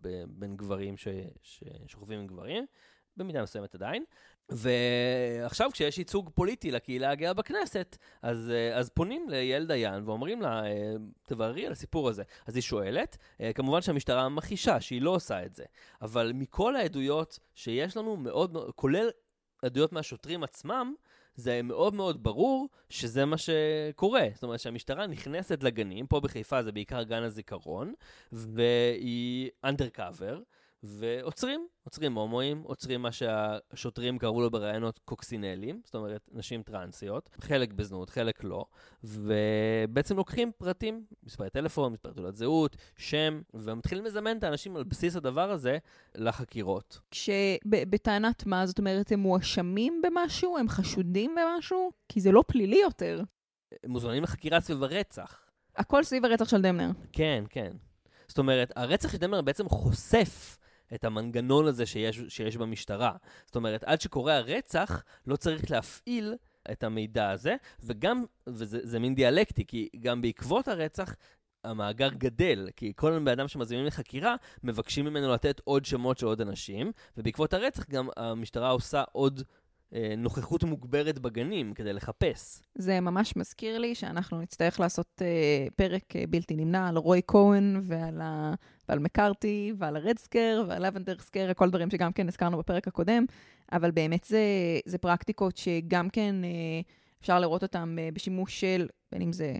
ב, 0.00 0.24
בין 0.28 0.56
גברים 0.56 0.96
ש, 0.96 1.08
ש, 1.42 1.64
שוכבים 1.86 2.20
עם 2.20 2.26
גברים, 2.26 2.66
במידה 3.16 3.42
מסוימת 3.42 3.74
עדיין. 3.74 4.04
ועכשיו 4.50 5.70
כשיש 5.72 5.98
ייצוג 5.98 6.30
פוליטי 6.34 6.70
לקהילה 6.70 7.10
הגאה 7.10 7.32
בכנסת, 7.32 7.96
אז, 8.22 8.50
אה, 8.50 8.78
אז 8.78 8.90
פונים 8.90 9.28
ליעל 9.28 9.66
דיין 9.66 10.02
ואומרים 10.04 10.42
לה, 10.42 10.64
אה, 10.64 10.92
תבררי 11.26 11.66
על 11.66 11.72
הסיפור 11.72 12.08
הזה. 12.08 12.22
אז 12.46 12.54
היא 12.54 12.62
שואלת, 12.62 13.16
אה, 13.40 13.52
כמובן 13.52 13.82
שהמשטרה 13.82 14.28
מכחישה 14.28 14.80
שהיא 14.80 15.02
לא 15.02 15.10
עושה 15.10 15.44
את 15.44 15.54
זה, 15.54 15.64
אבל 16.02 16.32
מכל 16.34 16.76
העדויות 16.76 17.38
שיש 17.54 17.96
לנו, 17.96 18.16
מאוד, 18.16 18.56
כולל 18.74 19.10
עדויות 19.62 19.92
מהשוטרים 19.92 20.42
עצמם, 20.42 20.94
זה 21.34 21.62
מאוד 21.62 21.94
מאוד 21.94 22.22
ברור 22.22 22.68
שזה 22.88 23.24
מה 23.24 23.36
שקורה. 23.38 24.26
זאת 24.34 24.42
אומרת 24.42 24.60
שהמשטרה 24.60 25.06
נכנסת 25.06 25.62
לגנים, 25.62 26.06
פה 26.06 26.20
בחיפה 26.20 26.62
זה 26.62 26.72
בעיקר 26.72 27.02
גן 27.02 27.22
הזיכרון, 27.22 27.94
והיא 28.32 29.50
undercover, 29.66 30.36
ועוצרים, 30.82 31.66
עוצרים 31.84 32.14
הומואים, 32.14 32.62
עוצרים 32.62 33.02
מה 33.02 33.12
שהשוטרים 33.12 34.18
קראו 34.18 34.40
לו 34.40 34.50
בראיונות 34.50 34.98
קוקסינלים, 35.04 35.80
זאת 35.84 35.94
אומרת 35.94 36.28
נשים 36.32 36.62
טרנסיות, 36.62 37.28
חלק 37.40 37.72
בזנות, 37.72 38.10
חלק 38.10 38.44
לא, 38.44 38.64
ובעצם 39.04 40.16
לוקחים 40.16 40.52
פרטים, 40.58 41.04
מספרי 41.22 41.50
טלפון, 41.50 41.92
מספרי 41.92 42.12
תעודת 42.14 42.36
זהות, 42.36 42.76
שם, 42.96 43.42
ומתחילים 43.54 44.04
לזמן 44.04 44.38
את 44.38 44.44
האנשים 44.44 44.76
על 44.76 44.84
בסיס 44.84 45.16
הדבר 45.16 45.50
הזה 45.50 45.78
לחקירות. 46.14 47.00
כשבטענת 47.10 48.46
מה, 48.46 48.66
זאת 48.66 48.78
אומרת, 48.78 49.12
הם 49.12 49.20
מואשמים 49.20 50.02
במשהו? 50.04 50.58
הם 50.58 50.68
חשודים 50.68 51.34
במשהו? 51.34 51.90
כי 52.08 52.20
זה 52.20 52.32
לא 52.32 52.44
פלילי 52.46 52.80
יותר. 52.82 53.22
הם 53.84 53.90
מוזמנים 53.90 54.22
לחקירה 54.22 54.60
סביב 54.60 54.82
הרצח. 54.82 55.38
הכל 55.76 56.04
סביב 56.04 56.24
הרצח 56.24 56.48
של 56.48 56.62
דמנר. 56.62 56.90
כן, 57.12 57.44
כן. 57.50 57.70
זאת 58.28 58.38
אומרת, 58.38 58.72
הרצח 58.76 59.12
של 59.12 59.18
דנמר 59.18 59.42
בעצם 59.42 59.68
חושף 59.68 60.58
את 60.94 61.04
המנגנון 61.04 61.66
הזה 61.66 61.86
שיש, 61.86 62.20
שיש 62.28 62.56
במשטרה. 62.56 63.12
זאת 63.46 63.56
אומרת, 63.56 63.84
עד 63.84 64.00
שקורה 64.00 64.36
הרצח, 64.36 65.04
לא 65.26 65.36
צריך 65.36 65.70
להפעיל 65.70 66.34
את 66.72 66.84
המידע 66.84 67.30
הזה, 67.30 67.56
וגם, 67.82 68.24
וזה 68.46 68.78
זה 68.82 68.98
מין 68.98 69.14
דיאלקטי, 69.14 69.66
כי 69.66 69.88
גם 70.00 70.22
בעקבות 70.22 70.68
הרצח, 70.68 71.14
המאגר 71.64 72.08
גדל, 72.08 72.68
כי 72.76 72.92
כל 72.96 73.18
בן 73.18 73.28
אדם 73.28 73.48
שמזמינים 73.48 73.86
לחקירה, 73.86 74.36
מבקשים 74.62 75.04
ממנו 75.04 75.32
לתת 75.32 75.60
עוד 75.64 75.84
שמות 75.84 76.18
של 76.18 76.26
עוד 76.26 76.40
אנשים, 76.40 76.92
ובעקבות 77.16 77.54
הרצח 77.54 77.90
גם 77.90 78.08
המשטרה 78.16 78.70
עושה 78.70 79.02
עוד 79.12 79.42
אה, 79.94 80.14
נוכחות 80.16 80.64
מוגברת 80.64 81.18
בגנים 81.18 81.74
כדי 81.74 81.92
לחפש. 81.92 82.62
זה 82.74 83.00
ממש 83.00 83.36
מזכיר 83.36 83.78
לי 83.78 83.94
שאנחנו 83.94 84.40
נצטרך 84.40 84.80
לעשות 84.80 85.22
אה, 85.22 85.66
פרק 85.76 86.16
אה, 86.16 86.24
בלתי 86.28 86.56
נמנע 86.56 86.88
על 86.88 86.96
רוי 86.96 87.20
כהן 87.26 87.80
ועל. 87.82 88.22
ועל 88.92 88.98
מקארתי 88.98 89.72
ועל 89.78 89.96
הרד 89.96 90.18
סקר 90.18 90.64
ועל 90.68 90.86
לבנדר 90.86 91.18
סקר, 91.18 91.52
כל 91.56 91.70
דברים 91.70 91.90
שגם 91.90 92.12
כן 92.12 92.28
הזכרנו 92.28 92.58
בפרק 92.58 92.88
הקודם, 92.88 93.24
אבל 93.72 93.90
באמת 93.90 94.24
זה, 94.24 94.40
זה 94.84 94.98
פרקטיקות 94.98 95.56
שגם 95.56 96.10
כן 96.10 96.44
אה, 96.44 96.50
אפשר 97.20 97.40
לראות 97.40 97.62
אותן 97.62 97.96
אה, 97.98 98.08
בשימוש 98.12 98.60
של, 98.60 98.86
בין 99.12 99.22
אם 99.22 99.32
זה 99.32 99.54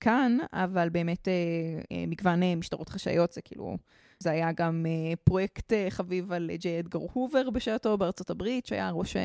כאן, 0.00 0.38
אבל 0.52 0.88
באמת 0.88 1.28
אה, 1.28 2.04
מגוון 2.06 2.40
משטרות 2.56 2.88
חשאיות, 2.88 3.32
זה 3.32 3.40
כאילו... 3.40 3.76
זה 4.22 4.30
היה 4.30 4.52
גם 4.52 4.86
uh, 4.86 5.16
פרויקט 5.24 5.72
uh, 5.72 5.90
חביב 5.90 6.32
על 6.32 6.50
ג'יי 6.54 6.80
אדגר 6.80 7.00
הובר 7.12 7.50
בשעתו 7.50 7.98
בארצות 7.98 8.30
הברית, 8.30 8.66
שהיה 8.66 8.90
ראש 8.90 9.16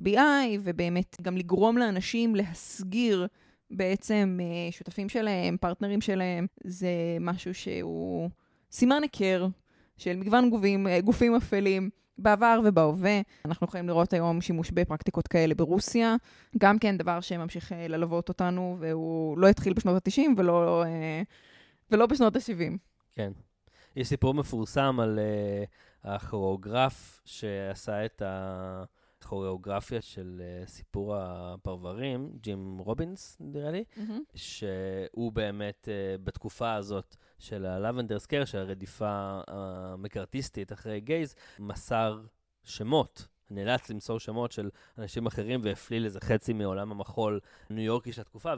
FBI, 0.00 0.58
ובאמת 0.62 1.16
גם 1.22 1.36
לגרום 1.36 1.78
לאנשים 1.78 2.36
להסגיר 2.36 3.26
בעצם 3.70 4.38
uh, 4.40 4.74
שותפים 4.74 5.08
שלהם, 5.08 5.56
פרטנרים 5.56 6.00
שלהם, 6.00 6.46
זה 6.64 6.88
משהו 7.20 7.54
שהוא 7.54 8.30
סימן 8.74 9.02
היכר 9.02 9.46
של 9.96 10.16
מגוון 10.16 10.50
גופים, 10.50 10.86
גופים 11.04 11.34
אפלים. 11.34 11.90
בעבר 12.18 12.60
ובהווה. 12.64 13.20
אנחנו 13.44 13.66
יכולים 13.66 13.88
לראות 13.88 14.12
היום 14.12 14.40
שימוש 14.40 14.70
בפרקטיקות 14.70 15.28
כאלה 15.28 15.54
ברוסיה. 15.54 16.16
גם 16.58 16.78
כן 16.78 16.98
דבר 16.98 17.20
שממשיך 17.20 17.72
ללוות 17.88 18.28
אותנו, 18.28 18.76
והוא 18.80 19.38
לא 19.38 19.48
התחיל 19.48 19.72
בשנות 19.72 20.06
ה-90 20.08 20.20
ולא, 20.36 20.84
ולא 21.90 22.06
בשנות 22.06 22.36
ה-70. 22.36 22.78
כן. 23.12 23.32
יש 23.96 24.08
סיפור 24.08 24.34
מפורסם 24.34 25.00
על 25.00 25.18
uh, 25.18 26.08
הכוריאוגרף 26.08 27.22
שעשה 27.24 28.04
את 28.04 28.22
הכוריאוגרפיה 28.26 30.00
של 30.00 30.42
uh, 30.64 30.68
סיפור 30.68 31.16
הפרברים, 31.16 32.30
ג'ים 32.40 32.78
רובינס, 32.78 33.36
נראה 33.40 33.70
לי, 33.70 33.84
mm-hmm. 33.96 34.22
שהוא 34.34 35.32
באמת 35.32 35.88
uh, 35.88 36.22
בתקופה 36.24 36.74
הזאת 36.74 37.16
של 37.44 37.66
הלבנדר 37.66 38.18
סקר, 38.18 38.44
של 38.44 38.58
הרדיפה 38.58 39.40
המקארתיסטית 39.48 40.72
אחרי 40.72 41.00
גייז, 41.00 41.34
מסר 41.58 42.20
שמות 42.64 43.26
נאלץ 43.50 43.90
למסור 43.90 44.20
שמות 44.20 44.52
של 44.52 44.70
אנשים 44.98 45.26
אחרים 45.26 45.60
והפליל 45.62 46.04
איזה 46.04 46.20
חצי 46.20 46.52
מעולם 46.52 46.90
המחול 46.90 47.40
ניו 47.70 47.84
יורקי 47.84 48.12
של 48.12 48.20
התקופה, 48.20 48.52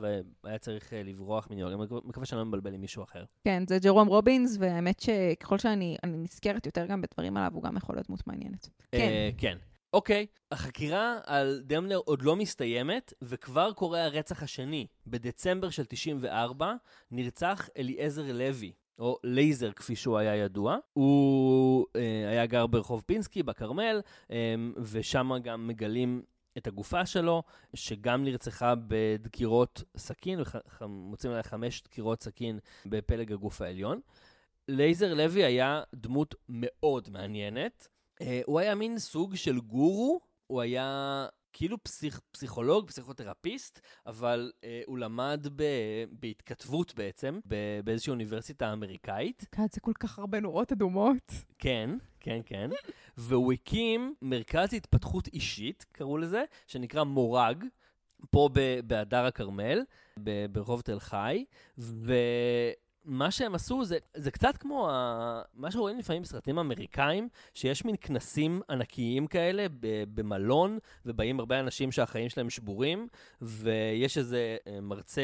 והיה 0.44 0.58
צריך 0.58 0.92
אה, 0.92 1.02
לברוח 1.02 1.48
מניו 1.50 1.70
יורק. 1.70 1.90
אני 1.92 2.00
מקווה 2.04 2.26
שאני 2.26 2.38
לא 2.38 2.44
מבלבל 2.44 2.74
עם 2.74 2.80
מישהו 2.80 3.02
אחר. 3.02 3.24
כן, 3.44 3.62
זה 3.68 3.78
ג'רום 3.78 4.08
רובינס, 4.08 4.56
והאמת 4.60 5.00
שככל 5.00 5.58
שאני 5.58 5.96
נזכרת 6.06 6.66
יותר 6.66 6.86
גם 6.86 7.02
בדברים 7.02 7.36
עליו, 7.36 7.50
הוא 7.54 7.62
גם 7.62 7.76
יכול 7.76 7.96
להיות 7.96 8.06
דמות 8.06 8.26
מעניינת. 8.26 8.68
אה, 8.94 8.98
כן. 9.38 9.38
כן. 9.38 9.75
אוקיי, 9.92 10.26
החקירה 10.50 11.18
על 11.24 11.62
דמנר 11.64 11.96
עוד 11.96 12.22
לא 12.22 12.36
מסתיימת, 12.36 13.12
וכבר 13.22 13.72
קורה 13.72 14.04
הרצח 14.04 14.42
השני. 14.42 14.86
בדצמבר 15.06 15.70
של 15.70 15.84
94 15.84 16.74
נרצח 17.10 17.68
אליעזר 17.78 18.32
לוי, 18.32 18.72
או 18.98 19.18
לייזר 19.24 19.72
כפי 19.72 19.96
שהוא 19.96 20.18
היה 20.18 20.36
ידוע. 20.36 20.76
הוא 20.92 21.86
אה, 21.96 22.28
היה 22.28 22.46
גר 22.46 22.66
ברחוב 22.66 23.02
פינסקי 23.06 23.42
בכרמל, 23.42 24.00
אה, 24.30 24.54
ושם 24.76 25.30
גם 25.42 25.66
מגלים 25.66 26.22
את 26.58 26.66
הגופה 26.66 27.06
שלו, 27.06 27.42
שגם 27.74 28.24
נרצחה 28.24 28.74
בדקירות 28.88 29.82
סכין, 29.96 30.40
מוצאים 30.88 31.32
עליה 31.32 31.42
חמש 31.42 31.82
דקירות 31.82 32.22
סכין 32.22 32.58
בפלג 32.86 33.32
הגוף 33.32 33.60
העליון. 33.60 34.00
לייזר 34.68 35.14
לוי 35.14 35.44
היה 35.44 35.82
דמות 35.94 36.34
מאוד 36.48 37.10
מעניינת. 37.10 37.88
אה, 38.20 38.40
הוא 38.46 38.60
היה 38.60 38.74
מין 38.74 38.98
סוג 38.98 39.34
של 39.34 39.60
גורו, 39.60 40.20
הוא 40.46 40.60
היה 40.60 41.26
כאילו 41.52 41.82
פסיכ, 41.82 42.20
פסיכולוג, 42.30 42.86
פסיכותרפיסט, 42.86 43.80
אבל 44.06 44.52
אה, 44.64 44.82
הוא 44.86 44.98
למד 44.98 45.46
ב, 45.56 45.62
בהתכתבות 46.10 46.94
בעצם, 46.94 47.40
ב, 47.46 47.80
באיזושהי 47.84 48.10
אוניברסיטה 48.10 48.72
אמריקאית. 48.72 49.46
כן, 49.52 49.66
זה 49.72 49.80
כל 49.80 49.92
כך 50.00 50.18
הרבה 50.18 50.40
נורות 50.40 50.72
אדומות. 50.72 51.32
כן, 51.58 51.90
כן, 52.20 52.40
כן. 52.46 52.70
והוא 53.16 53.52
הקים 53.52 54.14
מרכז 54.22 54.74
התפתחות 54.74 55.26
אישית, 55.28 55.86
קראו 55.92 56.18
לזה, 56.18 56.44
שנקרא 56.66 57.04
מורג. 57.04 57.64
פה 58.30 58.48
בהדר 58.86 59.24
הכרמל, 59.24 59.82
ברחוב 60.52 60.80
תל 60.80 61.00
חי, 61.00 61.44
ו... 61.78 62.14
מה 63.06 63.30
שהם 63.30 63.54
עשו 63.54 63.84
זה, 63.84 63.98
זה 64.14 64.30
קצת 64.30 64.56
כמו 64.56 64.90
ה... 64.90 65.42
מה 65.54 65.70
שרואים 65.70 65.98
לפעמים 65.98 66.22
בסרטים 66.22 66.58
אמריקאים, 66.58 67.28
שיש 67.54 67.84
מין 67.84 67.94
כנסים 68.00 68.60
ענקיים 68.70 69.26
כאלה 69.26 69.66
במלון, 70.14 70.78
ובאים 71.06 71.40
הרבה 71.40 71.60
אנשים 71.60 71.92
שהחיים 71.92 72.28
שלהם 72.28 72.50
שבורים, 72.50 73.08
ויש 73.42 74.18
איזה 74.18 74.56
אה, 74.66 74.80
מרצה 74.80 75.22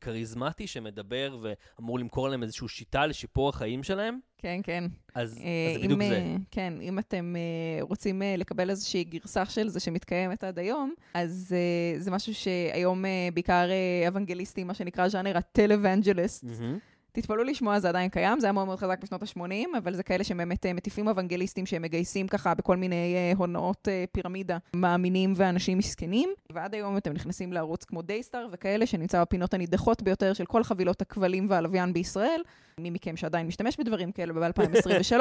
כריזמטי 0.00 0.66
שמדבר 0.66 1.38
ואמור 1.42 1.98
למכור 1.98 2.28
להם 2.28 2.42
איזושהי 2.42 2.68
שיטה 2.68 3.06
לשיפור 3.06 3.48
החיים 3.48 3.82
שלהם. 3.82 4.18
כן, 4.38 4.60
כן. 4.62 4.84
אז, 5.14 5.38
אה, 5.38 5.74
אז 5.74 5.80
זה 5.80 5.84
בדיוק 5.84 6.02
זה. 6.02 6.16
אה, 6.16 6.36
כן, 6.50 6.72
אם 6.80 6.98
אתם 6.98 7.34
אה, 7.36 7.82
רוצים 7.82 8.22
אה, 8.22 8.34
לקבל 8.38 8.70
איזושהי 8.70 9.04
גרסה 9.04 9.44
של 9.44 9.68
זה 9.68 9.80
שמתקיימת 9.80 10.44
עד 10.44 10.58
היום, 10.58 10.94
אז 11.14 11.54
אה, 11.56 12.00
זה 12.00 12.10
משהו 12.10 12.34
שהיום 12.34 13.04
אה, 13.04 13.28
בעיקר 13.34 13.68
אה, 13.70 14.08
אוונגליסטים, 14.08 14.66
מה 14.66 14.74
שנקרא 14.74 15.08
ז'אנר 15.08 15.36
הטל-אוונג'ליסט. 15.36 16.44
Mm-hmm. 16.44 16.91
תתפלאו 17.12 17.44
לשמוע, 17.44 17.78
זה 17.78 17.88
עדיין 17.88 18.10
קיים, 18.10 18.40
זה 18.40 18.46
היה 18.46 18.52
מאוד 18.52 18.66
מאוד 18.66 18.78
חזק 18.78 18.98
בשנות 19.02 19.22
ה-80, 19.22 19.78
אבל 19.78 19.94
זה 19.94 20.02
כאלה 20.02 20.24
שבאמת 20.24 20.66
אה, 20.66 20.72
מטיפים 20.72 21.08
אוונגליסטים 21.08 21.66
שהם 21.66 21.82
מגייסים 21.82 22.28
ככה 22.28 22.54
בכל 22.54 22.76
מיני 22.76 23.14
אה, 23.14 23.32
הונאות 23.36 23.88
אה, 23.88 24.04
פירמידה, 24.12 24.58
מאמינים 24.76 25.32
ואנשים 25.36 25.78
מסכנים. 25.78 26.28
ועד 26.52 26.74
היום 26.74 26.96
אתם 26.96 27.12
נכנסים 27.12 27.52
לערוץ 27.52 27.84
כמו 27.84 28.02
דייסטאר 28.02 28.46
וכאלה, 28.52 28.86
שנמצא 28.86 29.22
בפינות 29.22 29.54
הנידחות 29.54 30.02
ביותר 30.02 30.32
של 30.32 30.44
כל 30.44 30.64
חבילות 30.64 31.02
הכבלים 31.02 31.46
והלוויין 31.50 31.92
בישראל. 31.92 32.40
מי 32.78 32.90
מכם 32.90 33.16
שעדיין 33.16 33.46
משתמש 33.46 33.76
בדברים 33.80 34.12
כאלה 34.12 34.32
ב-2023, 34.32 35.14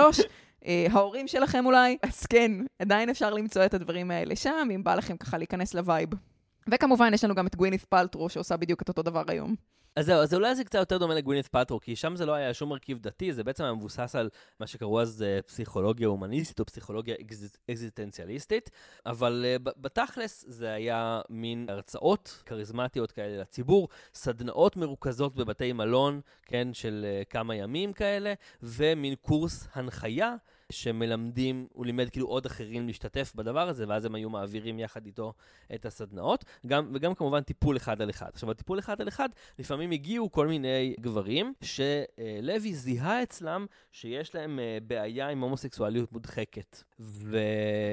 ההורים 0.93 1.27
שלכם 1.27 1.65
אולי, 1.65 1.97
אז 2.03 2.25
כן, 2.25 2.51
עדיין 2.79 3.09
אפשר 3.09 3.33
למצוא 3.33 3.65
את 3.65 3.73
הדברים 3.73 4.11
האלה 4.11 4.35
שם, 4.35 4.67
אם 4.75 4.83
בא 4.83 4.95
לכם 4.95 5.17
ככה 5.17 5.37
להיכנס 5.37 5.73
ל 5.73 5.79
vibe. 5.79 6.09
וכמובן, 6.67 7.13
יש 7.13 7.23
לנו 7.23 7.35
גם 7.35 7.47
את 7.47 7.55
גווינת' 7.55 7.86
פאלטרו, 7.86 8.29
שעושה 8.29 8.57
בדיוק 8.57 8.81
את 8.81 8.89
אותו 8.89 9.01
דבר 9.01 9.23
היום. 9.27 9.55
אז 9.95 10.05
זהו, 10.05 10.21
אז 10.21 10.33
אולי 10.33 10.55
זה 10.55 10.63
קצת 10.63 10.79
יותר 10.79 10.97
דומה 10.97 11.15
לגווינת' 11.15 11.47
פאלטרו, 11.47 11.79
כי 11.79 11.95
שם 11.95 12.15
זה 12.15 12.25
לא 12.25 12.33
היה 12.33 12.53
שום 12.53 12.69
מרכיב 12.69 12.99
דתי, 12.99 13.33
זה 13.33 13.43
בעצם 13.43 13.63
היה 13.63 13.73
מבוסס 13.73 14.15
על 14.15 14.29
מה 14.59 14.67
שקראו 14.67 15.01
אז 15.01 15.23
אה, 15.23 15.41
פסיכולוגיה 15.41 16.07
הומניסטית 16.07 16.59
או 16.59 16.65
פסיכולוגיה 16.65 17.15
אקזיסטנציאליסטית, 17.69 18.69
אבל 19.05 19.45
אה, 19.45 19.71
בתכלס 19.77 20.45
זה 20.47 20.73
היה 20.73 21.21
מין 21.29 21.65
הרצאות 21.69 22.43
כריזמטיות 22.45 23.11
כאלה 23.11 23.41
לציבור, 23.41 23.89
סדנאות 24.13 24.77
מרוכזות 24.77 25.35
בבתי 25.35 25.73
מלון, 25.73 26.21
כן, 26.45 26.73
של 26.73 27.05
אה, 27.05 27.25
כמה 27.29 27.55
ימים 27.55 27.93
כאלה, 27.93 28.33
ומין 28.63 29.15
קורס 29.15 29.67
הנחיה. 29.73 30.35
שמלמדים, 30.72 31.67
הוא 31.74 31.86
לימד 31.86 32.09
כאילו 32.09 32.28
עוד 32.28 32.45
אחרים 32.45 32.88
להשתתף 32.88 33.32
בדבר 33.36 33.69
הזה, 33.69 33.86
ואז 33.88 34.05
הם 34.05 34.15
היו 34.15 34.30
מעבירים 34.30 34.80
יחד 34.80 35.05
איתו 35.05 35.34
את 35.76 35.86
הסדנאות, 35.86 36.45
גם, 36.67 36.91
וגם 36.93 37.13
כמובן 37.13 37.41
טיפול 37.41 37.78
אחד 37.78 38.01
על 38.01 38.09
אחד. 38.09 38.30
עכשיו, 38.34 38.51
הטיפול 38.51 38.80
אחד 38.80 39.01
על 39.01 39.07
אחד, 39.07 39.30
לפעמים 39.59 39.91
הגיעו 39.91 40.32
כל 40.32 40.47
מיני 40.47 40.95
גברים 40.99 41.53
שלוי 41.61 42.74
זיהה 42.74 43.24
אצלם 43.24 43.65
שיש 43.91 44.36
להם 44.36 44.59
אה, 44.59 44.78
בעיה 44.88 45.30
עם 45.30 45.41
הומוסקסואליות 45.41 46.11
מודחקת. 46.11 46.84
ו... 46.99 47.38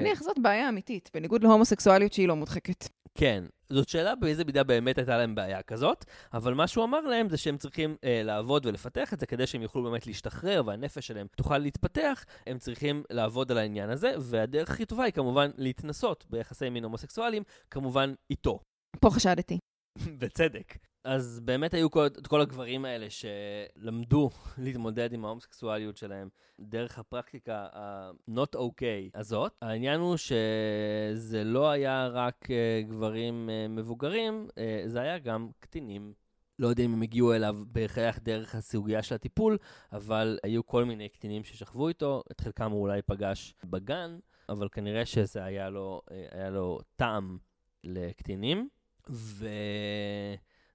נניח 0.01 0.23
זאת 0.23 0.39
בעיה 0.39 0.69
אמיתית, 0.69 1.09
בניגוד 1.13 1.43
להומוסקסואליות 1.43 2.13
שהיא 2.13 2.27
לא 2.27 2.35
מודחקת. 2.35 2.98
כן, 3.19 3.43
זאת 3.69 3.89
שאלה 3.89 4.15
באיזה 4.15 4.45
מידה 4.45 4.63
באמת 4.63 4.97
הייתה 4.97 5.17
להם 5.17 5.35
בעיה 5.35 5.61
כזאת, 5.61 6.05
אבל 6.33 6.53
מה 6.53 6.67
שהוא 6.67 6.83
אמר 6.83 7.01
להם 7.01 7.29
זה 7.29 7.37
שהם 7.37 7.57
צריכים 7.57 7.95
אה, 8.03 8.21
לעבוד 8.23 8.65
ולפתח 8.65 9.13
את 9.13 9.19
זה 9.19 9.25
כדי 9.25 9.47
שהם 9.47 9.61
יוכלו 9.61 9.83
באמת 9.83 10.07
להשתחרר 10.07 10.61
והנפש 10.65 11.07
שלהם 11.07 11.27
תוכל 11.37 11.57
להתפתח, 11.57 12.25
הם 12.47 12.59
צריכים 12.59 13.03
לעבוד 13.09 13.51
על 13.51 13.57
העניין 13.57 13.89
הזה, 13.89 14.11
והדרך 14.19 14.69
הכי 14.69 14.85
טובה 14.85 15.03
היא 15.03 15.13
כמובן 15.13 15.51
להתנסות 15.57 16.25
ביחסי 16.29 16.69
מין 16.69 16.83
הומוסקסואליים, 16.83 17.43
כמובן 17.71 18.13
איתו. 18.29 18.59
פה 18.99 19.09
חשדתי. 19.09 19.57
בצדק. 20.19 20.88
אז 21.09 21.39
באמת 21.43 21.73
היו 21.73 21.91
כל, 21.91 22.07
כל 22.27 22.41
הגברים 22.41 22.85
האלה 22.85 23.07
שלמדו 23.09 24.29
להתמודד 24.63 25.13
עם 25.13 25.25
ההומוסקסואליות 25.25 25.97
שלהם 25.97 26.29
דרך 26.59 26.99
הפרקטיקה 26.99 27.67
ה-not 27.73 28.55
okay 28.55 29.09
הזאת. 29.13 29.51
העניין 29.61 29.99
הוא 29.99 30.17
שזה 30.17 31.43
לא 31.43 31.69
היה 31.69 32.07
רק 32.07 32.45
uh, 32.45 32.89
גברים 32.89 33.49
uh, 33.49 33.71
מבוגרים, 33.71 34.47
uh, 34.49 34.53
זה 34.87 35.01
היה 35.01 35.19
גם 35.19 35.49
קטינים. 35.59 36.13
לא 36.59 36.67
יודע 36.67 36.83
אם 36.83 36.93
הם 36.93 37.01
הגיעו 37.01 37.33
אליו 37.33 37.57
בהכרח 37.67 38.19
דרך 38.23 38.55
הסוגיה 38.55 39.03
של 39.03 39.15
הטיפול, 39.15 39.57
אבל 39.93 40.39
היו 40.43 40.65
כל 40.65 40.85
מיני 40.85 41.09
קטינים 41.09 41.43
ששכבו 41.43 41.87
איתו, 41.87 42.23
את 42.31 42.41
חלקם 42.41 42.71
הוא 42.71 42.81
אולי 42.81 43.01
פגש 43.01 43.53
בגן, 43.63 44.19
אבל 44.49 44.69
כנראה 44.71 45.05
שזה 45.05 45.43
היה 45.43 45.69
לו, 45.69 46.01
היה 46.31 46.49
לו 46.49 46.79
טעם 46.95 47.37
לקטינים. 47.83 48.69
ו... 49.09 49.47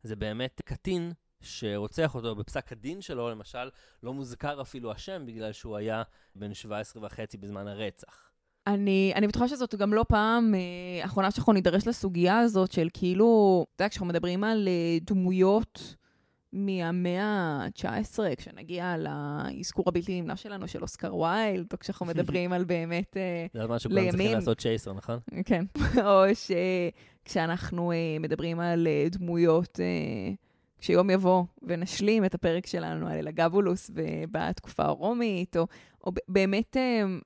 זה 0.05 0.17
באמת 0.17 0.61
קטין 0.65 1.13
שרוצח 1.41 2.15
אותו 2.15 2.35
בפסק 2.35 2.73
הדין 2.73 3.01
שלו, 3.01 3.31
למשל, 3.31 3.71
לא 4.03 4.13
מוזכר 4.13 4.61
אפילו 4.63 4.93
השם 4.93 5.27
בגלל 5.27 5.53
שהוא 5.53 5.77
היה 5.77 6.03
בן 6.35 6.55
17 6.55 7.07
וחצי 7.07 7.37
בזמן 7.37 7.69
הרצח. 7.69 8.31
אני, 8.67 9.13
אני 9.15 9.29
בטוחה 9.29 9.49
שזאת 9.49 9.75
גם 9.75 9.95
לא 9.95 10.05
פעם 10.09 10.55
אה, 10.55 11.05
אחרונה 11.05 11.31
שאנחנו 11.31 11.53
נידרש 11.53 11.87
לסוגיה 11.87 12.39
הזאת 12.39 12.73
של 12.73 12.89
כאילו, 12.93 13.65
אתה 13.75 13.83
יודע, 13.83 13.89
כשאנחנו 13.89 14.07
מדברים 14.07 14.45
על 14.45 14.69
אה, 14.69 14.99
דמויות 15.01 15.95
מהמאה 16.55 17.25
ה-19, 17.25 18.37
כשנגיע 18.37 18.95
לאזכור 18.97 19.85
הבלתי 19.89 20.21
נמנע 20.21 20.37
שלנו 20.37 20.69
של 20.69 20.83
אוסקר 20.83 21.15
ויילד, 21.15 21.73
או 21.73 21.79
כשאנחנו 21.79 22.07
מדברים 22.15 22.53
על 22.53 22.65
באמת 22.65 23.17
אה, 23.17 23.47
זה 23.55 23.67
מה 23.67 23.79
שכולם 23.79 24.01
צריכים 24.03 24.19
לימים. 24.19 24.35
לעשות 24.35 24.59
צ'ייסר, 24.59 24.93
נכון? 24.93 25.19
כן. 25.45 25.65
או 26.07 26.23
שכשאנחנו 27.25 27.93
אה, 27.93 27.97
מדברים 28.21 28.61
על 28.61 28.87
אה, 28.87 29.07
דמויות, 29.11 29.81
כשיום 30.79 31.11
יבוא 31.11 31.45
ונשלים 31.63 32.25
את 32.25 32.35
הפרק 32.35 32.67
שלנו 32.67 33.09
על 33.09 33.19
אלגבלוס 33.19 33.91
בתקופה 34.31 34.85
הרומית, 34.85 35.57
או, 35.57 35.67
או 36.05 36.13
באמת, 36.29 36.77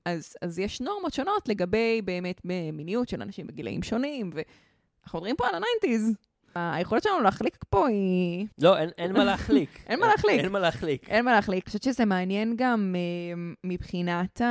אז, 0.05 0.35
אז 0.41 0.59
יש 0.59 0.81
נורמות 0.81 1.13
שונות 1.13 1.49
לגבי 1.49 2.01
באמת 2.05 2.41
מיניות 2.73 3.09
של 3.09 3.21
אנשים 3.21 3.47
בגילאים 3.47 3.83
שונים, 3.83 4.29
ואנחנו 4.33 5.19
מדברים 5.19 5.35
פה 5.35 5.47
על 5.47 5.55
ה 5.55 5.61
nineties. 5.61 6.13
היכולת 6.55 7.03
שלנו 7.03 7.19
להחליק 7.21 7.57
פה 7.69 7.87
היא... 7.87 8.47
לא, 8.61 8.77
אין- 8.77 8.89
אין 8.97 9.13
מה 9.13 9.23
להחליק. 9.23 9.79
אין 9.89 9.99
מה 9.99 10.07
להחליק. 10.07 10.39
אין 10.39 10.51
מה 10.51 10.59
להחליק. 10.59 11.09
אין 11.09 11.25
מה 11.25 11.31
להחליק. 11.31 11.63
אני 11.63 11.67
חושבת 11.67 11.83
שזה 11.83 12.05
מעניין 12.05 12.53
גם 12.57 12.95
אה, 12.97 13.41
מבחינת 13.63 14.41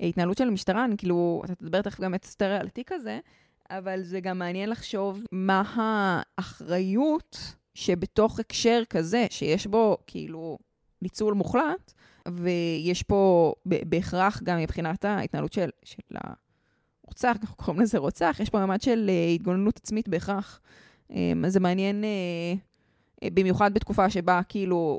ההתנהלות 0.00 0.38
של 0.38 0.48
המשטרה, 0.48 0.84
אני 0.84 0.96
כאילו, 0.96 1.42
אתה 1.44 1.54
תדבר 1.54 1.82
תכף 1.82 2.00
גם 2.00 2.14
את 2.14 2.24
אסתר 2.24 2.50
על 2.60 2.66
התיק 2.66 2.92
הזה, 2.92 3.18
אבל 3.70 4.02
זה 4.02 4.20
גם 4.20 4.38
מעניין 4.38 4.70
לחשוב 4.70 5.22
מה 5.32 5.62
האחריות 6.38 7.38
שבתוך 7.74 8.40
הקשר 8.40 8.82
כזה, 8.90 9.26
שיש 9.30 9.66
בו 9.66 9.96
כאילו 10.06 10.58
ניצול 11.02 11.34
מוחלט, 11.34 11.92
ויש 12.28 13.02
פה 13.02 13.52
בהכרח 13.64 14.40
גם 14.42 14.58
מבחינת 14.58 15.04
ההתנהלות 15.04 15.52
של, 15.52 15.68
של 15.84 16.02
הרוצח, 17.04 17.36
אנחנו 17.42 17.56
קוראים 17.56 17.82
לזה 17.82 17.98
רוצח, 17.98 18.36
יש 18.40 18.50
פה 18.50 18.66
ממד 18.66 18.80
של 18.82 19.06
אה, 19.08 19.28
התגוננות 19.34 19.76
עצמית 19.76 20.08
בהכרח. 20.08 20.60
אז 21.44 21.52
זה 21.52 21.60
מעניין 21.60 22.04
אה, 22.04 22.08
אה, 23.22 23.28
במיוחד 23.34 23.74
בתקופה 23.74 24.10
שבה 24.10 24.40
כאילו 24.48 24.98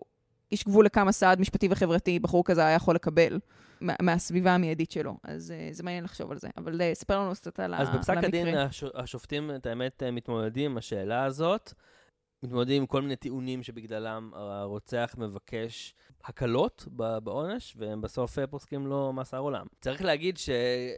יש 0.51 0.63
גבול 0.65 0.85
לכמה 0.85 1.11
סעד 1.11 1.39
משפטי 1.39 1.67
וחברתי 1.71 2.19
בחור 2.19 2.43
כזה 2.45 2.65
היה 2.65 2.75
יכול 2.75 2.95
לקבל 2.95 3.39
מה- 3.81 3.93
מהסביבה 4.01 4.55
המיידית 4.55 4.91
שלו. 4.91 5.17
אז 5.23 5.53
uh, 5.71 5.73
זה 5.73 5.83
מעניין 5.83 6.03
לחשוב 6.03 6.31
על 6.31 6.37
זה. 6.37 6.47
אבל 6.57 6.81
uh, 6.81 6.83
ספר 6.93 7.19
לנו 7.19 7.31
קצת 7.33 7.59
על, 7.59 7.73
ה- 7.73 7.77
אז 7.81 7.89
בפסק 7.89 8.17
הדין 8.17 8.47
המקרה. 8.47 8.63
הש- 8.63 8.83
השופטים, 8.95 9.51
את 9.55 9.65
האמת, 9.65 10.03
מתמודדים 10.11 10.71
עם 10.71 10.77
השאלה 10.77 11.23
הזאת. 11.23 11.73
מתמודדים 12.43 12.81
עם 12.81 12.87
כל 12.87 13.01
מיני 13.01 13.15
טיעונים 13.15 13.63
שבגללם 13.63 14.31
הרוצח 14.33 15.15
מבקש 15.17 15.93
הקלות 16.25 16.85
בעונש, 17.23 17.73
והם 17.77 18.01
בסוף 18.01 18.37
פוסקים 18.49 18.87
לו 18.87 19.13
מאסר 19.13 19.37
עולם. 19.37 19.65
צריך 19.81 20.01
להגיד 20.01 20.37
ש, 20.37 20.49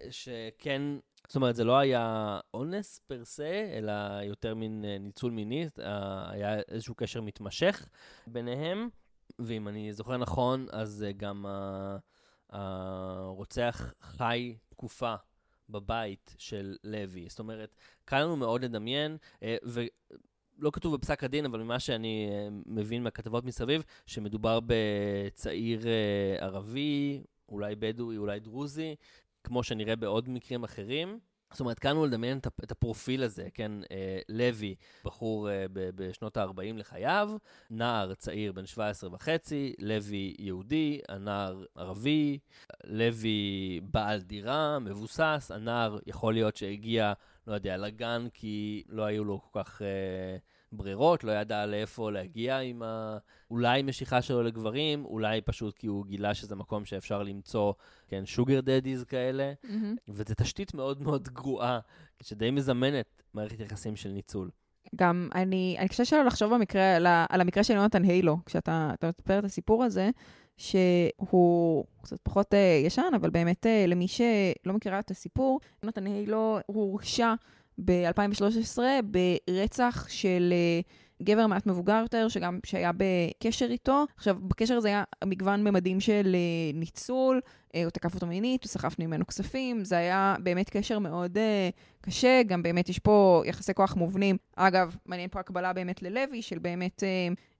שכן, 0.09 0.81
זאת 1.31 1.35
אומרת, 1.35 1.55
זה 1.55 1.63
לא 1.63 1.77
היה 1.77 2.39
אונס 2.53 2.99
פר 3.07 3.25
סה, 3.25 3.71
אלא 3.73 3.91
יותר 4.23 4.55
מין 4.55 4.85
אה, 4.85 4.97
ניצול 4.97 5.31
מיני, 5.31 5.67
אה, 5.79 6.31
היה 6.31 6.59
איזשהו 6.59 6.95
קשר 6.95 7.21
מתמשך 7.21 7.89
ביניהם, 8.27 8.89
ואם 9.39 9.67
אני 9.67 9.93
זוכר 9.93 10.17
נכון, 10.17 10.67
אז 10.71 11.03
אה, 11.07 11.11
גם 11.11 11.45
הרוצח 12.49 13.93
חי 14.01 14.55
תקופה 14.69 15.15
בבית 15.69 16.35
של 16.37 16.75
לוי. 16.83 17.25
זאת 17.29 17.39
אומרת, 17.39 17.75
קל 18.05 18.23
לנו 18.23 18.35
מאוד 18.35 18.63
לדמיין, 18.63 19.17
אה, 19.43 19.57
ולא 19.63 20.71
כתוב 20.73 20.95
בפסק 20.95 21.23
הדין, 21.23 21.45
אבל 21.45 21.63
ממה 21.63 21.79
שאני 21.79 22.29
מבין 22.65 23.03
מהכתבות 23.03 23.45
מסביב, 23.45 23.83
שמדובר 24.05 24.59
בצעיר 24.65 25.81
ערבי, 26.39 27.23
אולי 27.49 27.75
בדואי, 27.75 28.17
אולי 28.17 28.39
דרוזי, 28.39 28.95
כמו 29.43 29.63
שנראה 29.63 29.95
בעוד 29.95 30.29
מקרים 30.29 30.63
אחרים. 30.63 31.19
זאת 31.51 31.59
אומרת, 31.59 31.79
קל 31.79 31.89
לנו 31.89 32.05
לדמיין 32.05 32.37
את 32.37 32.45
הפ- 32.45 32.63
את 32.63 32.71
הפרופיל 32.71 33.23
הזה, 33.23 33.47
כן? 33.53 33.71
אה, 33.91 34.19
לוי, 34.29 34.75
בחור 35.05 35.49
אה, 35.49 35.65
בשנות 35.73 36.37
ה-40 36.37 36.47
לחייו, 36.75 37.31
נער 37.69 38.13
צעיר 38.13 38.51
בן 38.51 38.65
17 38.65 39.13
וחצי, 39.13 39.73
לוי 39.79 40.35
יהודי, 40.39 40.99
הנער 41.09 41.63
ערבי, 41.75 42.39
לוי 42.83 43.79
בעל 43.83 44.21
דירה, 44.21 44.79
מבוסס, 44.79 45.51
הנער 45.55 45.99
יכול 46.05 46.33
להיות 46.33 46.55
שהגיע, 46.55 47.13
לא 47.47 47.53
יודע, 47.53 47.77
לגן 47.77 48.27
כי 48.33 48.83
לא 48.89 49.03
היו 49.03 49.23
לו 49.23 49.41
כל 49.51 49.63
כך 49.63 49.81
אה, 49.81 50.37
ברירות, 50.71 51.23
לא 51.23 51.31
ידע 51.31 51.65
לאיפה 51.65 52.11
להגיע 52.11 52.59
עם 52.59 52.83
ה... 52.83 53.17
אולי 53.51 53.81
משיכה 53.81 54.21
שלו 54.21 54.43
לגברים, 54.43 55.05
אולי 55.05 55.41
פשוט 55.41 55.77
כי 55.77 55.87
הוא 55.87 56.05
גילה 56.05 56.33
שזה 56.33 56.55
מקום 56.55 56.85
שאפשר 56.85 57.23
למצוא, 57.23 57.73
כן, 58.07 58.25
שוגר 58.25 58.61
דדיז 58.61 59.03
כאלה, 59.03 59.53
מהמם. 59.63 59.95
וזו 60.07 60.33
תשתית 60.37 60.73
מאוד 60.73 61.01
מאוד 61.01 61.29
גרועה, 61.29 61.79
שדי 62.23 62.51
מזמנת 62.51 63.23
מערכת 63.33 63.59
יחסים 63.59 63.95
של 63.95 64.09
ניצול. 64.09 64.49
גם 64.95 65.29
אני, 65.35 65.75
אני 65.79 65.89
קשה 65.89 66.05
שלא 66.05 66.25
לחשוב 66.25 66.53
במקרה, 66.53 66.95
על, 67.29 67.41
המקרה 67.41 67.63
של 67.63 67.73
יונתן 67.73 68.03
היילו, 68.03 68.37
כשאתה 68.45 68.91
אתה 68.93 69.07
מספר 69.07 69.39
את 69.39 69.43
הסיפור 69.43 69.83
הזה, 69.83 70.09
שהוא 70.57 71.85
קצת 72.01 72.17
פחות 72.23 72.53
uh, 72.53 72.85
ישן, 72.85 73.11
אבל 73.15 73.29
באמת 73.29 73.65
uh, 73.65 73.89
למי 73.89 74.07
שלא 74.07 74.73
מכירה 74.73 74.99
את 74.99 75.11
הסיפור, 75.11 75.59
יונתן 75.83 76.05
היילו 76.05 76.59
הורשע 76.65 77.33
ב-2013 77.85 78.79
ברצח 79.03 80.05
של 80.09 80.53
uh, 80.83 81.23
גבר 81.23 81.47
מעט 81.47 81.65
מבוגר 81.67 81.99
יותר, 82.01 82.27
שגם 82.27 82.59
שהיה 82.65 82.91
בקשר 82.97 83.65
איתו. 83.65 84.05
עכשיו, 84.15 84.37
בקשר 84.41 84.73
הזה 84.73 84.87
היה 84.87 85.03
מגוון 85.25 85.63
ממדים 85.63 85.99
של 85.99 86.35
uh, 86.35 86.77
ניצול, 86.77 87.41
uh, 87.45 87.77
הוא 87.83 87.89
תקף 87.89 88.15
אותו 88.15 88.27
מינית, 88.27 88.63
הוא 88.63 88.69
סחף 88.69 88.95
ממנו 88.99 89.27
כספים, 89.27 89.85
זה 89.85 89.97
היה 89.97 90.35
באמת 90.43 90.69
קשר 90.69 90.99
מאוד 90.99 91.37
uh, 91.37 92.01
קשה, 92.01 92.41
גם 92.47 92.63
באמת 92.63 92.89
יש 92.89 92.99
פה 92.99 93.43
יחסי 93.45 93.73
כוח 93.73 93.95
מובנים. 93.95 94.37
אגב, 94.55 94.95
מעניין 95.05 95.29
פה 95.29 95.39
הקבלה 95.39 95.73
באמת 95.73 96.01
ללוי, 96.01 96.41
של 96.41 96.59
באמת 96.59 97.03
אה, 97.03 97.09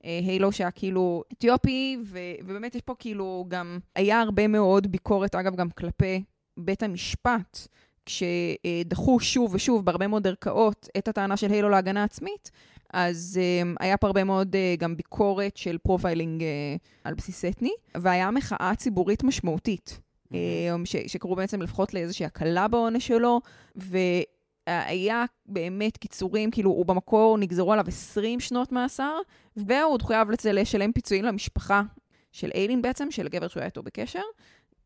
אה, 0.05 0.19
הילו 0.23 0.51
שהיה 0.51 0.71
כאילו 0.71 1.23
אתיופי, 1.33 1.97
ו- 2.05 2.19
ובאמת 2.43 2.75
יש 2.75 2.81
פה 2.81 2.93
כאילו 2.99 3.45
גם, 3.47 3.79
היה 3.95 4.21
הרבה 4.21 4.47
מאוד 4.47 4.91
ביקורת, 4.91 5.35
אגב, 5.35 5.55
גם 5.55 5.69
כלפי 5.69 6.23
בית 6.57 6.83
המשפט, 6.83 7.67
כשדחו 8.05 9.19
שוב 9.19 9.53
ושוב 9.55 9.85
בהרבה 9.85 10.07
מאוד 10.07 10.27
ערכאות 10.27 10.87
את 10.97 11.07
הטענה 11.07 11.37
של 11.37 11.51
הילו 11.51 11.69
להגנה 11.69 12.03
עצמית, 12.03 12.51
אז 12.93 13.39
אה, 13.41 13.71
היה 13.79 13.97
פה 13.97 14.07
הרבה 14.07 14.23
מאוד 14.23 14.55
אה, 14.55 14.75
גם 14.79 14.97
ביקורת 14.97 15.57
של 15.57 15.77
profiling 15.77 16.43
אה, 16.43 16.47
על 17.03 17.13
בסיס 17.13 17.45
אתני, 17.45 17.71
והיה 17.95 18.31
מחאה 18.31 18.71
ציבורית 18.77 19.23
משמעותית. 19.23 19.99
אה, 20.33 20.39
ש- 20.85 20.95
שקראו 21.07 21.35
בעצם 21.35 21.61
לפחות 21.61 21.93
לאיזושהי 21.93 22.25
הקלה 22.25 22.67
בעונש 22.67 23.07
שלו, 23.07 23.41
והיה 23.75 25.25
באמת 25.45 25.97
קיצורים, 25.97 26.51
כאילו 26.51 26.71
הוא 26.71 26.85
במקור 26.85 27.37
נגזרו 27.37 27.73
עליו 27.73 27.85
20 27.87 28.39
שנות 28.39 28.71
מאסר, 28.71 29.17
והוא 29.57 29.93
עוד 29.93 30.01
חייב 30.01 30.27
לשלם 30.45 30.91
פיצויים 30.91 31.25
למשפחה 31.25 31.81
של 32.31 32.49
איילין 32.55 32.81
בעצם, 32.81 33.11
של 33.11 33.25
הגבר 33.25 33.47
שהוא 33.47 33.61
היה 33.61 33.65
איתו 33.65 33.83
בקשר. 33.83 34.21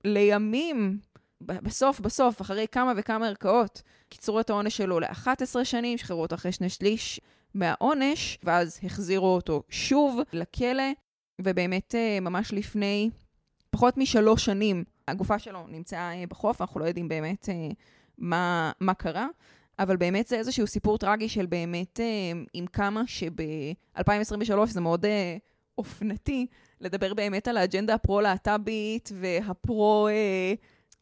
לימים, 0.04 0.98
בסוף, 1.46 2.00
בסוף, 2.00 2.42
אחרי 2.42 2.66
כמה 2.72 2.94
וכמה 2.98 3.28
ערכאות, 3.28 3.82
קיצרו 4.10 4.40
את 4.40 4.50
העונש 4.50 4.78
שלו 4.78 5.00
ל-11 5.00 5.64
שנים, 5.64 5.98
שחררו 5.98 6.22
אותו 6.22 6.36
אחרי 6.36 6.52
שני 6.52 6.70
שליש 6.70 7.20
מהעונש, 7.54 8.38
ואז 8.44 8.80
החזירו 8.84 9.36
אותו 9.36 9.64
שוב 9.70 10.20
לכלא, 10.34 10.84
ובאמת 11.42 11.96
אה, 11.96 12.20
ממש 12.22 12.54
לפני 12.54 13.10
פחות 13.70 13.98
משלוש 13.98 14.46
שנים 14.46 14.84
הגופה 15.08 15.40
שלו 15.40 15.68
נמצאה 15.68 16.14
אה, 16.16 16.24
בחוף, 16.30 16.62
אנחנו 16.62 16.80
לא 16.80 16.86
יודעים 16.86 17.08
באמת 17.08 17.50
אה, 17.50 17.70
מה, 18.18 18.72
מה 18.80 18.94
קרה, 18.94 19.28
אבל 19.80 19.98
באמת 19.98 20.28
זה 20.28 20.36
איזשהו 20.36 20.68
סיפור 20.68 20.98
טרגי 20.98 21.30
של 21.30 21.46
באמת 21.46 22.00
עם 22.54 22.68
כמה 22.68 23.04
שב-2023 23.08 24.66
זה 24.66 24.82
מאוד 24.82 25.06
אופנתי 25.78 26.48
לדבר 26.82 27.14
באמת 27.14 27.48
על 27.48 27.58
האג'נדה 27.58 27.94
הפרו-להט"בית 27.94 29.12
והפרו... 29.14 30.08
אה, 30.08 30.54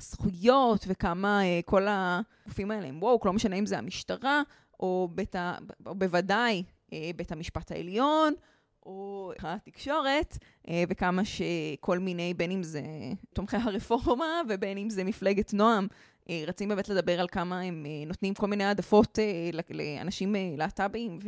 זכויות 0.02 0.86
וכמה 0.88 1.44
אה, 1.44 1.60
כל 1.66 1.88
הגופים 1.89 2.72
האלה 2.72 2.88
הם 2.88 2.98
וואו, 3.04 3.20
לא 3.26 3.34
משנה 3.34 3.56
אם 3.56 3.66
זה 3.66 3.78
המשטרה 3.78 4.41
או, 4.80 5.10
בית 5.12 5.36
ה... 5.36 5.58
או 5.86 5.96
בוודאי 5.96 6.64
אה, 6.94 7.12
בית 7.16 7.32
המשפט 7.32 7.72
העליון 7.72 8.34
או 8.86 9.32
התקשורת, 9.39 10.38
אה, 10.70 10.84
וכמה 10.89 11.22
שכל 11.26 12.00
מיני, 12.00 12.34
בין 12.34 12.52
אם 12.52 12.64
זה 12.64 12.82
תומכי 13.34 13.58
הרפורמה 13.58 14.41
ובין 14.50 14.78
אם 14.78 14.89
זה 14.89 15.04
מפלגת 15.04 15.54
נועם, 15.54 15.88
אה, 16.30 16.44
רצים 16.48 16.70
באמת 16.70 16.89
לדבר 16.89 17.20
על 17.20 17.28
כמה 17.28 17.62
הם 17.62 17.86
אה, 17.86 18.06
נותנים 18.08 18.34
כל 18.34 18.48
מיני 18.48 18.64
העדפות 18.64 19.20
אה, 19.20 19.50
לאנשים 19.70 20.36
אה, 20.36 20.54
להט"בים 20.58 21.20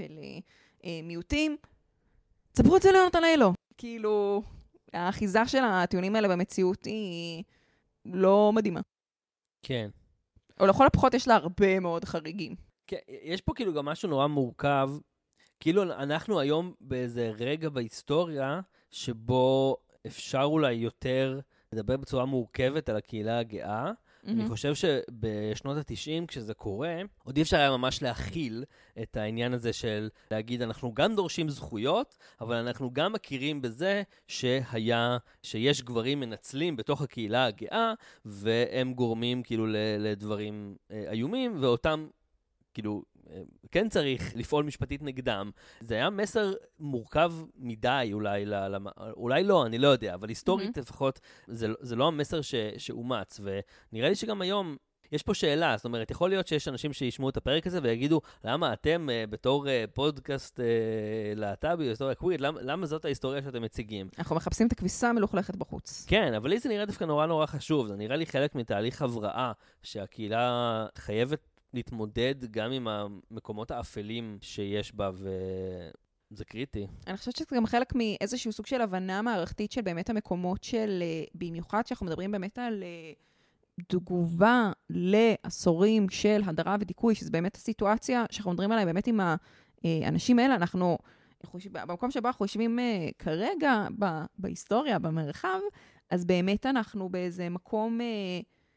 ולמיעוטים. 0.84 1.57
תספרו 2.51 2.78
את 2.78 2.82
זה 2.82 2.91
ליונתן 2.91 3.24
אילו. 3.24 3.53
כאילו, 3.78 4.43
האחיזה 4.93 5.47
של 5.47 5.63
הטיעונים 5.63 6.16
האלה 6.16 6.28
במציאות 6.28 6.86
היא 6.86 7.43
לא 8.06 8.51
מדהימה. 8.53 8.82
כן. 9.62 9.89
או 10.60 10.66
לכל 10.66 10.86
הפחות 10.86 11.14
יש 11.14 11.28
לה 11.28 11.36
הרבה 11.36 11.80
מאוד 11.80 12.06
חריגים. 12.06 12.56
כן, 12.88 12.97
יש 13.08 13.41
פה 13.41 13.53
כאילו 13.56 13.74
גם 13.74 13.86
משהו 13.86 14.10
נורא 14.10 14.28
מורכב. 14.28 14.89
כאילו 15.60 15.84
אנחנו 15.84 16.39
היום 16.39 16.74
באיזה 16.82 17.32
רגע 17.38 17.70
בהיסטוריה 17.70 18.60
שבו 18.91 19.78
אפשר 20.08 20.41
אולי 20.43 20.74
יותר 20.74 21.39
לדבר 21.74 21.97
בצורה 21.97 22.26
מורכבת 22.26 22.89
על 22.89 22.95
הקהילה 22.95 23.39
הגאה, 23.39 23.91
אני 24.28 24.47
חושב 24.47 24.76
שבשנות 24.76 25.78
ה-90, 25.78 26.28
כשזה 26.28 26.53
קורה, 26.53 27.01
עוד 27.23 27.38
אי 27.38 27.41
אפשר 27.41 27.57
היה 27.57 27.71
ממש 27.71 28.01
להכיל 28.01 28.63
את 29.01 29.17
העניין 29.17 29.53
הזה 29.53 29.73
של 29.73 30.09
להגיד, 30.32 30.61
אנחנו 30.61 30.93
גם 30.93 31.15
דורשים 31.15 31.49
זכויות, 31.49 32.17
אבל 32.41 32.55
אנחנו 32.55 32.93
גם 32.93 33.13
מכירים 33.13 33.61
בזה 33.61 34.03
שהיה, 34.28 35.17
שיש 35.43 35.82
גברים 35.82 36.19
מנצלים 36.19 36.76
בתוך 36.76 37.01
הקהילה 37.01 37.45
הגאה, 37.45 37.93
והם 38.26 38.93
גורמים 38.93 39.43
כאילו 39.43 39.67
לדברים 39.99 40.76
אה, 40.91 41.11
איומים, 41.11 41.57
ואותם, 41.59 42.07
כאילו, 42.76 43.03
כן 43.71 43.89
צריך 43.89 44.36
לפעול 44.36 44.65
משפטית 44.65 45.01
נגדם. 45.01 45.51
זה 45.82 45.95
היה 45.95 46.09
מסר 46.09 46.53
מורכב 46.80 47.34
מדי 47.57 48.09
אולי, 48.13 48.45
ל, 48.45 48.53
אולי 49.17 49.43
לא, 49.43 49.65
אני 49.65 49.78
לא 49.78 49.88
יודע, 49.88 50.13
אבל 50.13 50.30
היסטורית 50.30 50.78
mm-hmm. 50.78 50.82
לפחות, 50.82 51.19
זה, 51.47 51.67
זה 51.80 51.95
לא 51.95 52.07
המסר 52.07 52.41
ש, 52.41 52.55
שאומץ. 52.78 53.39
ונראה 53.43 54.09
לי 54.09 54.15
שגם 54.15 54.41
היום 54.41 54.78
יש 55.11 55.23
פה 55.23 55.34
שאלה, 55.34 55.78
זאת 55.78 55.86
אומרת, 55.86 56.11
יכול 56.11 56.30
להיות 56.30 56.47
שיש 56.47 56.67
אנשים 56.67 56.93
שישמעו 56.93 57.30
את 57.30 57.38
הפרק 57.38 57.67
הזה 57.67 57.80
ויגידו, 57.84 58.21
למה 58.43 58.73
אתם 58.73 59.07
uh, 59.09 59.30
בתור 59.30 59.65
uh, 59.65 59.69
פודקאסט 59.93 60.59
uh, 60.59 60.63
להט"בי, 61.36 61.88
היסטוריה 61.88 62.15
קווירית, 62.15 62.41
למה, 62.41 62.61
למה 62.61 62.86
זאת 62.86 63.05
ההיסטוריה 63.05 63.41
שאתם 63.41 63.61
מציגים? 63.61 64.09
אנחנו 64.19 64.36
מחפשים 64.36 64.67
את 64.67 64.71
הכביסה 64.71 65.09
המלוכלכת 65.09 65.55
בחוץ. 65.55 66.05
כן, 66.07 66.34
אבל 66.34 66.49
לי 66.49 66.59
זה 66.59 66.69
נראה 66.69 66.86
דווקא 66.86 67.03
נורא 67.03 67.26
נורא 67.26 67.45
חשוב, 67.45 67.88
זה 67.88 67.95
נראה 67.95 68.15
לי 68.15 68.26
חלק 68.26 68.55
מתהליך 68.55 69.01
הבראה 69.01 69.51
שהקהילה 69.84 70.86
חייבת 70.97 71.55
להתמודד 71.76 72.36
גם 72.51 72.71
עם 72.71 72.88
המקומות 72.88 73.71
האפלים 73.71 74.38
שיש 74.41 74.95
בה, 74.95 75.11
וזה 75.13 76.45
קריטי. 76.45 76.88
אני 77.07 77.17
חושבת 77.17 77.36
שזה 77.36 77.55
גם 77.55 77.65
חלק 77.65 77.93
מאיזשהו 77.95 78.51
סוג 78.51 78.65
של 78.65 78.82
הבנה 78.82 79.21
מערכתית 79.21 79.71
של 79.71 79.82
באמת 79.82 80.09
המקומות 80.09 80.63
של, 80.63 80.99
אה, 81.01 81.23
במיוחד 81.36 81.88
שאנחנו 81.88 82.05
מדברים 82.05 82.32
באמת 82.32 82.57
על 82.57 82.84
אה, 82.84 83.13
תגובה 83.88 84.71
לעשורים 84.89 86.09
של 86.09 86.41
הדרה 86.45 86.76
ודיכוי, 86.80 87.15
שזה 87.15 87.32
באמת 87.32 87.55
הסיטואציה 87.55 88.26
שאנחנו 88.32 88.51
מדברים 88.51 88.71
עליה 88.71 88.86
באמת 88.86 89.07
עם 89.07 89.19
האנשים 89.84 90.39
האלה, 90.39 90.55
אנחנו... 90.55 90.97
במקום 91.71 92.11
שבו 92.11 92.28
אנחנו 92.28 92.45
יושבים 92.45 92.80
כרגע, 93.19 93.88
בהיסטוריה, 94.38 94.99
במרחב, 94.99 95.59
אז 96.09 96.26
באמת 96.26 96.65
אנחנו 96.65 97.09
באיזה 97.09 97.49
מקום 97.49 97.99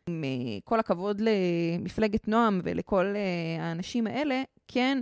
עם 0.09 0.25
כל 0.65 0.81
הכבוד 0.81 1.21
למפלגת 1.21 2.29
נועם 2.29 2.61
ולכל 2.63 3.05
אה, 3.17 3.65
האנשים 3.65 4.07
האלה, 4.07 4.43
כן, 4.69 4.99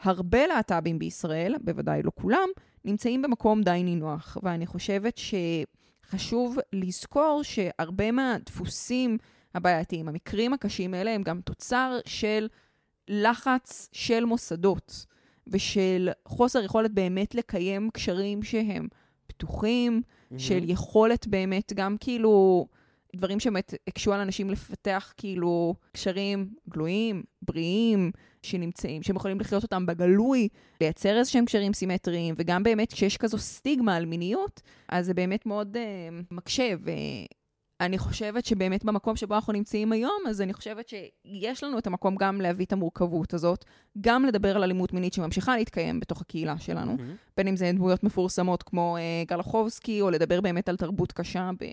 הרבה 0.00 0.46
להט"בים 0.46 0.98
בישראל, 0.98 1.54
בוודאי 1.60 2.02
לא 2.02 2.10
כולם, 2.14 2.48
נמצאים 2.84 3.22
במקום 3.22 3.62
די 3.62 3.82
נינוח. 3.84 4.38
ואני 4.42 4.66
חושבת 4.66 5.20
שחשוב 6.06 6.56
לזכור 6.72 7.40
שהרבה 7.42 8.10
מהדפוסים 8.10 9.18
הבעייתיים, 9.54 10.08
המקרים 10.08 10.52
הקשים 10.52 10.94
האלה, 10.94 11.14
הם 11.14 11.22
גם 11.22 11.40
תוצר 11.40 11.98
של 12.06 12.48
לחץ 13.08 13.88
של 13.92 14.24
מוסדות 14.24 15.06
ושל 15.46 16.10
חוסר 16.28 16.64
יכולת 16.64 16.90
באמת 16.90 17.34
לקיים 17.34 17.90
קשרים 17.92 18.42
שהם 18.42 18.88
פתוחים, 19.26 20.02
mm-hmm. 20.02 20.38
של 20.38 20.70
יכולת 20.70 21.26
באמת 21.26 21.72
גם 21.76 21.96
כאילו... 22.00 22.66
דברים 23.16 23.40
שבאמת 23.40 23.74
הקשו 23.88 24.12
על 24.12 24.20
אנשים 24.20 24.50
לפתח 24.50 25.12
כאילו 25.16 25.74
קשרים 25.92 26.50
גלויים, 26.68 27.22
בריאים, 27.42 28.10
שנמצאים, 28.42 29.02
שהם 29.02 29.16
יכולים 29.16 29.40
לחיות 29.40 29.62
אותם 29.62 29.86
בגלוי, 29.86 30.48
לייצר 30.80 31.18
איזה 31.18 31.30
שהם 31.30 31.44
קשרים 31.44 31.72
סימטריים, 31.72 32.34
וגם 32.38 32.62
באמת 32.62 32.92
כשיש 32.92 33.16
כזו 33.16 33.38
סטיגמה 33.38 33.96
על 33.96 34.06
מיניות, 34.06 34.62
אז 34.88 35.06
זה 35.06 35.14
באמת 35.14 35.46
מאוד 35.46 35.76
uh, 35.76 36.24
מקשה. 36.30 36.74
ואני 37.80 37.98
חושבת 37.98 38.44
שבאמת 38.44 38.84
במקום 38.84 39.16
שבו 39.16 39.34
אנחנו 39.34 39.52
נמצאים 39.52 39.92
היום, 39.92 40.22
אז 40.28 40.40
אני 40.40 40.52
חושבת 40.52 40.88
שיש 40.88 41.64
לנו 41.64 41.78
את 41.78 41.86
המקום 41.86 42.16
גם 42.16 42.40
להביא 42.40 42.66
את 42.66 42.72
המורכבות 42.72 43.34
הזאת, 43.34 43.64
גם 44.00 44.24
לדבר 44.24 44.56
על 44.56 44.62
אלימות 44.62 44.92
מינית 44.92 45.12
שממשיכה 45.12 45.56
להתקיים 45.56 46.00
בתוך 46.00 46.20
הקהילה 46.20 46.58
שלנו, 46.58 46.94
mm-hmm. 46.94 47.36
בין 47.36 47.48
אם 47.48 47.56
זה 47.56 47.70
דמויות 47.74 48.04
מפורסמות 48.04 48.62
כמו 48.62 48.96
uh, 48.96 49.28
גלחובסקי, 49.28 50.00
או 50.00 50.10
לדבר 50.10 50.40
באמת 50.40 50.68
על 50.68 50.76
תרבות 50.76 51.12
קשה 51.12 51.50
ב... 51.60 51.64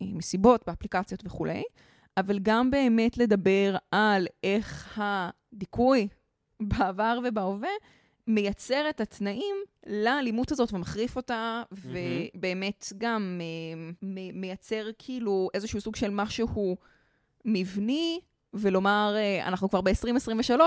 מסיבות, 0.00 0.64
באפליקציות 0.66 1.22
וכולי, 1.24 1.62
אבל 2.16 2.38
גם 2.38 2.70
באמת 2.70 3.18
לדבר 3.18 3.76
על 3.90 4.26
איך 4.44 5.00
הדיכוי 5.02 6.08
בעבר 6.60 7.18
ובהווה 7.24 7.70
מייצר 8.26 8.90
את 8.90 9.00
התנאים 9.00 9.56
לאלימות 9.86 10.52
הזאת 10.52 10.72
ומחריף 10.72 11.16
אותה, 11.16 11.62
mm-hmm. 11.62 11.76
ובאמת 12.34 12.92
גם 12.98 13.40
uh, 13.40 14.06
מייצר 14.34 14.86
כאילו 14.98 15.48
איזשהו 15.54 15.80
סוג 15.80 15.96
של 15.96 16.10
משהו 16.10 16.76
מבני, 17.44 18.20
ולומר, 18.54 19.14
uh, 19.16 19.48
אנחנו 19.48 19.68
כבר 19.70 19.80
ב-2023 19.80 20.60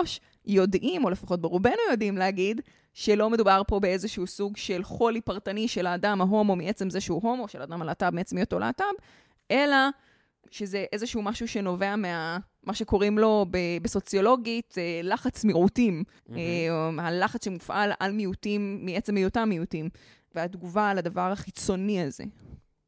יודעים, 0.46 1.04
או 1.04 1.10
לפחות 1.10 1.42
ברובנו 1.42 1.82
יודעים 1.92 2.18
להגיד, 2.18 2.62
שלא 2.96 3.30
מדובר 3.30 3.62
פה 3.68 3.80
באיזשהו 3.80 4.28
סוג 4.28 4.58
של 4.58 4.84
חולי 4.84 5.22
פרטני 5.22 5.68
של 5.68 5.88
האדם 5.88 6.22
ההומו 6.22 6.56
מעצם 6.56 6.90
זה 6.90 7.02
שהוא 7.02 7.22
הומו, 7.24 7.48
של 7.48 7.62
האדם 7.62 7.82
הלהט"ב 7.82 8.10
מעצם 8.10 8.38
היותו 8.38 8.60
להט"ב, 8.60 8.84
אלא 9.52 9.78
שזה 10.52 10.86
איזשהו 10.94 11.22
משהו 11.22 11.48
שנובע 11.48 11.96
מה... 11.96 12.38
מה 12.64 12.74
שקוראים 12.74 13.18
לו 13.18 13.46
בסוציולוגית 13.82 14.76
אה, 14.78 15.00
לחץ 15.04 15.46
מיעוטים, 15.46 16.04
mm-hmm. 16.08 16.34
הלחץ 17.00 17.46
שמופעל 17.46 17.92
על 18.00 18.12
מיעוטים 18.12 18.86
מעצם 18.86 19.16
היותם 19.16 19.50
מיעוטים, 19.50 19.90
והתגובה 20.36 20.90
על 20.90 20.98
הדבר 20.98 21.32
החיצוני 21.32 22.02
הזה. 22.02 22.24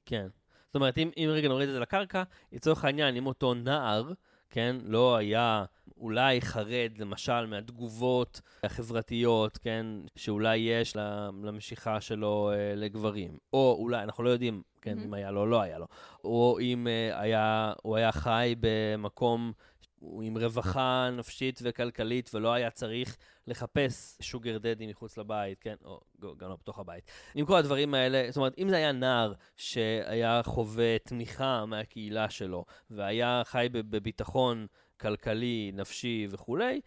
כן. 0.06 0.28
זאת 0.66 0.76
אומרת, 0.76 0.98
אם, 0.98 1.10
אם 1.18 1.30
רגע 1.32 1.48
נוריד 1.48 1.70
את 1.70 1.74
זה 1.74 1.80
לקרקע, 1.80 2.24
לצורך 2.52 2.86
העניין, 2.86 3.16
אם 3.16 3.26
אותו 3.28 3.54
נער, 3.54 4.12
כן, 4.50 4.76
לא 4.84 5.16
היה 5.16 5.66
אולי 6.00 6.42
חרד, 6.42 6.92
למשל, 6.98 7.46
מהתגובות 7.46 8.42
החברתיות, 8.64 9.58
כן, 9.58 9.86
שאולי 10.16 10.58
יש 10.58 10.96
למשיכה 11.44 12.02
שלו 12.02 12.52
אה, 12.54 12.76
לגברים. 12.76 13.38
או 13.54 13.76
אולי, 13.80 14.04
אנחנו 14.04 14.24
לא 14.24 14.30
יודעים, 14.30 14.62
כן, 14.82 14.98
mm-hmm. 15.00 15.04
אם 15.06 15.14
היה 15.14 15.32
לו 15.32 15.42
או 15.42 15.46
לא 15.46 15.62
היה 15.62 15.80
לו. 15.80 15.88
או 16.24 16.60
אם 16.62 16.88
אה, 16.88 17.22
היה, 17.22 17.74
הוא 17.82 17.96
היה 17.96 18.12
חי 18.12 18.56
במקום 18.60 19.52
עם 20.22 20.38
רווחה 20.38 21.10
נפשית 21.18 21.60
וכלכלית, 21.64 22.30
ולא 22.34 22.54
היה 22.54 22.70
צריך 22.70 23.18
לחפש 23.48 24.18
שוגר 24.22 24.58
דדי 24.58 24.88
מחוץ 24.88 25.18
לבית, 25.18 25.60
כן, 25.60 25.76
או 25.86 26.00
גם 26.38 26.50
לא 26.50 26.56
בתוך 26.56 26.80
הבית. 26.80 27.12
עם 27.36 27.46
כל 27.46 27.56
הדברים 27.58 27.94
האלה, 27.94 28.26
זאת 28.30 28.38
אומרת, 28.38 28.54
אם 28.58 28.70
זה 28.70 28.76
היה 28.76 28.92
נער 28.92 29.34
שהיה 29.56 30.42
חווה 30.44 31.00
תמיכה 31.00 31.66
מהקהילה 31.66 32.30
שלו, 32.30 32.66
והיה 32.90 33.42
חי 33.46 33.68
בביטחון 33.72 34.68
כלכלי, 35.00 35.72
נפשי 35.74 36.28
וכולי, 36.30 36.82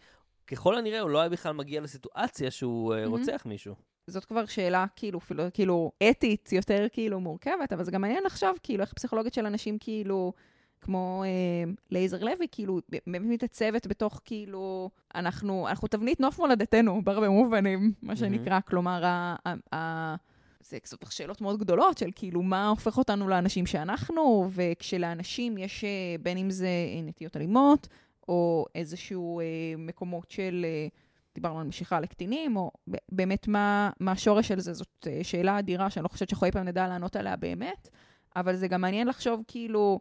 ככל 0.47 0.77
הנראה 0.77 0.99
הוא 0.99 1.09
לא 1.09 1.19
היה 1.19 1.29
בכלל 1.29 1.53
מגיע 1.53 1.81
לסיטואציה 1.81 2.51
שהוא 2.51 2.93
mm-hmm. 2.93 3.09
רוצח 3.09 3.45
מישהו. 3.45 3.75
זאת 4.07 4.25
כבר 4.25 4.45
שאלה 4.45 4.85
כאילו, 4.95 5.19
אפילו, 5.19 5.43
כאילו 5.53 5.91
אתית 6.09 6.51
יותר 6.51 6.87
כאילו 6.91 7.19
מורכבת, 7.19 7.73
אבל 7.73 7.83
זה 7.83 7.91
גם 7.91 8.01
מעניין 8.01 8.23
לחשוב 8.23 8.59
כאילו 8.63 8.83
איך 8.83 8.93
פסיכולוגית 8.93 9.33
של 9.33 9.45
אנשים 9.45 9.77
כאילו, 9.79 10.33
כמו 10.81 11.23
אה, 11.25 11.71
לייזר 11.91 12.23
לוי, 12.23 12.47
כאילו 12.51 12.79
באמת 13.07 13.27
מתעצבת 13.29 13.87
בתוך 13.87 14.21
כאילו, 14.25 14.89
אנחנו, 15.15 15.67
אנחנו 15.69 15.87
תבנית 15.87 16.19
נוף 16.19 16.39
מולדתנו 16.39 17.01
בהרבה 17.03 17.29
מובנים, 17.29 17.93
מה 18.01 18.15
שנקרא, 18.15 18.57
mm-hmm. 18.57 18.69
כלומר, 18.69 19.05
ה, 19.05 19.35
ה, 19.45 19.75
ה, 19.75 20.15
זה 20.63 20.79
קצת 20.79 21.11
שאלות 21.11 21.41
מאוד 21.41 21.59
גדולות 21.59 21.97
של 21.97 22.09
כאילו 22.15 22.41
מה 22.41 22.67
הופך 22.67 22.97
אותנו 22.97 23.27
לאנשים 23.27 23.65
שאנחנו, 23.65 24.49
וכשלאנשים 24.51 25.57
יש 25.57 25.83
אה, 25.83 25.89
בין 26.21 26.37
אם 26.37 26.49
זה 26.49 26.69
נטיות 27.03 27.37
אלימות, 27.37 27.87
או 28.27 28.65
איזשהו 28.75 29.39
אה, 29.39 29.45
מקומות 29.77 30.31
של, 30.31 30.65
אה, 30.67 30.87
דיברנו 31.35 31.59
על 31.59 31.67
משיכה 31.67 31.99
לקטינים, 31.99 32.57
או 32.57 32.71
באמת 33.11 33.47
מה, 33.47 33.89
מה 33.99 34.11
השורש 34.11 34.47
של 34.47 34.59
זה, 34.59 34.73
זאת 34.73 35.07
אה, 35.07 35.19
שאלה 35.23 35.59
אדירה 35.59 35.89
שאני 35.89 36.03
לא 36.03 36.07
חושבת 36.07 36.29
שאנחנו 36.29 36.47
אי 36.47 36.51
פעם 36.51 36.67
נדע 36.67 36.87
לענות 36.87 37.15
עליה 37.15 37.35
באמת, 37.35 37.89
אבל 38.35 38.55
זה 38.55 38.67
גם 38.67 38.81
מעניין 38.81 39.07
לחשוב 39.07 39.43
כאילו, 39.47 39.99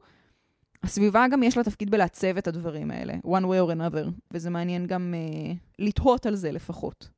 הסביבה 0.82 1.26
גם 1.30 1.42
יש 1.42 1.56
לה 1.56 1.64
תפקיד 1.64 1.90
בלעצב 1.90 2.36
את 2.36 2.48
הדברים 2.48 2.90
האלה, 2.90 3.14
one 3.24 3.44
way 3.44 3.68
or 3.68 3.76
another, 3.76 4.10
וזה 4.30 4.50
מעניין 4.50 4.86
גם 4.86 5.14
אה, 5.14 5.52
לתהות 5.78 6.26
על 6.26 6.34
זה 6.34 6.52
לפחות. 6.52 7.08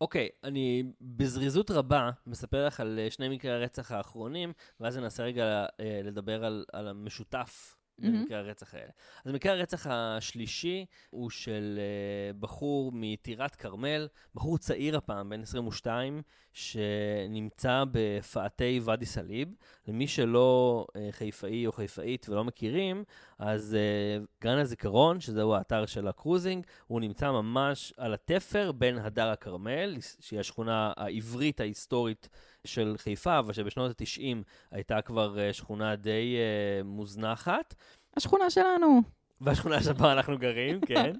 אוקיי, 0.00 0.28
okay, 0.32 0.46
אני 0.48 0.92
בזריזות 1.00 1.70
רבה 1.70 2.10
מספר 2.26 2.66
לך 2.66 2.80
על 2.80 2.98
שני 3.10 3.28
מקרי 3.28 3.50
הרצח 3.50 3.92
האחרונים, 3.92 4.52
ואז 4.80 4.98
ננסה 4.98 5.22
רגע 5.22 5.66
לדבר 6.04 6.44
על, 6.44 6.64
על 6.72 6.88
המשותף 6.88 7.76
במקרה 7.98 8.38
הרצח 8.38 8.74
האלה. 8.74 8.90
אז 9.24 9.32
מקרה 9.32 9.52
הרצח 9.52 9.86
השלישי 9.90 10.86
הוא 11.10 11.30
של 11.30 11.78
uh, 11.78 12.36
בחור 12.40 12.90
מטירת 12.94 13.56
כרמל, 13.56 14.08
בחור 14.34 14.58
צעיר 14.58 14.96
הפעם, 14.96 15.28
בן 15.28 15.42
22, 15.42 16.22
שנמצא 16.52 17.84
בפאתי 17.90 18.80
ואדי 18.84 19.06
סאליב. 19.06 19.54
למי 19.88 20.08
שלא 20.08 20.86
uh, 20.88 20.98
חיפאי 21.10 21.66
או 21.66 21.72
חיפאית 21.72 22.28
ולא 22.28 22.44
מכירים, 22.44 23.04
אז 23.38 23.76
uh, 23.76 24.26
גן 24.42 24.58
הזיכרון, 24.58 25.20
שזהו 25.20 25.54
האתר 25.54 25.86
של 25.86 26.08
הקרוזינג, 26.08 26.66
הוא 26.86 27.00
נמצא 27.00 27.30
ממש 27.30 27.92
על 27.96 28.14
התפר 28.14 28.72
בין 28.72 28.98
הדר 28.98 29.28
הכרמל, 29.28 29.96
שהיא 30.20 30.40
השכונה 30.40 30.92
העברית 30.96 31.60
ההיסטורית 31.60 32.28
של 32.64 32.94
חיפה, 32.98 33.38
אבל 33.38 33.52
שבשנות 33.52 34.00
ה-90 34.00 34.36
הייתה 34.70 35.02
כבר 35.02 35.52
שכונה 35.52 35.96
די 35.96 36.36
uh, 36.36 36.84
מוזנחת. 36.84 37.74
השכונה 38.16 38.50
שלנו. 38.50 39.02
בשכונה 39.40 39.82
שבה 39.82 40.12
אנחנו 40.12 40.38
גרים, 40.38 40.80
כן. 40.88 41.12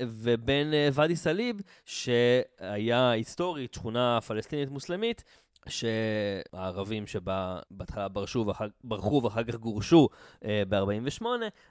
ובין 0.00 0.74
אה, 0.74 0.88
ואדי 0.92 1.16
סאליב, 1.16 1.60
שהיה 1.84 3.10
היסטורית 3.10 3.74
שכונה 3.74 4.18
פלסטינית 4.20 4.70
מוסלמית, 4.70 5.24
שהערבים 5.68 7.06
שבה 7.06 7.58
בהתחלה 7.70 8.08
ברשו 8.08 8.44
ואחר, 8.46 8.66
ברחו 8.84 9.20
ואחר 9.24 9.44
כך 9.44 9.54
גורשו 9.54 10.08
אה, 10.44 10.62
ב-48, 10.68 11.24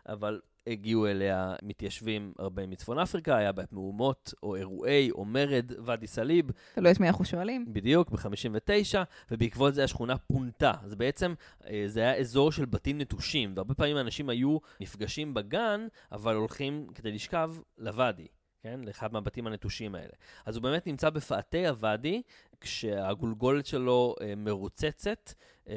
אבל 0.09 0.39
הגיעו 0.67 1.07
אליה 1.07 1.55
מתיישבים 1.63 2.33
הרבה 2.39 2.67
מצפון 2.67 2.99
אפריקה, 2.99 3.37
היה 3.37 3.51
בהם 3.51 3.65
מהומות 3.71 4.33
או 4.43 4.55
אירועי 4.55 5.11
או 5.11 5.25
מרד 5.25 5.71
ואדי 5.85 6.07
סאליב. 6.07 6.51
תלוי 6.75 6.91
את 6.91 6.99
מי 6.99 7.07
אנחנו 7.07 7.25
שואלים. 7.25 7.65
בדיוק, 7.67 8.09
ב-59, 8.09 8.97
ובעקבות 9.31 9.73
זה 9.73 9.83
השכונה 9.83 10.17
פונתה. 10.17 10.71
אז 10.83 10.95
בעצם 10.95 11.33
אה, 11.69 11.83
זה 11.87 11.99
היה 11.99 12.15
אזור 12.15 12.51
של 12.51 12.65
בתים 12.65 12.97
נטושים, 12.97 13.53
והרבה 13.55 13.73
פעמים 13.73 13.97
אנשים 13.97 14.29
היו 14.29 14.57
נפגשים 14.79 15.33
בגן, 15.33 15.87
אבל 16.11 16.35
הולכים 16.35 16.87
כדי 16.95 17.11
לשכב 17.11 17.53
לוואדי. 17.77 18.27
כן? 18.61 18.79
לאחד 18.83 19.13
מהבתים 19.13 19.47
הנטושים 19.47 19.95
האלה. 19.95 20.13
אז 20.45 20.55
הוא 20.55 20.63
באמת 20.63 20.87
נמצא 20.87 21.09
בפאתי 21.09 21.67
הוואדי, 21.67 22.21
כשהגולגולת 22.61 23.65
שלו 23.65 24.15
אה, 24.21 24.35
מרוצצת. 24.35 25.33
אה, 25.69 25.75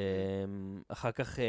אחר 0.88 1.12
כך 1.12 1.38
אה, 1.38 1.44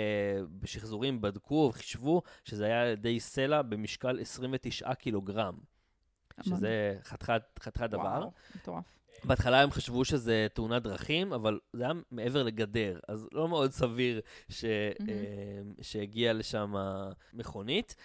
בשחזורים 0.59 1.21
בדקו 1.21 1.69
וחישבו 1.73 2.21
שזה 2.45 2.65
היה 2.65 2.81
על 2.81 2.87
ידי 2.87 3.19
סלע 3.19 3.61
במשקל 3.61 4.19
29 4.19 4.93
קילוגרם. 4.93 5.57
שזה 6.41 6.97
חתיכת 7.03 7.81
דבר. 7.89 8.01
וואו, 8.01 8.31
מטורף. 8.55 8.83
בהתחלה 9.23 9.61
הם 9.61 9.71
חשבו 9.71 10.05
שזה 10.05 10.47
תאונת 10.53 10.83
דרכים, 10.83 11.33
אבל 11.33 11.59
זה 11.73 11.83
היה 11.83 11.93
מעבר 12.11 12.43
לגדר, 12.43 12.99
אז 13.07 13.27
לא 13.31 13.47
מאוד 13.47 13.71
סביר 13.71 14.21
ש... 14.49 14.65
mm-hmm. 14.65 15.83
שהגיעה 15.83 16.33
לשם 16.33 16.73
מכונית. 17.33 17.95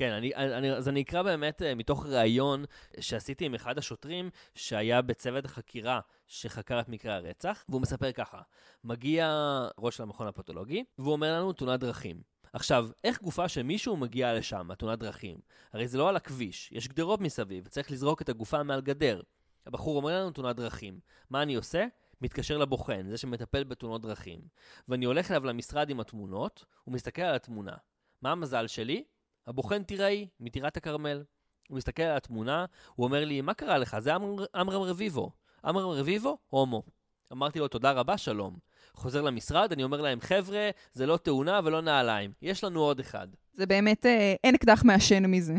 כן, 0.00 0.12
אני, 0.12 0.34
אני, 0.34 0.72
אז 0.72 0.88
אני 0.88 1.02
אקרא 1.02 1.22
באמת 1.22 1.62
uh, 1.62 1.74
מתוך 1.74 2.06
ראיון 2.06 2.64
שעשיתי 3.00 3.44
עם 3.44 3.54
אחד 3.54 3.78
השוטרים 3.78 4.30
שהיה 4.54 5.02
בצוות 5.02 5.44
החקירה 5.44 6.00
שחקר 6.26 6.80
את 6.80 6.88
מקרה 6.88 7.14
הרצח, 7.14 7.64
והוא 7.68 7.80
מספר 7.80 8.12
ככה, 8.12 8.40
מגיע 8.84 9.28
ראש 9.78 10.00
המכון 10.00 10.26
הפתולוגי, 10.26 10.84
והוא 10.98 11.12
אומר 11.12 11.40
לנו 11.40 11.52
תאונת 11.52 11.80
דרכים. 11.80 12.22
עכשיו, 12.52 12.88
איך 13.04 13.22
גופה 13.22 13.48
של 13.48 13.62
מישהו 13.62 13.96
מגיעה 13.96 14.34
לשם, 14.34 14.74
תאונת 14.78 14.98
דרכים? 14.98 15.38
הרי 15.72 15.88
זה 15.88 15.98
לא 15.98 16.08
על 16.08 16.16
הכביש, 16.16 16.72
יש 16.72 16.88
גדרות 16.88 17.20
מסביב, 17.20 17.68
צריך 17.68 17.90
לזרוק 17.90 18.22
את 18.22 18.28
הגופה 18.28 18.62
מעל 18.62 18.80
גדר. 18.80 19.20
הבחור 19.66 19.96
אומר 19.96 20.20
לנו 20.20 20.30
תאונת 20.30 20.56
דרכים. 20.56 21.00
מה 21.30 21.42
אני 21.42 21.54
עושה? 21.54 21.86
מתקשר 22.20 22.58
לבוחן, 22.58 23.06
זה 23.08 23.18
שמטפל 23.18 23.64
בתאונות 23.64 24.02
דרכים. 24.02 24.40
ואני 24.88 25.04
הולך 25.04 25.30
אליו 25.30 25.44
למשרד 25.44 25.90
עם 25.90 26.00
התמונות, 26.00 26.64
הוא 26.84 26.94
מסתכל 26.94 27.22
על 27.22 27.34
התמונה. 27.34 27.74
מה 28.22 28.32
המזל 28.32 28.66
שלי? 28.66 29.04
הבוחן 29.46 29.82
תיראי, 29.82 30.26
מטירת 30.40 30.76
הכרמל. 30.76 31.22
הוא 31.68 31.76
מסתכל 31.76 32.02
על 32.02 32.16
התמונה, 32.16 32.64
הוא 32.94 33.04
אומר 33.04 33.24
לי, 33.24 33.40
מה 33.40 33.54
קרה 33.54 33.78
לך? 33.78 33.96
זה 33.98 34.14
עמרם 34.54 34.82
רביבו. 34.82 35.30
עמרם 35.64 35.90
רביבו, 35.90 36.38
הומו. 36.48 36.82
אמרתי 37.32 37.58
לו, 37.58 37.68
תודה 37.68 37.92
רבה, 37.92 38.18
שלום. 38.18 38.56
חוזר 38.94 39.22
למשרד, 39.22 39.72
אני 39.72 39.84
אומר 39.84 40.00
להם, 40.00 40.20
חבר'ה, 40.20 40.70
זה 40.92 41.06
לא 41.06 41.16
תאונה 41.16 41.60
ולא 41.64 41.80
נעליים, 41.80 42.32
יש 42.42 42.64
לנו 42.64 42.80
עוד 42.80 43.00
אחד. 43.00 43.28
זה 43.54 43.66
באמת, 43.66 44.06
אה, 44.06 44.34
אין 44.44 44.54
אקדח 44.54 44.82
מעשן 44.84 45.26
מזה. 45.26 45.54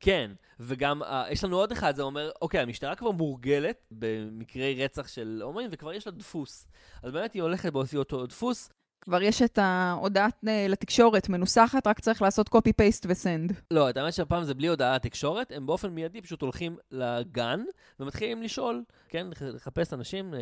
כן, 0.00 0.30
וגם 0.60 1.02
אה, 1.02 1.24
יש 1.30 1.44
לנו 1.44 1.56
עוד 1.56 1.72
אחד, 1.72 1.96
זה 1.96 2.02
אומר, 2.02 2.30
אוקיי, 2.42 2.60
המשטרה 2.60 2.94
כבר 2.94 3.10
מורגלת 3.10 3.86
במקרי 3.90 4.84
רצח 4.84 5.08
של 5.08 5.40
הומואים, 5.44 5.68
וכבר 5.72 5.92
יש 5.92 6.06
לה 6.06 6.12
דפוס. 6.12 6.66
אז 7.02 7.12
באמת 7.12 7.32
היא 7.32 7.42
הולכת 7.42 7.72
באופי 7.72 7.96
אותו 7.96 8.26
דפוס, 8.26 8.70
כבר 9.02 9.22
יש 9.22 9.42
את 9.42 9.58
ההודעת 9.58 10.44
אה, 10.48 10.66
לתקשורת 10.68 11.28
מנוסחת, 11.28 11.86
רק 11.86 12.00
צריך 12.00 12.22
לעשות 12.22 12.48
copy-paste 12.48 13.04
וסנד. 13.06 13.52
לא, 13.70 13.90
את 13.90 13.96
האמת 13.96 14.14
שהפעם 14.14 14.44
זה 14.44 14.54
בלי 14.54 14.66
הודעה 14.66 14.94
לתקשורת, 14.94 15.52
הם 15.56 15.66
באופן 15.66 15.88
מיידי 15.88 16.20
פשוט 16.20 16.42
הולכים 16.42 16.76
לגן 16.90 17.60
ומתחילים 18.00 18.42
לשאול, 18.42 18.82
כן, 19.08 19.26
לחפש 19.40 19.92
אנשים 19.92 20.34
אה, 20.34 20.40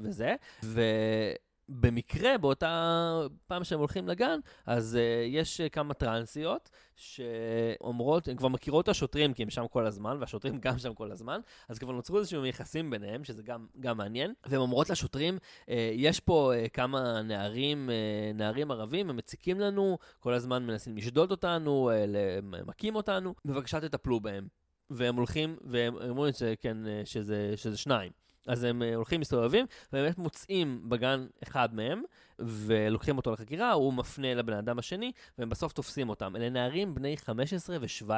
וזה, 0.00 0.34
ו... 0.64 0.82
במקרה, 1.68 2.38
באותה 2.38 3.20
פעם 3.46 3.64
שהם 3.64 3.78
הולכים 3.78 4.08
לגן, 4.08 4.40
אז 4.66 4.98
uh, 5.00 5.26
יש 5.26 5.60
uh, 5.60 5.68
כמה 5.68 5.94
טרנסיות 5.94 6.70
שאומרות, 6.96 8.28
הן 8.28 8.36
כבר 8.36 8.48
מכירות 8.48 8.84
את 8.84 8.88
השוטרים, 8.88 9.34
כי 9.34 9.42
הם 9.42 9.50
שם 9.50 9.66
כל 9.70 9.86
הזמן, 9.86 10.16
והשוטרים 10.20 10.58
גם 10.60 10.78
שם 10.78 10.94
כל 10.94 11.12
הזמן, 11.12 11.40
אז 11.68 11.78
כבר 11.78 11.92
נוצרו 11.92 12.18
איזשהם 12.18 12.44
יחסים 12.44 12.90
ביניהם, 12.90 13.24
שזה 13.24 13.42
גם, 13.42 13.66
גם 13.80 13.96
מעניין, 13.96 14.34
והן 14.46 14.60
אומרות 14.60 14.90
לשוטרים, 14.90 15.38
uh, 15.66 15.70
יש 15.94 16.20
פה 16.20 16.52
uh, 16.54 16.68
כמה 16.68 17.22
נערים, 17.22 17.88
uh, 17.88 18.36
נערים 18.36 18.70
ערבים, 18.70 19.10
הם 19.10 19.16
מציקים 19.16 19.60
לנו, 19.60 19.98
כל 20.20 20.34
הזמן 20.34 20.66
מנסים 20.66 20.96
לשדוד 20.96 21.30
אותנו, 21.30 21.90
uh, 21.90 22.56
מכים 22.66 22.94
אותנו, 22.94 23.34
בבקשה 23.44 23.80
תטפלו 23.80 24.20
בהם. 24.20 24.48
והם 24.90 25.16
הולכים, 25.16 25.56
והם 25.64 25.94
אומרים 26.08 26.32
שכן, 26.32 26.76
שזה, 27.04 27.52
שזה 27.56 27.76
שניים. 27.76 28.12
אז 28.48 28.64
הם 28.64 28.82
uh, 28.82 28.96
הולכים, 28.96 29.20
מסתובבים, 29.20 29.66
ובאמת 29.92 30.18
מוצאים 30.18 30.88
בגן 30.88 31.26
אחד 31.42 31.74
מהם, 31.74 32.02
ולוקחים 32.38 33.16
אותו 33.16 33.32
לחקירה, 33.32 33.72
הוא 33.72 33.92
מפנה 33.92 34.34
לבן 34.34 34.52
אדם 34.52 34.78
השני, 34.78 35.12
והם 35.38 35.48
בסוף 35.48 35.72
תופסים 35.72 36.08
אותם. 36.08 36.36
אלה 36.36 36.48
נערים 36.50 36.94
בני 36.94 37.16
15 37.16 37.76
ו-17. 37.80 38.08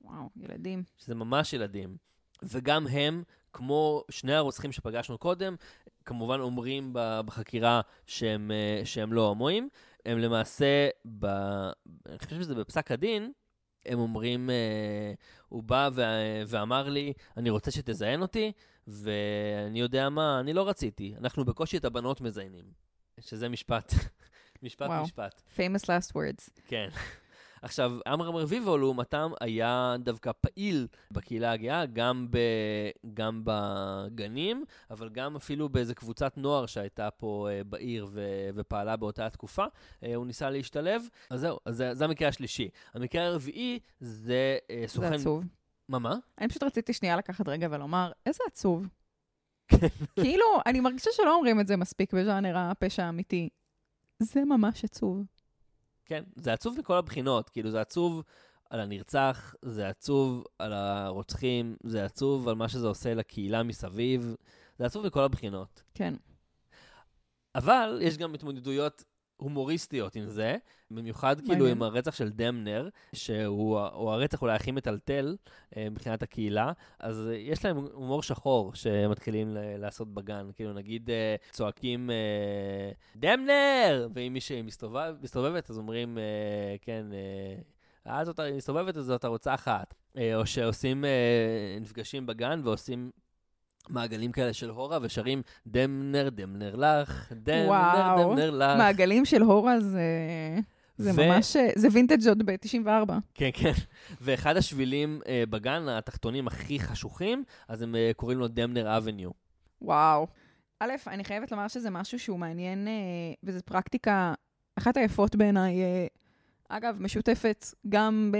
וואו, 0.00 0.28
ילדים. 0.36 0.84
שזה 0.96 1.14
ממש 1.14 1.52
ילדים. 1.52 1.96
וגם 2.42 2.86
הם, 2.86 3.22
כמו 3.52 4.04
שני 4.10 4.34
הרוצחים 4.34 4.72
שפגשנו 4.72 5.18
קודם, 5.18 5.56
כמובן 6.04 6.40
אומרים 6.40 6.90
בחקירה 6.94 7.80
שהם, 8.06 8.50
uh, 8.50 8.86
שהם 8.86 9.12
לא 9.12 9.26
הומואים. 9.26 9.68
הם 10.06 10.18
למעשה, 10.18 10.88
ב... 11.18 11.26
אני 12.06 12.18
חושב 12.18 12.40
שזה 12.40 12.54
בפסק 12.54 12.90
הדין, 12.90 13.32
הם 13.86 13.98
אומרים, 13.98 14.50
uh, 14.50 15.16
הוא 15.48 15.62
בא 15.62 15.90
ואמר 16.46 16.88
לי, 16.88 17.12
אני 17.36 17.50
רוצה 17.50 17.70
שתזיין 17.70 18.22
אותי, 18.22 18.52
ואני 18.88 19.80
יודע 19.80 20.08
מה, 20.08 20.40
אני 20.40 20.52
לא 20.52 20.68
רציתי. 20.68 21.14
אנחנו 21.18 21.44
בקושי 21.44 21.76
את 21.76 21.84
הבנות 21.84 22.20
מזיינים. 22.20 22.64
שזה 23.20 23.48
משפט, 23.48 23.92
משפט 24.62 24.90
wow. 24.90 25.02
משפט. 25.02 25.42
famous 25.56 25.82
last 25.82 26.12
words. 26.12 26.50
כן. 26.66 26.88
עכשיו, 27.62 27.92
עמרם 28.06 28.36
רביבו, 28.36 28.78
לעומתם, 28.78 29.30
היה 29.40 29.96
דווקא 29.98 30.30
פעיל 30.40 30.86
בקהילה 31.10 31.52
הגאה, 31.52 31.86
גם, 31.86 32.26
ב, 32.30 32.38
גם 33.14 33.42
בגנים, 33.44 34.64
אבל 34.90 35.08
גם 35.08 35.36
אפילו 35.36 35.68
באיזה 35.68 35.94
קבוצת 35.94 36.36
נוער 36.36 36.66
שהייתה 36.66 37.10
פה 37.10 37.48
uh, 37.48 37.64
בעיר 37.64 38.06
ו, 38.10 38.48
ופעלה 38.54 38.96
באותה 38.96 39.30
תקופה. 39.30 39.64
Uh, 39.64 40.06
הוא 40.14 40.26
ניסה 40.26 40.50
להשתלב. 40.50 41.02
אז 41.30 41.40
זהו, 41.40 41.58
אז 41.64 41.76
זה, 41.76 41.94
זה 41.94 42.04
המקרה 42.04 42.28
השלישי. 42.28 42.68
המקרה 42.94 43.26
הרביעי 43.26 43.78
זה 44.00 44.58
uh, 44.62 44.88
סוכן... 44.88 45.08
זה 45.08 45.14
עצוב. 45.14 45.44
מה, 45.88 45.98
מה? 45.98 46.16
אני 46.38 46.48
פשוט 46.48 46.62
רציתי 46.62 46.92
שנייה 46.92 47.16
לקחת 47.16 47.48
רגע 47.48 47.68
ולומר, 47.70 48.12
איזה 48.26 48.44
עצוב. 48.46 48.86
כאילו, 50.22 50.44
אני 50.66 50.80
מרגישה 50.80 51.10
שלא 51.12 51.34
אומרים 51.34 51.60
את 51.60 51.66
זה 51.66 51.76
מספיק 51.76 52.14
בז'אנר 52.14 52.58
הפשע 52.58 53.04
האמיתי. 53.04 53.48
זה 54.22 54.44
ממש 54.44 54.84
עצוב. 54.84 55.24
כן, 56.04 56.24
זה 56.36 56.52
עצוב 56.52 56.78
מכל 56.78 56.96
הבחינות. 56.96 57.50
כאילו, 57.50 57.70
זה 57.70 57.80
עצוב 57.80 58.22
על 58.70 58.80
הנרצח, 58.80 59.54
זה 59.62 59.88
עצוב 59.88 60.44
על 60.58 60.72
הרוצחים, 60.72 61.76
זה 61.82 62.04
עצוב 62.04 62.48
על 62.48 62.54
מה 62.54 62.68
שזה 62.68 62.86
עושה 62.86 63.14
לקהילה 63.14 63.62
מסביב, 63.62 64.34
זה 64.78 64.86
עצוב 64.86 65.06
מכל 65.06 65.22
הבחינות. 65.22 65.82
כן. 65.94 66.14
אבל 67.54 67.98
יש 68.02 68.18
גם 68.18 68.34
התמודדויות 68.34 69.04
הומוריסטיות 69.38 70.16
עם 70.16 70.26
זה, 70.26 70.56
במיוחד 70.90 71.40
כאילו 71.40 71.66
עם 71.66 71.82
הרצח 71.82 72.14
של 72.14 72.30
דמנר, 72.30 72.88
שהוא 73.12 73.78
הרצח 74.10 74.42
אולי 74.42 74.54
הכי 74.54 74.70
מטלטל 74.70 75.36
אה, 75.76 75.90
מבחינת 75.90 76.22
הקהילה, 76.22 76.72
אז 76.98 77.30
יש 77.36 77.64
להם 77.64 77.76
הומור 77.76 78.22
שחור 78.22 78.74
שמתחילים 78.74 79.56
לעשות 79.78 80.14
בגן, 80.14 80.50
כאילו 80.54 80.72
נגיד 80.72 81.10
אה, 81.10 81.36
צועקים 81.50 82.10
אה, 82.10 82.90
דמנר, 83.16 84.08
ואם 84.14 84.32
מישהי 84.32 84.62
מסתובב, 84.62 85.14
מסתובבת 85.22 85.70
אז 85.70 85.78
אומרים, 85.78 86.18
כן, 86.82 87.06
אה, 88.06 88.24
זאת 88.24 88.40
מסתובבת 88.40 88.96
אז 88.96 89.04
זאת 89.04 89.24
ערוץ 89.24 89.46
אחת. 89.46 89.94
או 90.34 90.46
שעושים, 90.46 91.04
נפגשים 91.80 92.26
בגן 92.26 92.60
ועושים 92.64 93.10
מעגלים 93.90 94.32
כאלה 94.32 94.52
של 94.52 94.70
הורה, 94.70 94.98
ושרים 95.02 95.42
דמנר, 95.66 96.28
דמנר 96.28 96.76
לך, 96.76 97.32
דמנר, 97.32 98.16
דמנר 98.18 98.50
לך. 98.50 98.78
מעגלים 98.78 99.24
של 99.24 99.42
הורה 99.42 99.80
זה... 99.80 100.00
זה 100.98 101.10
ו... 101.14 101.26
ממש, 101.26 101.56
זה 101.74 101.88
וינטג' 101.92 102.28
עוד 102.28 102.42
ב-94. 102.46 103.12
כן, 103.34 103.50
כן. 103.52 103.72
ואחד 104.20 104.56
השבילים 104.56 105.20
uh, 105.24 105.28
בגן, 105.50 105.88
התחתונים 105.88 106.46
הכי 106.46 106.80
חשוכים, 106.80 107.44
אז 107.68 107.82
הם 107.82 107.94
uh, 107.94 108.14
קוראים 108.14 108.38
לו 108.38 108.48
דמנר 108.48 108.96
אבניו. 108.96 109.30
וואו. 109.82 110.26
א', 110.80 110.92
אני 111.06 111.24
חייבת 111.24 111.52
לומר 111.52 111.68
שזה 111.68 111.90
משהו 111.90 112.18
שהוא 112.18 112.38
מעניין, 112.38 112.86
uh, 112.86 113.36
וזו 113.42 113.60
פרקטיקה, 113.64 114.34
אחת 114.78 114.96
היפות 114.96 115.36
בעיניי, 115.36 115.76
uh, 115.80 116.18
אגב, 116.68 116.96
משותפת 117.00 117.66
גם 117.88 118.32
ב- 118.34 118.38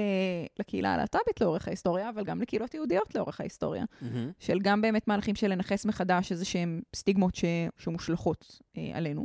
לקהילה 0.60 0.94
הלהט"בית 0.94 1.40
לאורך 1.40 1.68
ההיסטוריה, 1.68 2.08
אבל 2.08 2.24
גם 2.24 2.40
לקהילות 2.40 2.74
יהודיות 2.74 3.14
לאורך 3.14 3.40
ההיסטוריה. 3.40 3.84
Mm-hmm. 3.84 4.04
של 4.38 4.58
גם 4.62 4.80
באמת 4.80 5.08
מהלכים 5.08 5.34
של 5.34 5.48
לנכס 5.48 5.86
מחדש 5.86 6.32
איזה 6.32 6.44
שהם 6.44 6.80
סטיגמות 6.96 7.34
ש- 7.34 7.44
שמושלכות 7.78 8.60
אה, 8.76 8.90
עלינו. 8.94 9.20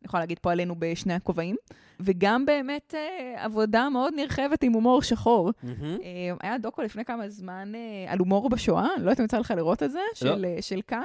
אני 0.00 0.06
יכולה 0.08 0.22
להגיד 0.22 0.38
פה 0.38 0.52
עלינו 0.52 0.74
בשני 0.78 1.14
הכובעים, 1.14 1.56
וגם 2.00 2.46
באמת 2.46 2.94
אה, 2.94 3.44
עבודה 3.44 3.88
מאוד 3.88 4.12
נרחבת 4.16 4.62
עם 4.62 4.72
הומור 4.72 5.02
שחור. 5.02 5.50
מהמם. 5.62 5.98
אה, 6.02 6.36
היה 6.40 6.58
דוקו 6.58 6.82
לפני 6.82 7.04
כמה 7.04 7.28
זמן 7.28 7.72
אה, 7.74 8.12
על 8.12 8.18
הומור 8.18 8.48
בשואה, 8.48 8.86
אני 8.96 9.04
לא 9.04 9.10
יודעת 9.10 9.20
אם 9.20 9.24
יצא 9.24 9.38
לך 9.38 9.50
לראות 9.56 9.82
את 9.82 9.90
זה, 9.92 10.00
של, 10.14 10.44
אה, 10.44 10.62
של 10.62 10.80
כאן, 10.86 11.04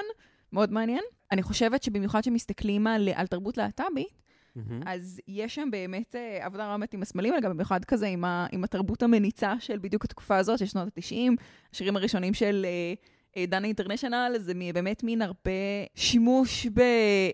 מאוד 0.54 0.72
מעניין. 0.72 1.04
אני 1.32 1.44
חושבת 1.44 1.84
שבמיוחד 1.84 2.22
כשמסתכלים 2.22 2.88
על, 2.88 3.10
על 3.16 3.28
תרבות 3.28 3.58
להט"בית, 3.58 4.22
מהמם. 4.56 4.82
אז 4.86 5.20
יש 5.28 5.56
שם 5.56 5.70
באמת 5.72 6.16
אה, 6.16 6.46
עבודה 6.46 6.74
רמת 6.74 6.94
עם 6.94 7.02
הסמלים, 7.02 7.34
אבל 7.34 7.44
גם 7.44 7.52
במיוחד 7.52 7.86
כזה 7.86 8.08
עם, 8.08 8.26
ה, 8.26 8.48
עם 8.52 8.64
התרבות 8.64 9.04
המניצה 9.04 9.54
של 9.60 9.78
בדיוק 9.82 10.06
התקופה 10.06 10.38
הזאת, 10.38 10.60
של 10.60 10.66
שנות 10.66 10.88
ה-90, 10.88 11.42
השירים 11.74 11.96
הראשונים 11.96 12.34
של 12.34 12.66
אה, 12.70 12.94
אה, 13.38 13.46
דנה 13.46 13.68
אינטרנשיונל, 13.68 14.36
זה 14.38 14.54
מ- 14.56 14.74
באמת 14.74 15.04
מין 15.04 15.22
הרבה 15.22 15.52
שימוש 15.96 16.68
ב... 16.74 16.82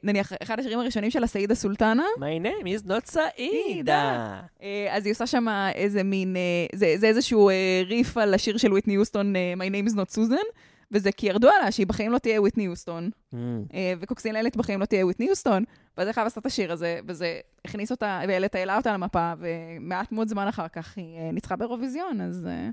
נניח, 0.03 0.34
אחד 0.43 0.59
השירים 0.59 0.80
הראשונים 0.80 1.11
של 1.11 1.24
הסעידה 1.24 1.55
סולטנה, 1.55 2.03
My 2.18 2.43
name 2.45 2.66
is 2.66 2.88
not 2.88 3.05
סעידה. 3.05 4.39
אה, 4.61 4.88
אז 4.91 5.05
היא 5.05 5.11
עושה 5.11 5.28
שם 5.28 5.45
איזה 5.76 6.03
מין, 6.03 6.36
אה, 6.36 6.41
זה, 6.76 6.93
זה 6.97 7.07
איזשהו 7.07 7.49
אה, 7.49 7.82
ריף 7.86 8.18
על 8.18 8.34
השיר 8.34 8.57
של 8.57 8.72
וויטני 8.72 8.93
יוסטון, 8.93 9.36
אה, 9.36 9.53
My 9.57 9.70
name 9.72 9.91
is 9.91 9.95
not 9.95 10.16
Susan, 10.16 10.45
וזה 10.91 11.11
כי 11.11 11.27
ירדו 11.27 11.49
עליה 11.49 11.71
שהיא 11.71 11.88
בחיים 11.88 12.11
לא 12.11 12.17
תהיה 12.17 12.41
וויטני 12.41 12.63
יוסטון, 12.63 13.09
מהמם. 13.33 13.63
אה, 13.73 13.93
וקוקסין 13.99 14.33
לילית 14.36 14.57
בחיים 14.57 14.79
לא 14.79 14.86
תהיה 14.86 15.05
וויטני 15.05 15.25
יוסטון, 15.25 15.63
ואז 15.97 16.07
היא 16.07 16.13
חייבה 16.13 16.25
לעשות 16.25 16.41
את 16.41 16.45
השיר 16.45 16.71
הזה, 16.71 16.99
וזה 17.07 17.39
הכניס 17.65 17.91
אותה, 17.91 18.21
ואיילת 18.27 18.55
העלה 18.55 18.77
אותה 18.77 18.93
למפה, 18.93 19.33
ומעט 19.39 20.11
מאוד 20.11 20.27
זמן 20.27 20.47
אחר 20.47 20.67
כך 20.67 20.97
היא 20.97 21.17
אה, 21.17 21.31
ניצחה 21.31 21.55
באירוויזיון, 21.55 22.21
אז... 22.21 22.45
אה, 22.45 22.69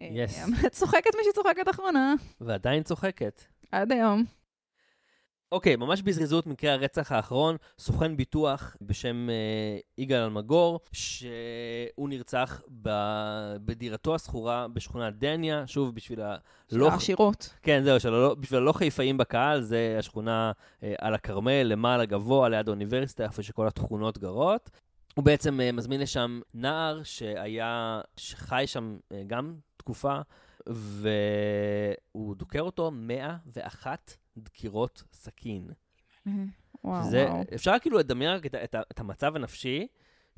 אה, 0.00 0.24
Yes. 0.26 0.68
צוחקת 0.78 1.14
מי 1.16 1.22
שצוחקת 1.32 1.70
אחרונה, 1.70 2.14
ועדיין 2.40 2.82
צוחקת. 2.82 3.42
עד 3.72 3.92
היום. 3.92 4.24
אוקיי, 5.52 5.76
ממש 5.76 6.02
בזריזות, 6.02 6.46
מקרה 6.46 6.72
הרצח 6.72 7.12
האחרון, 7.12 7.56
סוכן 7.78 8.16
ביטוח 8.16 8.76
בשם 8.80 9.28
אה, 9.30 9.78
יגאל 9.98 10.22
אלמגור, 10.22 10.80
שהוא 10.92 12.08
נרצח 12.08 12.62
ב... 12.82 12.90
בדירתו 13.64 14.14
השכורה 14.14 14.68
בשכונת 14.68 15.18
דניה, 15.18 15.66
שוב, 15.66 15.94
בשביל 15.94 16.20
ה... 16.20 16.36
לא... 16.72 16.90
העשירות. 16.90 17.54
כן, 17.62 17.82
זהו, 17.82 18.00
שלא, 18.00 18.34
בשביל 18.34 18.60
הלא 18.60 18.72
חיפאים 18.72 19.16
בקהל, 19.16 19.60
זה 19.60 19.96
השכונה 19.98 20.52
אה, 20.82 20.94
על 20.98 21.14
הכרמל, 21.14 21.62
למעלה 21.62 22.04
גבוה, 22.04 22.48
ליד 22.48 22.68
האוניברסיטה, 22.68 23.24
איפה 23.24 23.42
שכל 23.42 23.66
התכונות 23.66 24.18
גרות. 24.18 24.70
הוא 25.14 25.24
בעצם 25.24 25.60
אה, 25.60 25.72
מזמין 25.72 26.00
לשם 26.00 26.40
נער 26.54 27.02
שהיה, 27.02 28.00
שחי 28.16 28.64
שם 28.66 28.96
אה, 29.12 29.22
גם 29.26 29.54
תקופה, 29.76 30.20
והוא 30.66 32.36
דוקר 32.36 32.60
אותו 32.60 32.90
101 32.90 34.21
דקירות 34.36 35.02
סכין. 35.12 35.70
וואו, 36.84 37.10
זה, 37.10 37.26
וואו. 37.28 37.42
אפשר 37.54 37.74
כאילו 37.80 37.98
לדמיין 37.98 38.30
רק 38.30 38.46
את, 38.46 38.54
את, 38.54 38.74
את 38.92 39.00
המצב 39.00 39.36
הנפשי 39.36 39.86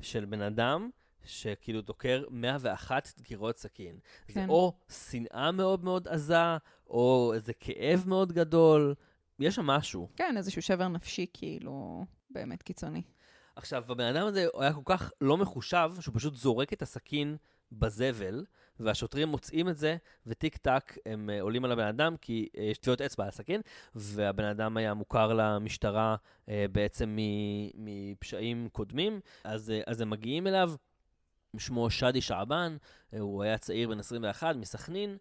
של 0.01 0.25
בן 0.25 0.41
אדם 0.41 0.89
שכאילו 1.25 1.81
דוקר 1.81 2.23
101 2.29 3.13
דקירות 3.17 3.57
סכין. 3.57 3.99
זה 4.27 4.33
כן. 4.33 4.49
או 4.49 4.73
שנאה 5.09 5.51
מאוד 5.51 5.83
מאוד 5.83 6.07
עזה, 6.07 6.57
או 6.87 7.31
איזה 7.35 7.53
כאב 7.53 8.03
מאוד 8.07 8.31
גדול, 8.31 8.95
יש 9.39 9.55
שם 9.55 9.65
משהו. 9.65 10.09
כן, 10.15 10.33
איזשהו 10.37 10.61
שבר 10.61 10.87
נפשי, 10.87 11.25
כאילו, 11.33 12.05
באמת 12.29 12.63
קיצוני. 12.63 13.01
עכשיו, 13.55 13.83
הבן 13.89 14.15
אדם 14.15 14.27
הזה 14.27 14.47
היה 14.59 14.73
כל 14.73 14.81
כך 14.85 15.11
לא 15.21 15.37
מחושב, 15.37 15.91
שהוא 15.99 16.15
פשוט 16.15 16.35
זורק 16.35 16.73
את 16.73 16.81
הסכין 16.81 17.37
בזבל, 17.71 18.45
והשוטרים 18.79 19.27
מוצאים 19.27 19.69
את 19.69 19.77
זה, 19.77 19.97
וטיק 20.27 20.57
טק 20.57 20.97
הם 21.05 21.29
uh, 21.29 21.41
עולים 21.41 21.65
על 21.65 21.71
הבן 21.71 21.87
אדם, 21.87 22.15
כי 22.21 22.49
uh, 22.53 22.59
יש 22.59 22.77
טביעות 22.77 23.01
אצבע 23.01 23.23
על 23.23 23.29
הסכין, 23.29 23.61
והבן 23.95 24.45
אדם 24.45 24.77
היה 24.77 24.93
מוכר 24.93 25.33
למשטרה 25.33 26.15
uh, 26.45 26.49
בעצם 26.71 27.17
מפשעים 27.75 28.69
קודמים, 28.71 29.19
אז, 29.43 29.73
אז 29.87 30.01
הם 30.01 30.09
מגיעים 30.09 30.47
אליו, 30.47 30.71
שמו 31.57 31.89
שאדי 31.89 32.21
שעבן, 32.21 32.77
הוא 33.19 33.43
היה 33.43 33.57
צעיר 33.57 33.89
בן 33.89 33.99
21 33.99 34.55
מסכנין. 34.55 35.17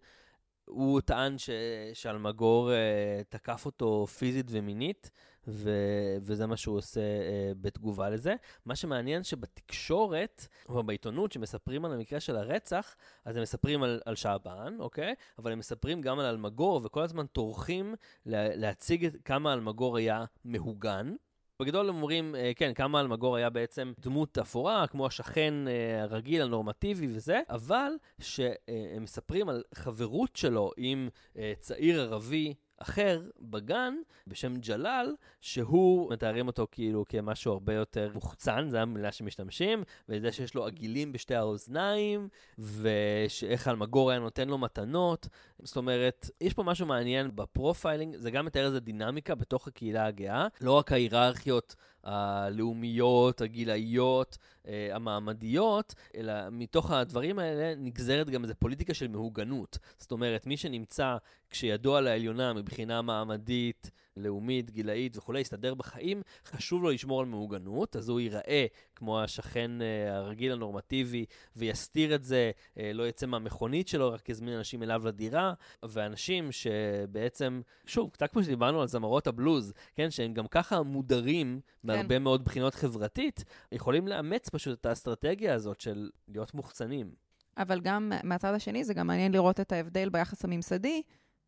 הוא 0.65 1.01
טען 1.01 1.39
ש- 1.39 1.51
שאלמגור 1.95 2.71
uh, 2.71 3.25
תקף 3.29 3.67
אותו 3.67 4.07
פיזית 4.07 4.47
ומינית, 4.51 5.11
ו- 5.49 6.17
וזה 6.21 6.47
מה 6.47 6.57
שהוא 6.57 6.77
עושה 6.77 7.01
uh, 7.01 7.55
בתגובה 7.61 8.11
לזה. 8.11 8.35
מה 8.67 8.77
שמעניין 8.77 9.23
שבתקשורת, 9.23 10.47
או 10.69 10.83
בעיתונות, 10.83 11.33
שמספרים 11.33 11.85
על 11.85 11.93
המקרה 11.93 12.21
של 12.21 12.37
הרצח, 12.37 12.97
אז 13.25 13.37
הם 13.37 13.43
מספרים 13.43 13.83
על, 13.83 14.01
על 14.05 14.15
שעבן, 14.15 14.77
אוקיי? 14.79 15.15
אבל 15.39 15.53
הם 15.53 15.59
מספרים 15.59 16.01
גם 16.01 16.19
על 16.19 16.27
אלמגור, 16.27 16.81
וכל 16.85 17.03
הזמן 17.03 17.27
טורחים 17.27 17.95
לה, 18.27 18.57
להציג 18.57 19.17
כמה 19.25 19.53
אלמגור 19.53 19.97
היה 19.97 20.25
מהוגן. 20.45 21.15
בגדול 21.61 21.89
הם 21.89 21.95
אומרים, 21.95 22.35
אה, 22.35 22.53
כן, 22.57 22.75
כמה 22.75 23.01
אלמגור 23.01 23.37
היה 23.37 23.51
בעצם 23.51 23.93
דמות 24.01 24.39
אפורה, 24.39 24.87
כמו 24.87 25.07
השכן 25.07 25.55
אה, 25.69 26.03
הרגיל, 26.03 26.43
הנורמטיבי 26.43 27.07
וזה, 27.11 27.41
אבל 27.51 27.93
שהם 28.21 29.03
מספרים 29.03 29.49
על 29.49 29.63
חברות 29.75 30.37
שלו 30.37 30.71
עם 30.77 31.09
אה, 31.39 31.53
צעיר 31.61 32.01
ערבי 32.01 32.55
אחר 32.79 33.23
בגן, 33.41 33.95
בשם 34.27 34.57
ג'לאל, 34.57 35.15
שהוא, 35.41 36.13
מתארים 36.13 36.47
אותו 36.47 36.67
כאילו 36.71 37.05
כמשהו 37.09 37.53
הרבה 37.53 37.75
יותר 37.75 38.11
מוחצן, 38.15 38.69
זו 38.71 38.79
המילה 38.79 39.13
שמשתמשים, 39.13 39.83
וזה 40.09 40.33
שיש 40.33 40.55
לו 40.55 40.67
עגילים 40.67 41.13
בשתי 41.13 41.35
האוזניים, 41.35 42.29
ושאיך 42.59 43.69
אלמגור 43.69 44.11
היה 44.11 44.21
נותן 44.21 44.49
לו 44.49 44.59
מתנות. 44.59 45.29
זאת 45.63 45.77
אומרת, 45.77 46.31
יש 46.41 46.55
פה 46.55 46.63
משהו 46.63 46.87
מעניין 46.87 47.37
ב 47.37 47.44
profiling, 47.44 48.17
זה 48.17 48.31
גם 48.31 48.45
מתאר 48.45 48.67
איזה 48.67 48.81
דינמיקה 48.81 49.35
בתוך 49.35 49.69
הקהילה 49.69 50.07
הגאה, 50.07 50.47
לא 50.61 50.73
רק 50.73 50.93
ההיררכיות 50.93 51.75
הלאומיות, 52.05 53.41
הגילאיות, 53.41 54.39
אה, 54.69 54.89
המעמדיות, 54.93 55.95
אלא 56.17 56.33
מתוך 56.51 56.91
הדברים 56.91 57.39
האלה 57.39 57.75
נגזרת 57.77 58.31
גם 58.31 58.43
איזו 58.43 58.55
פוליטיקה 58.59 58.95
של 58.95 59.09
מהוגנות. 59.09 59.79
זאת 59.99 60.13
אומרת, 60.13 60.47
מי 60.47 60.57
שנמצא 60.57 61.17
כשידו 61.51 61.97
על 61.97 62.07
העליונה 62.07 62.53
מבחינה 62.53 63.03
מעמדית, 63.03 63.91
לאומית, 64.17 64.71
גילאית 64.71 65.17
וכולי, 65.17 65.41
יסתדר 65.41 65.75
בחיים, 65.75 66.23
חשוב 66.47 66.83
לו 66.83 66.91
לשמור 66.91 67.21
על 67.21 67.27
מהוגנות, 67.27 67.97
אז 67.97 68.09
הוא 68.09 68.21
ייראה 68.21 68.67
כמו 68.97 69.21
השכן 69.21 69.83
אה, 69.83 70.17
הרגיל 70.17 70.53
הנורמטיבי 70.53 71.25
ויסתיר 71.57 72.15
את 72.15 72.25
זה, 72.25 72.51
אה, 72.79 72.91
לא 72.95 73.09
יצא 73.09 73.27
מהמכונית 73.27 73.89
שלו, 73.89 74.13
רק 74.13 74.29
יזמין 74.29 74.55
אנשים 74.55 74.83
אליו 74.83 75.03
לדירה, 75.07 75.53
ואנשים 75.83 76.53
שבעצם, 76.53 77.61
שוב, 77.87 78.11
קצת 78.11 78.33
כמו 78.33 78.43
שדיברנו 78.43 78.81
על 78.81 78.89
זמרות 78.89 79.27
הבלוז, 79.27 79.73
כן, 79.95 80.11
שהם 80.11 80.35
גם 80.35 80.47
ככה 80.47 80.83
מודרים 80.83 81.61
מהרבה 81.85 82.19
מאוד 82.19 82.45
בחינות 82.45 82.75
חברתית, 82.75 83.45
יכולים 83.73 84.09
לאמץ 84.09 84.49
פשוט 84.49 84.81
את 84.81 84.87
האסטרטגיה 84.87 85.55
הזאת 85.55 85.81
של 85.81 86.11
להיות 86.29 86.55
מוחצנים. 86.55 87.25
אבל 87.57 87.81
גם 87.81 88.13
מהצד 88.23 88.55
השני, 88.55 88.85
זה 88.85 88.95
גם 88.95 89.07
מעניין 89.07 89.33
לראות 89.33 89.61
את 89.61 89.73
ההבדל 89.73 90.09
ביחס 90.09 90.45
הממסדי, 90.45 91.03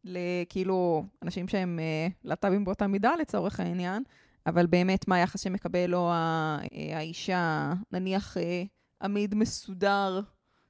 לכאילו 0.06 1.04
אנשים 1.22 1.48
שהם 1.48 1.78
אה, 1.78 2.08
להט"בים 2.24 2.64
באותה 2.64 2.86
מידה 2.86 3.12
לצורך 3.20 3.60
העניין, 3.60 4.02
אבל 4.46 4.66
באמת 4.66 5.08
מה 5.08 5.16
היחס 5.16 5.40
שמקבל 5.40 5.94
ה- 5.94 6.58
אה, 6.72 6.96
האישה, 6.98 7.72
נניח 7.92 8.36
אה, 8.36 8.62
עמיד 9.02 9.34
מסודר 9.34 10.20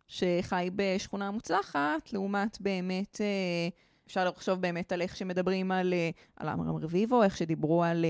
שחי 0.08 0.70
בשכונה 0.76 1.30
מוצלחת, 1.30 2.12
לעומת 2.12 2.60
באמת, 2.60 3.20
אפשר 4.06 4.28
לחשוב 4.28 4.60
באמת 4.60 4.92
על 4.92 5.02
איך 5.02 5.16
שמדברים 5.16 5.72
על, 5.72 5.94
על 6.36 6.48
עמרם 6.48 6.76
רביבו, 6.76 7.22
איך 7.22 7.36
שדיברו 7.36 7.84
על 7.84 8.04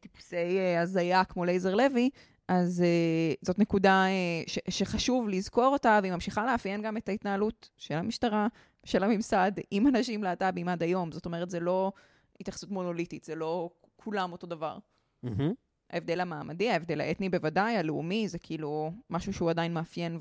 טיפוסי 0.00 0.60
הזיה 0.78 1.24
כמו 1.24 1.44
לייזר 1.44 1.74
לוי, 1.74 2.10
אז 2.48 2.84
uh, 2.84 3.38
זאת 3.46 3.58
נקודה 3.58 4.04
uh, 4.06 4.50
ש- 4.50 4.58
שחשוב 4.78 5.28
לזכור 5.28 5.66
אותה, 5.72 5.98
והיא 6.02 6.12
ממשיכה 6.12 6.46
לאפיין 6.46 6.82
גם 6.82 6.96
את 6.96 7.08
ההתנהלות 7.08 7.70
של 7.76 7.94
המשטרה, 7.94 8.46
של 8.86 9.04
הממסד, 9.04 9.52
עם 9.70 9.86
אנשים 9.86 10.22
להט"בים 10.22 10.68
עד 10.68 10.82
היום. 10.82 11.12
זאת 11.12 11.26
אומרת, 11.26 11.50
זה 11.50 11.60
לא 11.60 11.92
התייחסות 12.40 12.70
מונוליטית, 12.70 13.24
זה 13.24 13.34
לא 13.34 13.70
כולם 13.96 14.32
אותו 14.32 14.46
דבר. 14.46 14.78
מהמם. 15.22 15.52
ההבדל 15.90 16.20
המעמדי, 16.20 16.70
ההבדל 16.70 17.00
האתני 17.00 17.28
בוודאי, 17.28 17.76
הלאומי, 17.76 18.28
זה 18.28 18.38
כאילו 18.38 18.92
משהו 19.10 19.32
שהוא 19.32 19.50
עדיין 19.50 19.74
מאפיין 19.74 20.20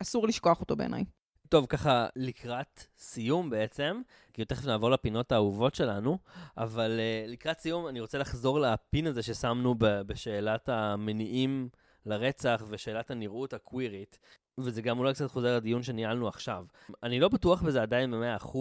ואסור 0.00 0.28
לשכוח 0.28 0.60
אותו 0.60 0.76
בעיניי. 0.76 1.04
טוב, 1.48 1.66
ככה 1.66 2.06
לקראת 2.16 2.84
סיום 2.98 3.50
בעצם, 3.50 4.00
כי 4.32 4.44
תכף 4.44 4.66
נעבור 4.66 4.90
לפינות 4.90 5.32
האהובות 5.32 5.74
שלנו, 5.74 6.18
אבל 6.56 7.00
uh, 7.00 7.30
לקראת 7.30 7.58
סיום 7.58 7.88
אני 7.88 8.00
רוצה 8.00 8.18
לחזור 8.18 8.60
לפין 8.60 9.06
הזה 9.06 9.22
ששמנו 9.22 9.74
בשאלת 9.78 10.68
המניעים 10.68 11.68
לרצח 12.06 12.64
ושאלת 12.68 13.10
הנראות 13.10 13.52
הקווירית, 13.52 14.18
וזה 14.58 14.82
גם 14.82 14.98
אולי 14.98 15.14
קצת 15.14 15.30
חוזר 15.30 15.56
לדיון 15.56 15.82
שניהלנו 15.82 16.28
עכשיו. 16.28 16.64
אני 17.02 17.20
לא 17.20 17.28
בטוח 17.28 17.62
בזה 17.62 17.82
עדיין 17.82 18.10
ב-100%, 18.10 18.56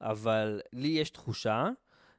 אבל 0.00 0.60
לי 0.72 0.88
יש 0.88 1.10
תחושה 1.10 1.68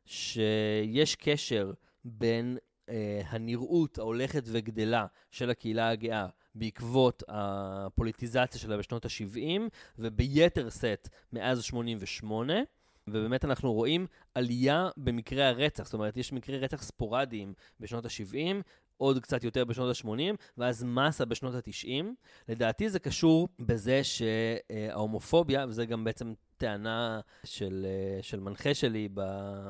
שיש 0.05 1.16
קשר 1.16 1.72
בין 2.05 2.57
uh, 2.57 2.91
הנראות 3.28 3.97
ההולכת 3.97 4.43
וגדלה 4.45 5.05
של 5.32 5.49
הקהילה 5.49 5.89
הגאה 5.89 6.28
בעקבות 6.55 7.24
הפוליטיזציה 7.28 8.61
שלה 8.61 8.78
בשנות 8.78 9.05
ה-70, 9.05 9.61
וביתר 9.99 10.70
שאת 10.70 11.09
מאז 11.34 11.63
88, 11.63 12.53
ובאמת 13.07 13.45
אנחנו 13.45 13.74
רואים 13.74 14.07
עלייה 14.36 14.89
במקרי 14.97 15.43
הרצח. 15.43 15.86
זאת 15.86 15.93
אומרת, 15.93 16.18
יש 16.18 16.34
מקרי 16.34 16.59
רצח 16.59 16.84
ספורדיים 16.84 17.53
בשנות 17.80 18.05
ה-70, 18.05 18.61
עוד 18.98 19.20
קצת 19.20 19.43
יותר 19.43 19.66
בשנות 19.66 19.96
ה-80, 19.98 20.36
ואז 20.58 20.84
מסה 20.84 21.26
בשנות 21.26 21.56
ה-90. 21.56 22.06
לדעתי 22.50 22.89
זה 22.89 23.00
קשור 23.00 23.48
בזה 23.60 24.02
שההומופוביה, 24.04 25.66
וזה 25.70 25.86
גם 25.86 26.04
בעצם 26.04 26.34
טענה 26.58 27.20
של, 27.43 27.86
של 28.22 28.39
מנחה 28.39 28.74
שלי 28.74 29.10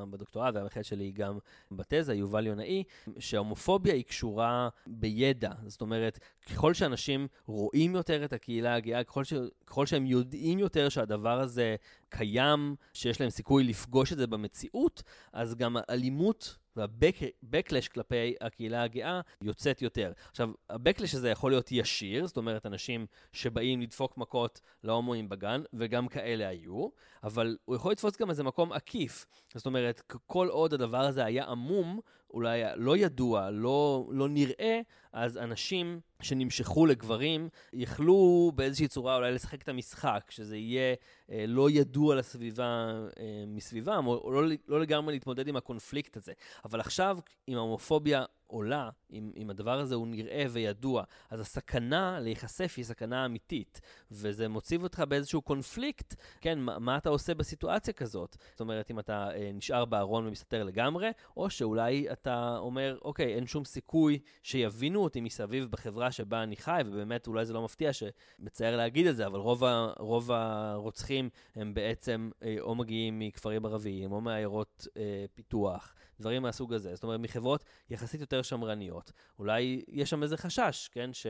בדוקטורט, 0.10 0.56
והמנחה 0.56 0.84
שלי 0.84 1.12
גם 1.12 1.38
בתזה, 1.72 2.14
יובל 2.14 2.48
יונאי, 2.48 2.84
שההומופוביה 3.20 3.94
היא 3.94 4.04
קשורה 4.04 4.70
בידע. 4.88 5.52
זאת 5.68 5.82
אומרת, 5.82 6.20
ככל 6.46 6.74
שאנשים 6.74 7.28
רואים 7.46 7.96
יותר 7.96 8.26
את 8.26 8.34
הקהילה 8.34 8.76
הגאה, 8.76 9.04
ככל, 9.04 9.24
ש, 9.24 9.34
ככל 9.66 9.86
שהם 9.86 10.06
יודעים 10.06 10.60
יותר 10.60 10.90
שהדבר 10.90 11.40
הזה 11.40 11.76
קיים, 12.10 12.76
שיש 12.94 13.22
להם 13.22 13.30
סיכוי 13.30 13.64
לפגוש 13.64 14.14
את 14.14 14.18
זה 14.18 14.28
במציאות, 14.28 15.04
אז 15.34 15.56
גם 15.56 15.78
האלימות 15.80 16.58
וה-Backlash 16.78 17.90
כלפי 17.94 18.36
הקהילה 18.42 18.84
הגאה 18.84 19.22
יוצאת 19.42 19.82
יותר. 19.82 20.12
עכשיו, 20.32 20.50
ה-Backlash 20.70 21.16
הזה 21.18 21.30
יכול 21.30 21.52
להיות 21.52 21.72
ישיר, 21.72 22.28
זאת 22.28 22.38
אומרת, 22.38 22.66
אנשים 22.66 23.06
שבאים 23.32 23.82
לדפוק 23.82 24.18
מכות 24.18 24.62
להומואים 24.84 25.30
בגן, 25.30 25.62
וגם 25.74 26.08
כאלה 26.08 26.48
היו, 26.48 26.88
אבל 27.24 27.58
הוא 27.66 27.76
יכול 27.76 27.92
לתפוס 27.92 28.18
גם 28.18 28.30
איזה 28.30 28.44
מקום 28.44 28.74
עקיף. 28.74 29.26
זאת 29.54 29.66
אומרת, 29.66 30.02
כל 30.28 30.48
עוד 30.48 30.74
הדבר 30.74 31.02
הזה 31.02 31.26
היה 31.26 31.46
עמום, 31.46 32.00
אולי 32.34 32.62
לא 32.76 32.98
ידוע, 32.98 33.50
לא, 33.52 34.08
לא 34.12 34.30
נראה, 34.30 34.82
אז 35.14 35.38
אנשים 35.38 36.00
שנמשכו 36.22 36.86
לגברים 36.86 37.50
יכלו 37.74 38.52
באיזושהי 38.56 38.88
צורה 38.88 39.16
אולי 39.16 39.32
לשחק 39.32 39.62
את 39.62 39.70
המשחק, 39.70 40.28
שזה 40.30 40.58
יהיה 40.58 40.96
אה, 41.32 41.46
לא 41.48 41.70
ידוע 41.70 42.16
לסביבה 42.16 42.94
אה, 43.20 43.44
מסביבם, 43.48 44.08
או, 44.08 44.18
או 44.18 44.32
לא, 44.32 44.56
לא 44.68 44.82
לגמרי 44.82 45.14
להתמודד 45.14 45.48
עם 45.48 45.56
הקונפליקט 45.56 46.18
הזה. 46.18 46.34
אבל 46.66 46.80
עכשיו, 46.80 47.18
עם 47.48 47.58
ההומופוביה 47.58 48.26
עולה, 48.48 48.90
אם, 49.12 49.32
אם 49.38 49.50
הדבר 49.50 49.80
הזה 49.80 49.96
הוא 49.96 50.08
נראה 50.08 50.46
וידוע, 50.50 51.04
אז 51.30 51.40
הסכנה 51.40 52.20
להיחשף 52.20 52.74
היא 52.78 52.86
סכנה 52.86 53.26
אמיתית, 53.26 53.82
וזה 54.12 54.48
מוציב 54.48 54.84
אותך 54.84 55.04
באיזשהו 55.10 55.42
קונפליקט, 55.42 56.16
כן, 56.42 56.60
מה, 56.60 56.80
מה 56.80 56.98
אתה 56.98 57.10
עושה 57.10 57.34
בסיטואציה 57.34 57.94
כזאת? 57.94 58.38
זאת 58.52 58.62
אומרת, 58.62 58.92
אם 58.92 59.00
אתה 59.00 59.30
אה, 59.36 59.52
נשאר 59.54 59.86
בארון 59.86 60.28
ומסתתר 60.28 60.64
לגמרי, 60.64 61.10
או 61.38 61.50
שאולי 61.50 62.12
אתה 62.12 62.58
אומר, 62.58 62.98
אוקיי, 63.02 63.36
אין 63.36 63.48
שום 63.48 63.66
סיכוי 63.66 64.20
שיבינו 64.44 65.04
אותי 65.04 65.22
מסביב 65.22 65.72
בחברה 65.72 66.12
שבה 66.12 66.44
אני 66.44 66.56
חי, 66.56 66.82
ובאמת 66.86 67.28
אולי 67.28 67.46
זה 67.46 67.54
לא 67.54 67.64
מפתיע 67.64 67.92
שמצער 67.94 68.76
להגיד 68.76 69.08
את 69.08 69.16
זה, 69.16 69.28
אבל 69.28 69.40
רוב, 69.40 69.64
ה, 69.64 69.94
רוב 69.98 70.32
הרוצחים 70.32 71.30
הם 71.56 71.74
בעצם 71.74 72.30
אה, 72.44 72.56
או 72.60 72.76
מגיעים 72.76 73.20
מכפרים 73.20 73.66
ערביים, 73.66 74.12
או 74.12 74.22
מעיירות 74.22 74.88
אה, 74.98 75.26
פיתוח. 75.34 75.96
דברים 76.20 76.42
מהסוג 76.42 76.74
הזה. 76.74 76.96
זאת 76.96 77.04
אומרת, 77.04 77.20
מחברות 77.20 77.64
יחסית 77.90 78.22
יותר 78.22 78.42
שמרניות. 78.42 79.12
אולי 79.40 79.82
יש 79.88 80.10
שם 80.10 80.24
איזה 80.24 80.38
חשש, 80.38 80.90
כן, 80.92 81.14
ש, 81.14 81.28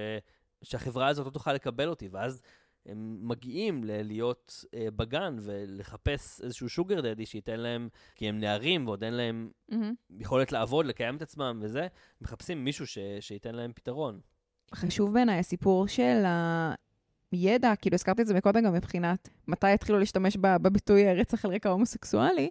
שהחברה 0.63 1.07
הזאת 1.07 1.25
לא 1.25 1.31
תוכל 1.31 1.53
לקבל 1.53 1.89
אותי, 1.89 2.07
ואז 2.07 2.41
הם 2.85 3.17
מגיעים 3.21 3.83
ל- 3.83 4.01
להיות 4.01 4.65
uh, 4.65 4.91
בגן 4.95 5.37
ולחפש 5.41 6.41
איזשהו 6.41 6.69
שוגר 6.69 7.01
דדי 7.01 7.25
שייתן 7.25 7.59
להם, 7.59 7.89
כי 8.15 8.29
הם 8.29 8.39
נערים 8.39 8.87
ועוד 8.87 9.03
אין 9.03 9.13
להם 9.13 9.49
mm-hmm. 9.71 9.75
יכולת 10.19 10.51
לעבוד, 10.51 10.85
לקיים 10.85 11.15
את 11.17 11.21
עצמם 11.21 11.59
וזה, 11.61 11.87
מחפשים 12.21 12.63
מישהו 12.63 12.87
ש- 12.87 12.97
שייתן 13.19 13.55
להם 13.55 13.71
פתרון. 13.73 14.19
חשוב 14.75 15.13
בעיניי 15.13 15.39
הסיפור 15.39 15.87
של 15.87 16.23
הידע, 17.31 17.75
כאילו 17.75 17.93
הזכרתי 17.93 18.21
את 18.21 18.27
זה 18.27 18.33
מקודם 18.33 18.63
גם 18.63 18.73
מבחינת 18.73 19.29
מתי 19.47 19.67
התחילו 19.67 19.99
להשתמש 19.99 20.37
בביטוי 20.37 21.13
רצח 21.13 21.45
על 21.45 21.51
רקע 21.51 21.69
הומוסקסואלי, 21.69 22.49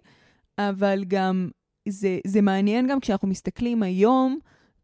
אבל 0.57 1.03
גם 1.07 1.49
זה, 1.89 2.19
זה 2.27 2.41
מעניין 2.41 2.87
גם 2.87 2.99
כשאנחנו 2.99 3.27
מסתכלים 3.27 3.83
היום, 3.83 4.39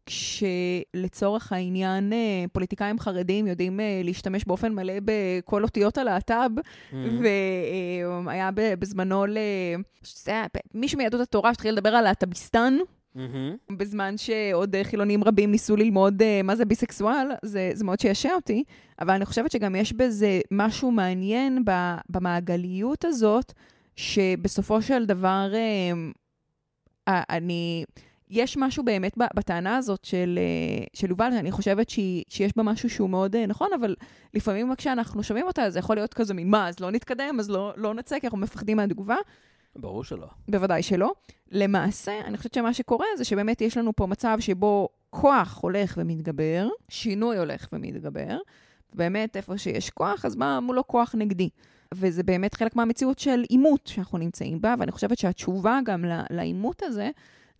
כשלצורך 0.06 1.52
העניין 1.52 2.12
אה, 2.12 2.44
פוליטיקאים 2.52 2.98
חרדים 2.98 3.46
יודעים 3.46 3.80
אה, 3.80 4.00
להשתמש 4.04 4.44
באופן 4.44 4.72
מלא 4.72 4.94
בכל 5.04 5.62
אותיות 5.62 5.98
הלהט"ב, 5.98 6.50
mm-hmm. 6.58 6.94
והיה 8.26 8.50
בזמנו 8.54 9.26
ל... 9.26 9.38
מישהו 10.74 10.98
מיהדות 10.98 11.20
התורה 11.20 11.50
שהתחיל 11.54 11.74
לדבר 11.74 11.88
על 11.88 12.04
להט"ביסטן. 12.04 12.78
Mm-hmm. 13.16 13.74
בזמן 13.76 14.14
שעוד 14.16 14.76
חילונים 14.82 15.24
רבים 15.24 15.50
ניסו 15.50 15.76
ללמוד 15.76 16.22
מה 16.44 16.56
זה 16.56 16.64
ביסקסואל, 16.64 17.26
זה, 17.42 17.70
זה 17.74 17.84
מאוד 17.84 18.00
שישע 18.00 18.34
אותי, 18.34 18.64
אבל 19.00 19.14
אני 19.14 19.24
חושבת 19.24 19.50
שגם 19.50 19.74
יש 19.74 19.92
בזה 19.92 20.40
משהו 20.50 20.90
מעניין 20.90 21.64
במעגליות 22.08 23.04
הזאת, 23.04 23.52
שבסופו 23.96 24.82
של 24.82 25.06
דבר 25.06 25.52
אני... 27.08 27.84
יש 28.30 28.56
משהו 28.56 28.84
באמת 28.84 29.18
בטענה 29.34 29.76
הזאת 29.76 30.04
של, 30.04 30.38
אה, 30.38 30.84
של 30.94 31.10
יובל, 31.10 31.32
אני 31.32 31.50
חושבת 31.50 31.90
שהיא, 31.90 32.24
שיש 32.28 32.56
בה 32.56 32.62
משהו 32.62 32.90
שהוא 32.90 33.10
מאוד 33.10 33.36
אה, 33.36 33.46
נכון, 33.46 33.68
אבל 33.80 33.94
לפעמים 34.34 34.74
כשאנחנו 34.74 35.22
שומעים 35.22 35.46
אותה, 35.46 35.70
זה 35.70 35.78
יכול 35.78 35.96
להיות 35.96 36.14
כזה 36.14 36.34
ממה, 36.34 36.68
אז 36.68 36.80
לא 36.80 36.90
נתקדם, 36.90 37.36
אז 37.40 37.50
לא, 37.50 37.72
לא 37.76 37.94
נצא, 37.94 38.18
כי 38.18 38.26
אנחנו 38.26 38.38
מפחדים 38.38 38.76
מהתגובה. 38.76 39.16
ברור 39.76 40.04
שלא. 40.04 40.26
בוודאי 40.48 40.82
שלא. 40.82 41.12
למעשה, 41.50 42.20
אני 42.24 42.36
חושבת 42.36 42.54
שמה 42.54 42.74
שקורה 42.74 43.06
זה 43.16 43.24
שבאמת 43.24 43.60
יש 43.60 43.76
לנו 43.76 43.92
פה 43.96 44.06
מצב 44.06 44.36
שבו 44.40 44.88
כוח 45.10 45.58
הולך 45.62 45.94
ומתגבר, 45.96 46.68
שינוי 46.88 47.38
הולך 47.38 47.68
ומתגבר, 47.72 48.38
ובאמת 48.94 49.36
איפה 49.36 49.58
שיש 49.58 49.90
כוח, 49.90 50.24
אז 50.24 50.36
מה 50.36 50.60
מולו 50.60 50.86
כוח 50.86 51.14
נגדי. 51.18 51.48
וזה 51.94 52.22
באמת 52.22 52.54
חלק 52.54 52.76
מהמציאות 52.76 53.18
של 53.18 53.44
עימות 53.48 53.86
שאנחנו 53.86 54.18
נמצאים 54.18 54.60
בה, 54.60 54.74
ואני 54.78 54.92
חושבת 54.92 55.18
שהתשובה 55.18 55.78
גם 55.84 56.04
לעימות 56.30 56.82
הזה, 56.82 57.10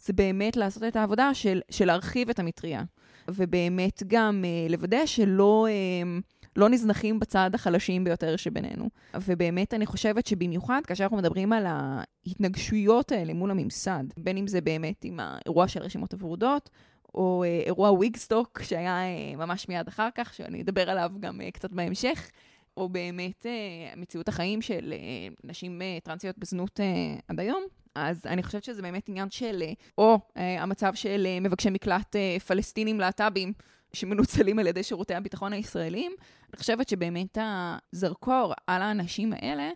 זה 0.00 0.12
באמת 0.12 0.56
לעשות 0.56 0.82
את 0.82 0.96
העבודה 0.96 1.34
של, 1.34 1.60
של 1.70 1.84
להרחיב 1.84 2.30
את 2.30 2.38
המטריה. 2.38 2.82
ובאמת 3.28 4.02
גם 4.06 4.44
uh, 4.44 4.72
לוודא 4.72 5.06
שלא 5.06 5.66
uh, 5.68 6.22
לא 6.56 6.68
נזנחים 6.68 7.20
בצד 7.20 7.50
החלשים 7.54 8.04
ביותר 8.04 8.36
שבינינו. 8.36 8.88
ובאמת 9.14 9.74
אני 9.74 9.86
חושבת 9.86 10.26
שבמיוחד 10.26 10.80
כאשר 10.86 11.04
אנחנו 11.04 11.16
מדברים 11.16 11.52
על 11.52 11.66
ההתנגשויות 11.66 13.12
האלה 13.12 13.34
מול 13.34 13.50
הממסד, 13.50 14.04
בין 14.16 14.36
אם 14.36 14.46
זה 14.46 14.60
באמת 14.60 15.04
עם 15.04 15.20
האירוע 15.20 15.68
של 15.68 15.82
רשימות 15.82 16.12
הוורודות, 16.12 16.70
או 17.14 17.44
uh, 17.44 17.66
אירוע 17.66 17.90
וויגסטוק, 17.90 18.62
שהיה 18.62 19.02
uh, 19.02 19.36
ממש 19.36 19.68
מיד 19.68 19.88
אחר 19.88 20.08
כך, 20.14 20.34
שאני 20.34 20.62
אדבר 20.62 20.90
עליו 20.90 21.10
גם 21.20 21.40
uh, 21.40 21.50
קצת 21.50 21.70
בהמשך. 21.70 22.30
או 22.76 22.88
באמת 22.88 23.46
אה, 23.46 23.52
מציאות 23.96 24.28
החיים 24.28 24.62
של 24.62 24.92
אה, 24.92 25.34
נשים 25.44 25.82
אה, 25.82 25.98
טרנסיות 26.02 26.38
בזנות 26.38 26.80
אה, 26.80 26.86
עד 27.28 27.40
היום. 27.40 27.62
אז 27.94 28.26
אני 28.26 28.42
חושבת 28.42 28.64
שזה 28.64 28.82
באמת 28.82 29.08
עניין 29.08 29.30
של, 29.30 29.62
אה, 29.62 29.72
או 29.98 30.18
אה, 30.36 30.62
המצב 30.62 30.94
של 30.94 31.26
אה, 31.26 31.40
מבקשי 31.40 31.70
מקלט 31.70 32.16
אה, 32.16 32.36
פלסטינים 32.46 33.00
להט"בים 33.00 33.52
שמנוצלים 33.92 34.58
על 34.58 34.66
ידי 34.66 34.82
שירותי 34.82 35.14
הביטחון 35.14 35.52
הישראלים. 35.52 36.12
אני 36.52 36.58
חושבת 36.58 36.88
שבאמת 36.88 37.38
הזרקור 37.40 38.52
על 38.66 38.82
האנשים 38.82 39.32
האלה 39.32 39.70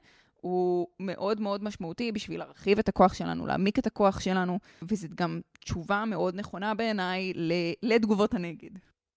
הוא 0.47 0.87
מאוד 1.01 1.41
מאוד 1.41 1.65
משמעותי 1.65 2.13
בשביל 2.13 2.39
להרחיב 2.39 2.79
את 2.79 2.89
הכוח 2.89 3.15
שלנו, 3.15 3.47
להעמיק 3.47 3.79
את 3.79 3.87
הכוח 3.87 4.21
שלנו, 4.21 4.59
וזו 4.83 5.09
גם 5.15 5.41
תשובה 5.61 6.05
מאוד 6.05 6.35
נכונה 6.35 6.75
בעיניי 6.75 7.33
לתגובות 7.83 8.35
הנגד. 8.35 8.71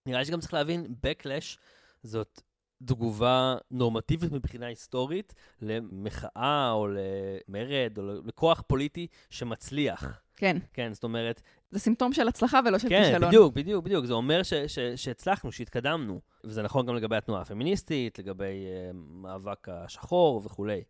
נראה 0.06 0.20
לי 0.20 0.26
שגם 0.26 0.40
צריך 0.40 0.54
להבין, 0.54 0.86
Backlash 1.06 1.58
זאת 2.04 2.42
תגובה 2.86 3.56
נורמטיבית 3.72 4.32
מבחינה 4.32 4.66
היסטורית 4.66 5.34
למחאה 5.62 6.72
או 6.72 6.88
למרד 6.88 7.98
או 7.98 8.04
לכוח 8.26 8.64
פוליטי 8.68 9.08
שמצליח. 9.30 10.22
כן. 10.36 10.58
כן, 10.74 10.94
זאת 10.94 11.04
אומרת... 11.04 11.42
זה 11.72 11.80
סימפטום 11.80 12.14
של 12.14 12.28
הצלחה 12.28 12.60
ולא 12.66 12.80
של 12.80 12.90
כן, 12.90 13.04
כישלון. 13.04 13.22
כן, 13.22 13.28
בדיוק, 13.28 13.54
בדיוק, 13.54 13.86
בדיוק. 13.86 14.06
זה 14.06 14.14
אומר 14.14 14.44
ש, 14.44 14.54
ש, 14.54 14.80
שהצלחנו, 14.80 15.52
שהתקדמנו. 15.52 16.22
וזה 16.44 16.62
נכון 16.62 16.86
גם 16.86 16.96
לגבי 16.96 17.16
התנועה 17.16 17.42
הפמיניסטית, 17.42 18.20
לגבי 18.20 18.66
uh, 18.66 18.96
מאבק 18.96 19.70
השחור 19.70 20.42
וכולי. 20.46 20.84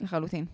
לחלוטין. 0.00 0.46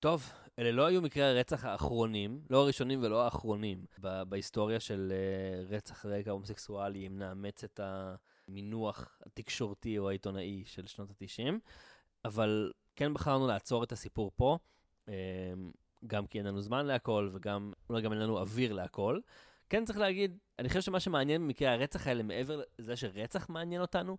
טוב, 0.00 0.32
אלה 0.58 0.72
לא 0.72 0.86
היו 0.86 1.02
מקרי 1.02 1.22
הרצח 1.22 1.64
האחרונים, 1.64 2.40
לא 2.50 2.62
הראשונים 2.62 3.02
ולא 3.02 3.24
האחרונים, 3.24 3.84
בהיסטוריה 4.28 4.80
של 4.80 5.12
uh, 5.12 5.74
רצח 5.74 6.06
רקע 6.06 6.30
הומוסקסואלי, 6.30 7.06
אם 7.06 7.18
נאמץ 7.18 7.64
את. 7.64 7.80
המינוח 8.50 9.18
התקשורתי 9.26 9.98
או 9.98 10.08
העיתונאי 10.08 10.62
של 10.66 10.86
שנות 10.86 11.10
ה-90, 11.10 11.52
אבל 12.24 12.72
כן 12.96 13.14
בחרנו 13.14 13.46
לעצור 13.46 13.84
את 13.84 13.92
הסיפור 13.92 14.30
פה, 14.36 14.58
אמ, 15.08 15.12
גם 16.06 16.26
כי 16.26 16.38
אין 16.38 16.46
לנו 16.46 16.60
זמן 16.60 16.86
להכל 16.86 17.28
וגם 17.32 17.72
אולי 17.88 18.02
גם 18.02 18.12
אין 18.12 18.20
לנו 18.20 18.38
אוויר 18.38 18.72
להכל. 18.72 19.20
כן 19.68 19.84
צריך 19.84 19.98
להגיד, 19.98 20.38
אני 20.58 20.68
חושב 20.68 20.80
שמה 20.80 21.00
שמעניין 21.00 21.42
במקרה 21.42 21.72
הרצח 21.72 22.06
האלה, 22.06 22.22
מעבר 22.22 22.62
לזה 22.78 22.96
שרצח 22.96 23.48
מעניין 23.48 23.80
אותנו, 23.80 24.18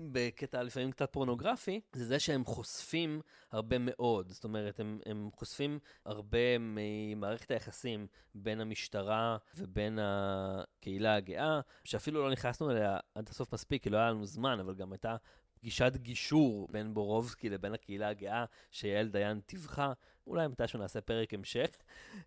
בקטע 0.00 0.62
לפעמים 0.62 0.92
קצת 0.92 1.12
פורנוגרפי, 1.12 1.80
זה 1.92 2.04
זה 2.04 2.18
שהם 2.18 2.44
חושפים 2.44 3.20
הרבה 3.52 3.76
מאוד. 3.80 4.28
זאת 4.28 4.44
אומרת, 4.44 4.80
הם, 4.80 5.00
הם 5.06 5.30
חושפים 5.32 5.78
הרבה 6.04 6.58
ממערכת 6.60 7.50
היחסים 7.50 8.06
בין 8.34 8.60
המשטרה 8.60 9.36
ובין 9.56 9.98
הקהילה 10.02 11.14
הגאה, 11.14 11.60
שאפילו 11.84 12.22
לא 12.22 12.30
נכנסנו 12.30 12.70
אליה 12.70 12.98
עד 13.14 13.28
הסוף 13.28 13.54
מספיק, 13.54 13.82
כי 13.82 13.90
לא 13.90 13.98
היה 13.98 14.10
לנו 14.10 14.26
זמן, 14.26 14.60
אבל 14.60 14.74
גם 14.74 14.92
הייתה 14.92 15.16
פגישת 15.60 15.92
גישור 15.96 16.68
בין 16.70 16.94
בורובסקי 16.94 17.48
לבין 17.48 17.74
הקהילה 17.74 18.08
הגאה, 18.08 18.44
שיעל 18.70 19.08
דיין 19.08 19.40
טיווחה. 19.40 19.92
אולי 20.26 20.48
מתישהו 20.48 20.78
נעשה 20.78 21.00
פרק 21.00 21.34
המשך. 21.34 21.70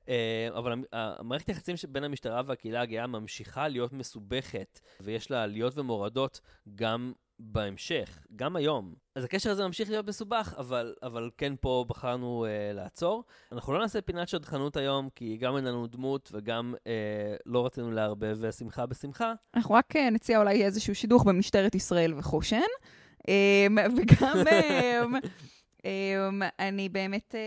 אה, 0.09 0.49
אבל 0.57 0.71
המ- 0.71 0.83
המערכת 0.91 1.47
היחסים 1.47 1.75
בין 1.89 2.03
המשטרה 2.03 2.41
והקהילה 2.45 2.81
הגאה 2.81 3.07
ממשיכה 3.07 3.67
להיות 3.67 3.93
מסובכת, 3.93 4.79
ויש 4.99 5.31
לה 5.31 5.43
עליות 5.43 5.77
ומורדות 5.77 6.39
גם 6.75 7.13
בהמשך, 7.39 8.19
גם 8.35 8.55
היום. 8.55 8.93
אז 9.15 9.23
הקשר 9.23 9.51
הזה 9.51 9.67
ממשיך 9.67 9.89
להיות 9.89 10.07
מסובך, 10.07 10.53
אבל, 10.57 10.95
אבל 11.03 11.29
כן 11.37 11.53
פה 11.61 11.85
בחרנו 11.87 12.45
אה, 12.45 12.73
לעצור. 12.73 13.23
אנחנו 13.51 13.73
לא 13.73 13.79
נעשה 13.79 14.01
פינת 14.01 14.27
שדכנות 14.27 14.77
היום, 14.77 15.09
כי 15.15 15.37
גם 15.37 15.57
אין 15.57 15.65
לנו 15.65 15.87
דמות 15.87 16.29
וגם 16.33 16.73
אה, 16.87 17.35
לא 17.45 17.65
רצינו 17.65 17.91
לערבב 17.91 18.51
שמחה 18.51 18.85
בשמחה. 18.85 19.33
אנחנו 19.55 19.75
רק 19.75 19.95
אה, 19.95 20.09
נציע 20.09 20.39
אולי 20.39 20.65
איזשהו 20.65 20.95
שידוך 20.95 21.23
במשטרת 21.23 21.75
ישראל 21.75 22.13
וחושן, 22.17 22.57
אמ, 23.27 23.77
וגם 23.97 24.37
אמ, 24.47 25.13
אני 26.59 26.89
באמת 26.89 27.35
אה, 27.35 27.39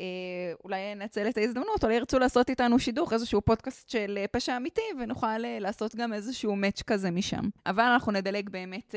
אה, 0.00 0.52
אולי 0.64 0.92
אנצל 0.92 1.28
את 1.28 1.38
ההזדמנות, 1.38 1.84
אולי 1.84 1.94
ירצו 1.94 2.18
לעשות 2.18 2.50
איתנו 2.50 2.78
שידוך, 2.78 3.12
איזשהו 3.12 3.42
פודקאסט 3.42 3.88
של 3.88 4.18
אה, 4.20 4.26
פשע 4.28 4.56
אמיתי, 4.56 4.82
ונוכל 5.00 5.38
לעשות 5.38 5.94
גם 5.94 6.12
איזשהו 6.12 6.56
מאץ' 6.56 6.82
כזה 6.82 7.10
משם. 7.10 7.48
אבל 7.66 7.84
אנחנו 7.84 8.12
נדלג 8.12 8.50
באמת 8.50 8.94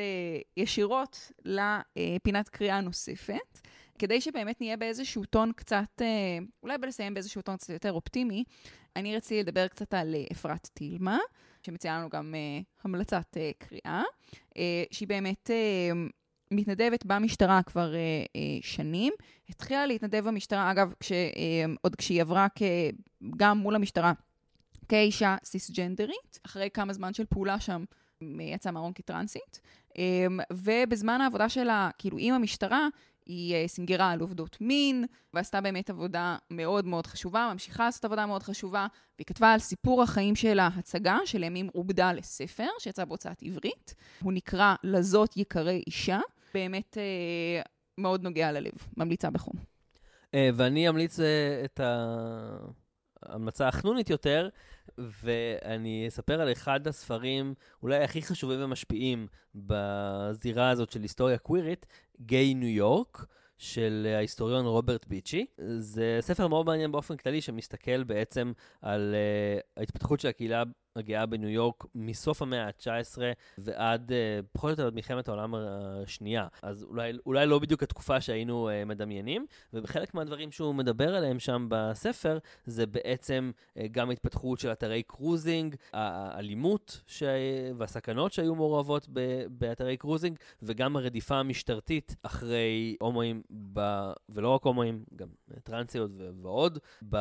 ישירות 0.57 1.32
לפינת 1.45 2.49
קריאה 2.49 2.82
נוספת. 2.82 3.59
כדי 3.99 4.22
שבאמת 4.22 4.61
נהיה 4.61 4.78
באיזשהו 4.78 5.26
טון 5.26 5.51
קצת, 5.55 6.01
אולי 6.63 6.78
לסיים 6.88 7.13
באיזשהו 7.13 7.41
טון 7.41 7.57
קצת 7.57 7.70
יותר 7.70 7.91
אופטימי, 7.91 8.43
אני 8.95 9.15
רציתי 9.15 9.39
לדבר 9.39 9.67
קצת 9.67 9.93
על 9.93 10.15
אפרת 10.32 10.70
טילמה, 10.74 11.17
שמציעה 11.63 11.99
לנו 11.99 12.09
גם 12.09 12.36
אה, 12.36 12.61
המלצת 12.84 13.38
אה, 13.38 13.51
קריאה, 13.57 14.03
אה, 14.57 14.84
שהיא 14.91 15.07
באמת 15.07 15.49
אה, 15.51 15.91
מתנדבת 16.52 17.06
במשטרה 17.06 17.64
כבר 17.64 17.95
אה, 17.95 18.00
אה, 18.36 18.41
שנים. 18.62 19.14
התחילה 19.50 19.86
להתנדב 19.86 20.28
במשטרה, 20.28 20.72
אגב, 20.72 20.93
כש, 21.00 21.12
אה, 21.12 21.66
עוד 21.82 21.95
כשהיא 21.95 22.22
עברה 22.22 22.47
כ, 22.56 22.62
גם 23.38 23.58
מול 23.58 23.76
המשטרה 23.76 24.14
כאישה 24.89 25.36
סיסג'נדרית, 25.43 26.39
אחרי 26.45 26.70
כמה 26.74 26.93
זמן 26.93 27.14
של 27.14 27.26
פעולה 27.26 27.60
שם. 27.60 27.84
יצאה 28.39 28.72
מהארון 28.72 28.91
כטרנסית, 28.95 29.62
אה, 29.97 30.28
ובזמן 30.54 31.22
העבודה 31.22 31.50
שלה, 31.50 31.89
כאילו 31.97 32.18
עם 32.20 32.34
המשטרה, 32.34 32.88
היא 33.26 33.56
אה, 33.56 33.68
סינגרה 33.68 34.12
על 34.12 34.20
עובדות 34.20 34.58
מין, 34.62 35.06
ועשתה 35.34 35.62
באמת 35.62 35.89
עבודה 35.89 36.38
מאוד 36.52 36.86
מאוד 36.86 37.08
חשובה, 37.08 37.50
ממשיכה 37.54 37.86
לעשות 37.86 38.06
עבודה 38.06 38.26
מאוד 38.26 38.43
חשובה, 38.43 38.88
והיא 39.18 39.26
כתבה 39.26 39.54
על 39.54 39.60
סיפור 39.60 40.04
החיים 40.04 40.36
שלה 40.36 40.70
הצגה, 40.76 41.18
שלימים 41.26 41.70
עובדה 41.74 42.14
לספר, 42.14 42.70
שיצא 42.80 43.06
בהוצאת 43.06 43.43
עברית. 43.43 43.95
הוא 44.22 44.34
נקרא 44.34 44.76
לזאת 44.84 45.38
יקרי 45.38 45.84
אישה, 45.88 46.20
באמת 46.54 46.97
אה, 46.97 47.62
מאוד 47.97 48.24
נוגע 48.24 48.52
ללב, 48.52 48.72
ממליצה 48.97 49.30
בחום. 49.30 49.54
אה, 50.34 50.50
ואני 50.54 50.89
אמליץ 50.89 51.20
אה, 51.20 51.62
את 51.66 51.80
ההמלצה 53.24 53.68
החנונית 53.68 54.10
יותר, 54.10 54.50
ואני 54.97 56.06
אספר 56.08 56.41
על 56.41 56.52
אחד 56.52 56.88
הספרים 56.88 57.54
אולי 57.84 58.04
הכי 58.04 58.22
חשובים 58.22 58.64
ומשפיעים 58.64 59.28
בזירה 59.56 60.70
הזאת 60.70 60.91
של 60.91 61.02
היסטוריה 61.02 61.38
קווירית, 61.38 61.86
גיי 62.22 62.54
ניו 62.54 62.70
יורק. 62.70 63.26
של 63.60 64.08
ההיסטוריון 64.16 64.66
רוברט 64.66 65.06
ביצ'י. 65.08 65.45
זה 65.78 66.18
ספר 66.22 66.47
מאוד 66.47 66.66
מעניין 66.66 66.91
באופן 66.91 67.18
כללי, 67.18 67.41
שמסתכל 67.41 68.04
בעצם 68.04 68.52
על 68.82 69.16
uh, 69.16 69.80
ההתפתחות 69.80 70.20
של 70.20 70.28
הקהילה 70.28 70.64
הגאה 71.00 71.26
בניו 71.26 71.50
יורק 71.50 71.86
מסוף 71.95 72.41
המאה 72.41 72.66
ה-19 72.66 73.18
ועד, 73.58 74.12
uh, 74.12 74.45
פחות 74.52 74.66
או 74.66 74.70
יותר 74.70 74.88
עד 74.88 74.93
מלחמת 74.93 75.28
העולם 75.28 75.56
השנייה. 75.56 76.47
אז 76.62 76.84
אולי, 76.84 77.14
אולי 77.26 77.45
לא 77.45 77.60
בדיוק 77.60 77.84
התקופה 77.84 78.22
שהיינו 78.22 78.70
uh, 78.70 78.86
מדמיינים, 78.86 79.45
ובחלק 79.74 80.14
מהדברים 80.14 80.52
שהוא 80.52 80.76
מדבר 80.76 81.16
עליהם 81.16 81.39
שם 81.39 81.68
בספר, 81.70 82.38
זה 82.66 82.86
בעצם 82.86 83.52
uh, 83.56 83.82
גם 83.91 84.10
ההתפתחות 84.10 84.60
של 84.60 84.72
אתרי 84.72 85.04
קרוזינג, 85.04 85.76
האלימות 85.93 87.02
ש... 87.08 87.24
והסכנות 87.78 88.34
שהיו 88.34 88.56
מעורבות 88.56 89.08
ב... 89.14 89.43
באתרי 89.50 89.97
cruising, 89.97 90.38
וגם 90.62 90.95
הרדיפה 90.95 91.36
המשטרתית 91.36 92.16
אחרי 92.24 92.95
הומואים, 93.02 93.41
ב... 93.74 93.80
ולא 94.30 94.50
רק 94.50 94.64
הומואים, 94.64 95.04
גם 95.16 95.28
טרנסיות 95.64 96.12
ו... 96.18 96.30
ועוד, 96.41 96.80
ב... 97.10 97.18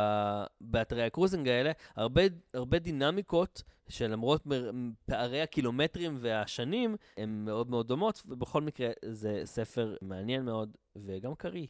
באתרי 0.61 1.03
ה 1.03 1.08
cruising 1.08 1.49
האלה, 1.49 1.73
הרבה, 1.97 2.23
הרבה 2.55 2.79
דינמיקות 2.79 3.63
שלמרות 3.89 4.47
מר... 4.47 4.71
פערי 5.07 5.43
הקילומטרים 5.43 6.19
והשנים, 6.21 6.97
הן 7.17 7.45
מאוד 7.45 7.71
מאוד 7.71 7.89
דומות, 7.89 8.23
ובכל 8.27 8.63
מקרה 8.63 8.91
זה 9.05 9.41
ספר 9.45 9.97
מעניין 10.03 10.45
מאוד 10.45 10.77
וגם 10.97 11.35
קריא. 11.35 11.67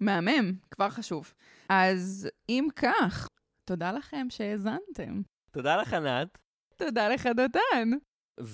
מהמם, 0.00 0.52
כבר 0.70 0.90
חשוב. 0.90 1.34
אז 1.68 2.28
אם 2.48 2.68
כך, 2.76 3.28
תודה 3.64 3.92
לכם 3.92 4.26
שהאזנתם. 4.30 5.22
תודה 5.50 5.76
לך, 5.76 5.94
ענת. 5.94 6.38
תודה 6.76 7.08
לך, 7.08 7.26
דותן. 7.26 7.90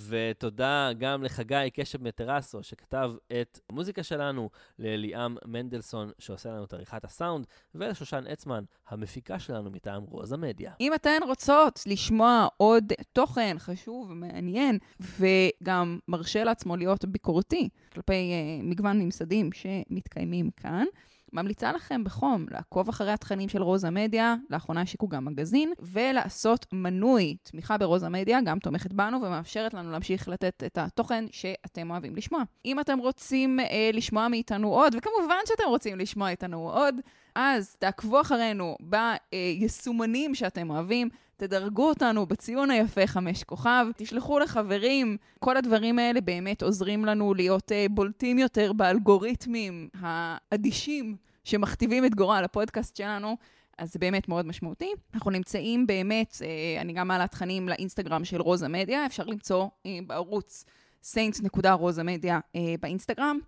ותודה 0.08 0.90
גם 0.98 1.22
לחגי 1.22 1.70
קשב 1.74 2.02
מטרסו, 2.02 2.62
שכתב 2.62 3.12
את 3.40 3.60
המוזיקה 3.70 4.02
שלנו, 4.02 4.50
לליאם 4.78 5.36
מנדלסון, 5.44 6.10
שעושה 6.18 6.50
לנו 6.50 6.64
את 6.64 6.72
עריכת 6.72 7.04
הסאונד, 7.04 7.46
ולשושן 7.74 8.24
אצמן, 8.32 8.64
המפיקה 8.88 9.38
שלנו 9.38 9.70
מטעם 9.70 10.02
רוזה 10.02 10.36
מדיה. 10.36 10.72
אם 10.80 10.94
אתן 10.94 11.18
רוצות 11.26 11.80
לשמוע 11.86 12.46
עוד 12.56 12.92
תוכן 13.12 13.56
חשוב 13.58 14.10
ומעניין, 14.10 14.78
וגם 15.00 15.98
מרשה 16.08 16.44
לעצמו 16.44 16.76
להיות 16.76 17.04
ביקורתי 17.04 17.68
כלפי 17.92 18.12
uh, 18.12 18.64
מגוון 18.64 18.98
ממסדים 19.02 19.50
שמתקיימים 19.52 20.50
כאן, 20.50 20.84
ממליצה 21.32 21.72
לכם 21.72 22.04
בחום 22.04 22.46
לעקוב 22.50 22.88
אחרי 22.88 23.12
התכנים 23.12 23.48
של 23.48 23.62
רוזה 23.62 23.90
מדיה, 23.90 24.34
לאחרונה 24.50 24.80
השיקו 24.80 25.08
גם 25.08 25.24
מגזין, 25.24 25.72
ולעשות 25.78 26.66
מנוי. 26.72 27.36
תמיכה 27.42 27.78
ברוזה 27.78 28.08
מדיה 28.08 28.40
גם 28.40 28.58
תומכת 28.58 28.92
בנו 28.92 29.22
ומאפשרת 29.22 29.74
לנו 29.74 29.90
להמשיך 29.90 30.28
לתת 30.28 30.62
את 30.66 30.78
התוכן 30.78 31.24
שאתם 31.30 31.90
אוהבים 31.90 32.16
לשמוע. 32.16 32.42
אם 32.64 32.80
אתם 32.80 32.98
רוצים 32.98 33.60
אה, 33.60 33.90
לשמוע 33.92 34.28
מאיתנו 34.28 34.74
עוד, 34.74 34.94
וכמובן 34.94 35.36
שאתם 35.46 35.68
רוצים 35.68 35.98
לשמוע 35.98 36.30
איתנו 36.30 36.70
עוד, 36.70 36.94
אז 37.34 37.76
תעקבו 37.78 38.20
אחרינו 38.20 38.76
ביישומנים 38.80 40.34
שאתם 40.34 40.70
אוהבים. 40.70 41.08
תדרגו 41.36 41.88
אותנו 41.88 42.26
בציון 42.26 42.70
היפה 42.70 43.06
חמש 43.06 43.44
כוכב, 43.44 43.86
תשלחו 43.96 44.38
לחברים. 44.38 45.16
כל 45.38 45.56
הדברים 45.56 45.98
האלה 45.98 46.20
באמת 46.20 46.62
עוזרים 46.62 47.04
לנו 47.04 47.34
להיות 47.34 47.72
uh, 47.72 47.92
בולטים 47.92 48.38
יותר 48.38 48.72
באלגוריתמים 48.72 49.88
האדישים 50.00 51.16
שמכתיבים 51.44 52.04
את 52.04 52.14
גורל 52.14 52.44
הפודקאסט 52.44 52.96
שלנו. 52.96 53.36
אז 53.78 53.92
זה 53.92 53.98
באמת 53.98 54.28
מאוד 54.28 54.46
משמעותי. 54.46 54.92
אנחנו 55.14 55.30
נמצאים 55.30 55.86
באמת, 55.86 56.32
uh, 56.32 56.80
אני 56.80 56.92
גם 56.92 57.08
מעלה 57.08 57.26
תכנים 57.26 57.68
לאינסטגרם 57.68 58.24
של 58.24 58.40
רוזה 58.40 58.68
מדיה, 58.68 59.06
אפשר 59.06 59.24
למצוא 59.24 59.66
uh, 59.66 59.88
בערוץ 60.06 60.64
saints.rosamedיה 61.02 62.38
uh, 62.56 62.58
באינסטגרם, 62.80 63.38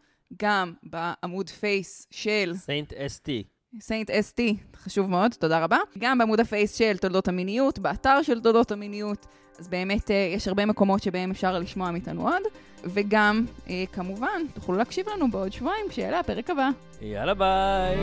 גם 0.42 0.74
בעמוד 0.82 1.50
פייס 1.50 2.06
של... 2.10 2.52
אסטי. 2.94 3.44
סיינט 3.80 4.10
אסטי, 4.10 4.56
חשוב 4.76 5.10
מאוד, 5.10 5.32
תודה 5.38 5.64
רבה. 5.64 5.76
גם 5.98 6.18
בעמוד 6.18 6.40
הפייס 6.40 6.74
של 6.74 6.96
תולדות 6.96 7.28
המיניות, 7.28 7.78
באתר 7.78 8.22
של 8.22 8.40
תולדות 8.40 8.72
המיניות, 8.72 9.26
אז 9.58 9.68
באמת 9.68 10.10
אה, 10.10 10.32
יש 10.34 10.48
הרבה 10.48 10.66
מקומות 10.66 11.02
שבהם 11.02 11.30
אפשר 11.30 11.58
לשמוע 11.58 11.90
מאיתנו 11.90 12.28
עוד, 12.28 12.42
וגם, 12.84 13.44
אה, 13.70 13.84
כמובן, 13.92 14.42
תוכלו 14.54 14.76
להקשיב 14.76 15.08
לנו 15.08 15.30
בעוד 15.30 15.52
שבועיים 15.52 15.86
כשיעלה 15.88 16.20
הפרק 16.20 16.50
הבא. 16.50 16.68
יאללה 17.00 17.34
ביי. 17.34 17.96